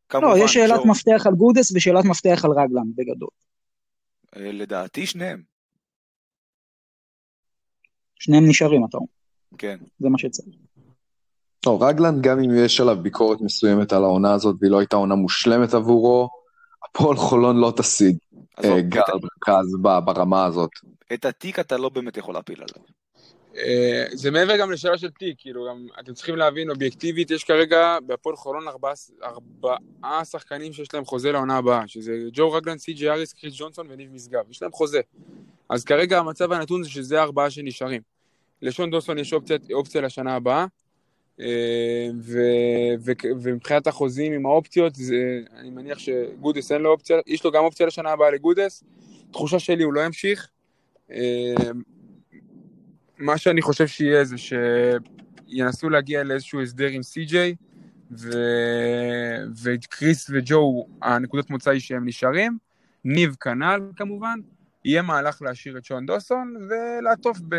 כמובן. 0.09 0.27
לא, 0.27 0.43
יש 0.43 0.53
שאלת 0.53 0.75
שור... 0.75 0.87
מפתח 0.87 1.27
על 1.27 1.33
גודס 1.33 1.71
ושאלת 1.75 2.05
מפתח 2.05 2.45
על 2.45 2.51
רגלן, 2.51 2.91
בגדול. 2.95 3.29
אה, 4.35 4.51
לדעתי 4.51 5.05
שניהם. 5.05 5.41
שניהם 8.19 8.49
נשארים, 8.49 8.85
אתה 8.89 8.97
אומר. 8.97 9.07
כן. 9.57 9.77
זה 9.99 10.09
מה 10.09 10.17
שצריך. 10.17 10.55
לא, 11.65 11.77
רגלן, 11.81 12.21
גם 12.21 12.39
אם 12.39 12.55
יש 12.55 12.81
עליו 12.81 12.97
ביקורת 13.01 13.41
מסוימת 13.41 13.93
על 13.93 14.03
העונה 14.03 14.33
הזאת 14.33 14.55
והיא 14.61 14.71
לא 14.71 14.79
הייתה 14.79 14.95
עונה 14.95 15.15
מושלמת 15.15 15.73
עבורו, 15.73 16.29
הפועל 16.85 17.17
חולון 17.17 17.57
לא 17.57 17.73
תשיג 17.77 18.17
אה, 18.63 18.81
גל 18.81 19.01
מרכז 19.01 19.75
ברמה 19.81 20.45
הזאת. 20.45 20.69
את 21.13 21.25
התיק 21.25 21.59
אתה 21.59 21.77
לא 21.77 21.89
באמת 21.89 22.17
יכול 22.17 22.33
להפיל 22.33 22.55
עליו. 22.55 22.85
אה, 23.57 24.05
זה 24.13 24.31
מעבר 24.31 24.57
גם 24.57 24.71
לשאלה 24.71 24.97
של 24.97 25.09
תיק, 25.09 25.35
כאילו, 25.37 25.67
גם 25.69 25.87
אתם 25.99 26.13
צריכים 26.13 26.35
להבין, 26.35 26.69
אובייקטיבית, 26.69 27.31
יש 27.31 27.43
כרגע 27.43 27.97
בהפועל 28.05 28.35
חולון 28.35 28.67
ארבעה, 28.67 28.93
ארבעה 29.23 30.25
שחקנים 30.25 30.73
שיש 30.73 30.93
להם 30.93 31.05
חוזה 31.05 31.31
לעונה 31.31 31.57
הבאה, 31.57 31.87
שזה 31.87 32.11
ג'ו 32.33 32.51
רגלן, 32.51 32.77
סי.ג'י 32.77 33.09
אריס, 33.09 33.33
קריס 33.33 33.53
ג'ונסון 33.57 33.87
וניב 33.89 34.09
משגב, 34.13 34.51
יש 34.51 34.61
להם 34.61 34.71
חוזה. 34.71 35.01
אז 35.69 35.83
כרגע 35.83 36.19
המצב 36.19 36.51
הנתון 36.51 36.83
זה 36.83 36.89
שזה 36.89 37.19
הארבעה 37.19 37.49
שנשארים. 37.49 38.01
לשון 38.61 38.89
דוסון 38.89 39.17
יש 39.17 39.33
אופציה, 39.33 39.57
אופציה 39.73 40.01
לשנה 40.01 40.35
הבאה, 40.35 40.61
אה, 40.61 40.65
ו, 41.39 42.39
ו, 42.99 43.11
ומבחינת 43.41 43.87
החוזים 43.87 44.33
עם 44.33 44.45
האופציות, 44.45 44.95
זה, 44.95 45.39
אני 45.57 45.69
מניח 45.69 45.99
שגודס 45.99 46.71
אין 46.71 46.81
לו 46.81 46.91
אופציה, 46.91 47.17
יש 47.27 47.43
לו 47.43 47.51
גם 47.51 47.63
אופציה 47.63 47.85
לשנה 47.85 48.09
הבאה 48.09 48.31
לגודס, 48.31 48.83
תחושה 49.31 49.59
שלי 49.59 49.83
הוא 49.83 49.93
לא 49.93 50.05
ימשיך. 50.05 50.49
אה, 51.11 51.55
מה 53.17 53.37
שאני 53.37 53.61
חושב 53.61 53.87
שיהיה 53.87 54.23
זה 54.23 54.35
שינסו 54.37 55.89
להגיע 55.89 56.23
לאיזשהו 56.23 56.61
הסדר 56.61 56.87
עם 56.87 57.03
סי.ג'יי, 57.03 57.55
ו... 58.11 58.31
וג'ו, 60.29 60.87
הנקודות 61.01 61.49
מוצא 61.49 61.71
היא 61.71 61.79
שהם 61.79 62.07
נשארים, 62.07 62.57
ניב 63.05 63.35
כנ"ל 63.39 63.81
כמובן, 63.95 64.39
יהיה 64.85 65.01
מהלך 65.01 65.41
להשאיר 65.41 65.77
את 65.77 65.85
שון 65.85 66.05
דוסון 66.05 66.55
ולעטוף 66.69 67.39
ב... 67.49 67.55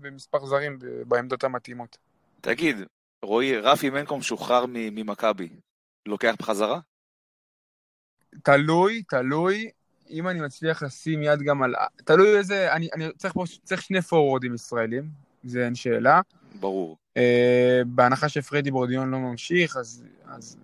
במספר 0.00 0.46
זרים 0.46 0.78
בעמדות 1.06 1.44
המתאימות. 1.44 1.98
תגיד, 2.40 2.76
רועי, 3.22 3.56
רפי 3.56 3.90
מנקום 3.90 4.22
שוחרר 4.22 4.64
ממכבי, 4.68 5.48
לוקח 6.06 6.34
בחזרה? 6.38 6.80
תלוי, 8.42 9.02
תלוי. 9.02 9.70
אם 10.10 10.28
אני 10.28 10.40
מצליח 10.40 10.82
לשים 10.82 11.22
יד 11.22 11.42
גם 11.42 11.62
על... 11.62 11.74
תלוי 12.04 12.38
איזה... 12.38 12.72
אני, 12.72 12.88
אני 12.94 13.04
צריך 13.16 13.34
פה... 13.34 13.44
צריך 13.64 13.82
שני 13.82 14.02
פורורדים 14.02 14.54
ישראלים, 14.54 15.10
זה 15.44 15.64
אין 15.64 15.74
שאלה. 15.74 16.20
ברור. 16.60 16.96
Uh, 17.18 17.20
בהנחה 17.86 18.28
שפרדי 18.28 18.70
בורדיון 18.70 19.10
לא 19.10 19.18
ממשיך, 19.18 19.76
אז... 19.76 20.04
אז 20.26 20.56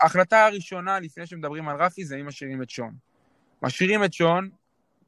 ההחלטה 0.00 0.46
הראשונה 0.46 1.00
לפני 1.00 1.26
שמדברים 1.26 1.68
על 1.68 1.76
רפי 1.82 2.04
זה 2.04 2.16
אם 2.16 2.26
משאירים 2.26 2.62
את 2.62 2.70
שון. 2.70 2.94
משאירים 3.62 4.04
את 4.04 4.12
שון, 4.12 4.50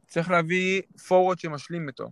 צריך 0.06 0.30
להביא 0.30 0.82
פורוורד 1.08 1.38
שמשלים 1.38 1.88
איתו. 1.88 2.10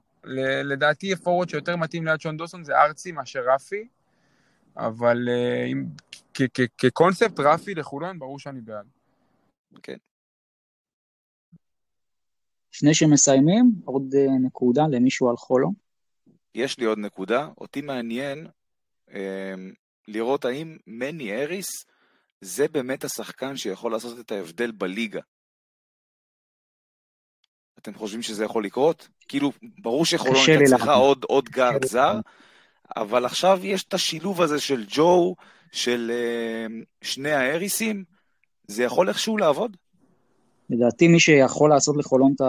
לדעתי 0.65 1.13
הפורוורד 1.13 1.49
שיותר 1.49 1.77
מתאים 1.77 2.07
ליד 2.07 2.21
שון 2.21 2.37
דוסון 2.37 2.65
זה 2.65 2.79
ארצי 2.79 3.13
מאשר 3.13 3.43
רפי, 3.55 3.89
אבל 4.77 5.29
uh, 5.29 6.47
כקונספט 6.79 7.41
רפי 7.41 7.75
לחולון 7.75 8.19
ברור 8.19 8.39
שאני 8.39 8.61
בעד. 8.61 8.87
כן. 9.83 9.97
לפני 12.75 12.95
שמסיימים, 12.95 13.73
עוד 13.85 14.15
אה, 14.15 14.39
נקודה 14.47 14.83
למישהו 14.91 15.31
על 15.31 15.37
חולו. 15.37 15.73
יש 16.55 16.79
לי 16.79 16.85
עוד 16.85 16.99
נקודה, 16.99 17.49
אותי 17.59 17.81
מעניין 17.81 18.47
אה, 19.15 19.55
לראות 20.09 20.45
האם 20.45 20.77
מני 20.87 21.33
אריס 21.33 21.87
זה 22.41 22.69
באמת 22.69 23.05
השחקן 23.05 23.57
שיכול 23.57 23.93
לעשות 23.93 24.21
את 24.21 24.33
ההבדל 24.33 24.71
בליגה. 24.71 25.21
אתם 27.79 27.95
חושבים 27.95 28.23
שזה 28.23 28.45
יכול 28.45 28.65
לקרות? 28.65 29.09
כאילו, 29.29 29.53
ברור 29.63 30.05
שחולון 30.05 30.37
הייתה 30.49 30.65
צריכה 30.67 30.93
עוד, 30.93 31.25
עוד 31.25 31.49
גארד 31.49 31.85
זר, 31.85 32.21
אבל 32.97 33.25
עכשיו 33.25 33.61
יש 33.63 33.85
את 33.85 33.95
השילוב 33.95 34.43
הזה 34.43 34.61
של 34.61 34.85
ג'ו, 34.89 35.35
של 35.73 36.11
אה, 36.15 36.67
שני 37.03 37.31
האריסים, 37.31 38.05
זה 38.67 38.83
יכול 38.83 39.09
איכשהו 39.09 39.37
לעבוד? 39.37 39.77
לדעתי 40.71 41.09
מי 41.09 41.21
שיכול 41.21 41.71
לעשות 41.71 41.97
לחולון 41.97 42.33
את 42.37 42.41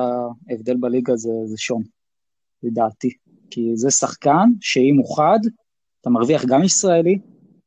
ההבדל 0.49 0.77
בליגה 0.77 1.15
זה, 1.15 1.29
זה 1.45 1.57
שון, 1.57 1.83
לדעתי. 2.63 3.09
כי 3.51 3.71
זה 3.75 3.91
שחקן 3.91 4.49
שאם 4.61 4.95
הוא 4.97 5.17
חד, 5.17 5.39
אתה 6.01 6.09
מרוויח 6.09 6.45
גם 6.45 6.63
ישראלי, 6.63 7.19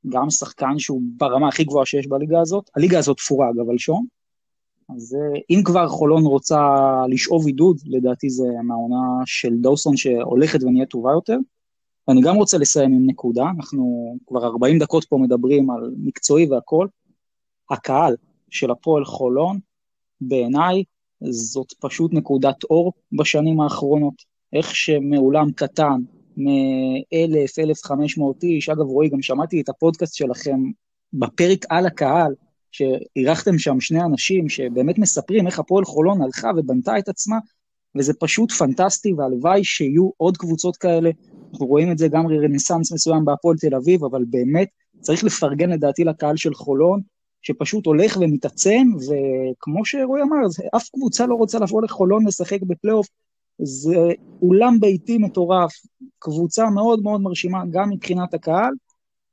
גם 0.08 0.30
שחקן 0.30 0.78
שהוא 0.78 1.02
ברמה 1.16 1.48
הכי 1.48 1.64
גבוהה 1.64 1.86
שיש 1.86 2.06
בליגה 2.06 2.40
הזאת. 2.40 2.70
הליגה 2.76 2.98
הזאת 2.98 3.16
תפורה 3.16 3.50
אגב 3.50 3.70
על 3.70 3.78
שון. 3.78 4.06
אז 4.96 5.14
אה, 5.14 5.40
אם 5.50 5.62
כבר 5.64 5.88
חולון 5.88 6.22
רוצה 6.22 6.60
לשאוב 7.08 7.46
עידוד, 7.46 7.76
לדעתי 7.86 8.30
זה 8.30 8.44
מהעונה 8.64 9.22
של 9.26 9.54
דוסון 9.54 9.96
שהולכת 9.96 10.62
ונהיה 10.62 10.86
טובה 10.86 11.10
יותר. 11.12 11.38
אני 12.08 12.20
גם 12.20 12.36
רוצה 12.36 12.58
לסיים 12.58 12.92
עם 12.92 13.06
נקודה, 13.06 13.44
אנחנו 13.56 14.16
כבר 14.26 14.44
40 14.44 14.78
דקות 14.78 15.04
פה 15.04 15.18
מדברים 15.18 15.70
על 15.70 15.94
מקצועי 15.98 16.46
והכל. 16.46 16.86
הקהל 17.70 18.16
של 18.50 18.70
הפועל 18.70 19.04
חולון, 19.04 19.58
בעיניי, 20.20 20.84
זאת 21.20 21.72
פשוט 21.80 22.12
נקודת 22.12 22.64
אור 22.64 22.92
בשנים 23.12 23.60
האחרונות. 23.60 24.14
איך 24.52 24.74
שמאולם 24.74 25.52
קטן, 25.52 26.00
מ-1,000, 26.36 27.58
1,500 27.58 28.42
איש, 28.42 28.68
אגב 28.68 28.80
רועי, 28.80 29.08
גם 29.08 29.22
שמעתי 29.22 29.60
את 29.60 29.68
הפודקאסט 29.68 30.14
שלכם 30.14 30.60
בפרק 31.12 31.64
על 31.68 31.86
הקהל, 31.86 32.34
שאירחתם 32.70 33.58
שם 33.58 33.80
שני 33.80 34.02
אנשים 34.02 34.48
שבאמת 34.48 34.98
מספרים 34.98 35.46
איך 35.46 35.58
הפועל 35.58 35.84
חולון 35.84 36.22
הלכה 36.22 36.50
ובנתה 36.56 36.98
את 36.98 37.08
עצמה, 37.08 37.36
וזה 37.98 38.12
פשוט 38.20 38.52
פנטסטי, 38.52 39.12
והלוואי 39.12 39.64
שיהיו 39.64 40.10
עוד 40.16 40.36
קבוצות 40.36 40.76
כאלה. 40.76 41.10
אנחנו 41.52 41.66
רואים 41.66 41.92
את 41.92 41.98
זה 41.98 42.08
גם 42.08 42.26
רנסאנס 42.26 42.92
מסוים 42.92 43.24
בהפועל 43.24 43.56
תל 43.56 43.74
אביב, 43.74 44.04
אבל 44.04 44.24
באמת 44.30 44.68
צריך 45.00 45.24
לפרגן 45.24 45.70
לדעתי 45.70 46.04
לקהל 46.04 46.36
של 46.36 46.54
חולון, 46.54 47.00
שפשוט 47.42 47.86
הולך 47.86 48.16
ומתעצם, 48.20 48.88
וכמו 48.96 49.84
שרועי 49.84 50.22
אמר, 50.22 50.36
אף 50.76 50.88
קבוצה 50.88 51.26
לא 51.26 51.34
רוצה 51.34 51.58
לבוא 51.58 51.82
לחולון 51.82 52.26
לשחק 52.26 52.62
בפלייאוף, 52.62 53.06
זה 53.62 54.12
אולם 54.42 54.80
ביתי 54.80 55.18
מטורף, 55.18 55.72
קבוצה 56.18 56.70
מאוד 56.70 57.02
מאוד 57.02 57.20
מרשימה 57.20 57.62
גם 57.70 57.90
מבחינת 57.90 58.34
הקהל, 58.34 58.72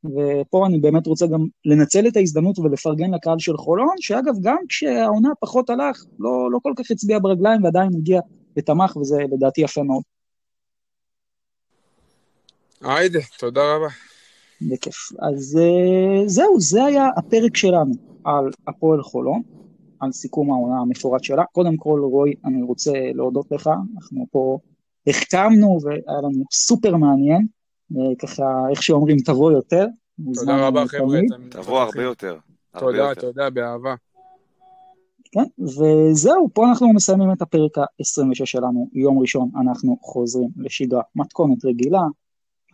ופה 0.03 0.67
אני 0.67 0.79
באמת 0.79 1.07
רוצה 1.07 1.27
גם 1.27 1.45
לנצל 1.65 2.07
את 2.07 2.17
ההזדמנות 2.17 2.59
ולפרגן 2.59 3.13
לקהל 3.13 3.39
של 3.39 3.57
חולון, 3.57 3.95
שאגב, 3.99 4.33
גם 4.41 4.57
כשהעונה 4.69 5.29
פחות 5.39 5.69
הלך, 5.69 6.03
לא, 6.19 6.51
לא 6.51 6.59
כל 6.63 6.73
כך 6.75 6.91
הצביע 6.91 7.19
ברגליים 7.19 7.63
ועדיין 7.63 7.89
הגיע 7.95 8.21
ותמך, 8.57 8.97
וזה 8.97 9.23
לדעתי 9.31 9.61
יפה 9.61 9.83
מאוד. 9.83 10.01
היידה, 12.81 13.19
תודה 13.39 13.75
רבה. 13.75 13.87
בכיף. 14.61 14.95
אז 15.19 15.59
uh, 15.59 16.27
זהו, 16.27 16.59
זה 16.59 16.85
היה 16.85 17.07
הפרק 17.17 17.57
שלנו 17.57 17.93
על 18.23 18.49
הפועל 18.67 19.03
חולון, 19.03 19.41
על 19.99 20.11
סיכום 20.11 20.51
העונה 20.51 20.81
המפורט 20.81 21.23
שלה. 21.23 21.43
קודם 21.51 21.77
כל, 21.77 21.99
רוי, 22.03 22.33
אני 22.45 22.61
רוצה 22.61 22.91
להודות 23.13 23.51
לך, 23.51 23.69
אנחנו 23.95 24.25
פה 24.31 24.59
החכמנו 25.07 25.79
והיה 25.83 26.17
לנו 26.23 26.43
סופר 26.51 26.95
מעניין, 26.95 27.47
uh, 27.93 27.95
ככה, 28.19 28.43
איך 28.69 28.83
שאומרים, 28.83 29.17
תבוא 29.25 29.51
יותר. 29.51 29.85
תודה 30.33 30.67
רבה, 30.67 30.87
חבר'ה. 30.87 31.19
תבוא 31.49 31.81
הרבה 31.81 32.03
יותר. 32.03 32.37
תודה, 32.79 33.15
תודה, 33.15 33.49
באהבה. 33.49 33.95
כן, 35.31 35.43
וזהו, 35.59 36.49
פה 36.53 36.69
אנחנו 36.69 36.93
מסיימים 36.93 37.31
את 37.31 37.41
הפרק 37.41 37.77
ה-26 37.77 38.45
שלנו, 38.45 38.89
יום 38.93 39.19
ראשון 39.19 39.49
אנחנו 39.61 39.97
חוזרים 40.01 40.49
לשגרה 40.57 41.01
מתכונת 41.15 41.65
רגילה, 41.65 42.01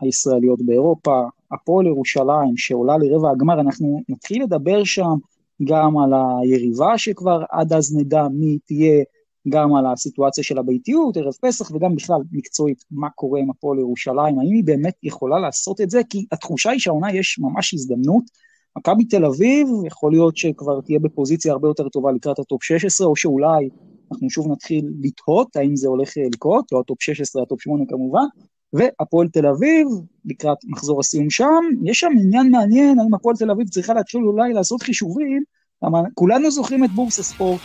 הישראליות 0.02 0.62
באירופה, 0.66 1.24
הפועל 1.52 1.88
ירושלים 1.88 2.58
שעולה 2.58 2.98
לרבע 2.98 3.32
הגמר, 3.32 3.62
אנחנו 3.62 4.02
נתחיל 4.10 4.44
לדבר 4.44 4.84
שם 4.84 5.16
גם 5.64 5.98
על 5.98 6.14
היריבה 6.14 6.98
שכבר 6.98 7.44
עד 7.52 7.74
אז 7.74 7.98
נדע 7.98 8.28
מי 8.32 8.58
תהיה, 8.66 9.04
גם 9.50 9.76
על 9.76 9.86
הסיטואציה 9.86 10.44
של 10.44 10.58
הביתיות, 10.58 11.18
ערב 11.18 11.34
פסח, 11.42 11.72
וגם 11.72 11.96
בכלל 11.96 12.22
מקצועית, 12.32 12.84
מה 12.92 13.10
קורה 13.10 13.40
עם 13.40 13.50
הפועל 13.50 13.80
ירושלים, 13.80 14.40
האם 14.40 14.54
היא 14.54 14.64
באמת 14.64 14.96
יכולה 15.04 15.40
לעשות 15.40 15.82
את 15.82 15.90
זה, 15.90 16.02
כי 16.10 16.26
התחושה 16.32 16.70
היא 16.70 16.80
שהעונה 16.80 17.14
יש 17.14 17.40
ממש 17.40 17.74
הזדמנות. 17.74 18.47
מכבי 18.78 19.06
תל 19.06 19.26
אביב, 19.26 19.68
יכול 19.86 20.12
להיות 20.12 20.38
שכבר 20.38 20.82
תהיה 20.82 21.00
בפוזיציה 21.00 21.52
הרבה 21.52 21.68
יותר 21.68 21.90
טובה 21.90 22.12
לקראת 22.12 22.40
הטופ 22.40 22.64
16, 22.64 23.08
או 23.08 23.16
שאולי 23.16 23.70
אנחנו 24.12 24.30
שוב 24.30 24.52
נתחיל 24.52 24.86
לתהות 25.02 25.56
האם 25.56 25.76
זה 25.76 25.88
הולך 25.88 26.10
לקרות, 26.34 26.66
לא 26.72 26.80
הטופ 26.80 27.02
16, 27.02 27.44
הטופ 27.44 27.62
8 27.62 27.84
כמובן, 27.90 28.26
והפועל 28.74 29.28
תל 29.28 29.48
אביב, 29.48 29.88
לקראת 30.26 30.58
מחזור 30.68 31.00
הסיום 31.00 31.30
שם, 31.30 31.64
יש 31.84 32.00
שם 32.00 32.12
עניין 32.22 32.52
מעניין, 32.52 33.00
האם 33.00 33.14
הפועל 33.14 33.36
תל 33.36 33.52
אביב 33.52 33.68
צריכה 33.68 33.94
להתחיל 33.94 34.24
אולי 34.24 34.54
לעשות 34.54 34.82
חישובים, 34.82 35.44
למה 35.84 36.02
כולנו 36.14 36.52
זוכרים 36.52 36.84
את 36.84 36.90
בורס 36.90 37.20
הספורט, 37.20 37.60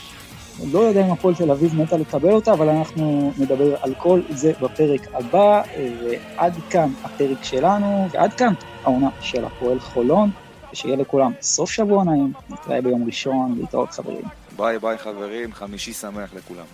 לא 0.72 0.78
יודע 0.78 1.06
אם 1.06 1.12
הפועל 1.12 1.34
תל 1.34 1.50
אביב 1.50 1.74
מתה 1.74 1.96
לקבל 1.96 2.32
אותה, 2.32 2.52
אבל 2.52 2.68
אנחנו 2.68 3.32
נדבר 3.38 3.76
על 3.82 3.94
כל 3.94 4.20
זה 4.30 4.52
בפרק 4.62 5.08
הבא, 5.14 5.62
ועד 6.02 6.52
כאן 6.70 6.90
הפרק 7.04 7.44
שלנו, 7.44 8.06
ועד 8.10 8.32
כאן 8.32 8.52
העונה 8.84 9.08
של 9.20 9.44
הפועל 9.44 9.80
חולון, 9.80 10.30
ושיהיה 10.72 10.96
לכולם 10.96 11.32
סוף 11.40 11.70
שבוע 11.70 12.04
נעים, 12.04 12.32
נתראה 12.50 12.80
ביום 12.80 13.06
ראשון, 13.06 13.54
להתראות 13.58 13.90
חברים. 13.90 14.24
ביי 14.56 14.78
ביי 14.78 14.98
חברים, 14.98 15.52
חמישי 15.52 15.92
שמח 15.92 16.34
לכולם. 16.34 16.64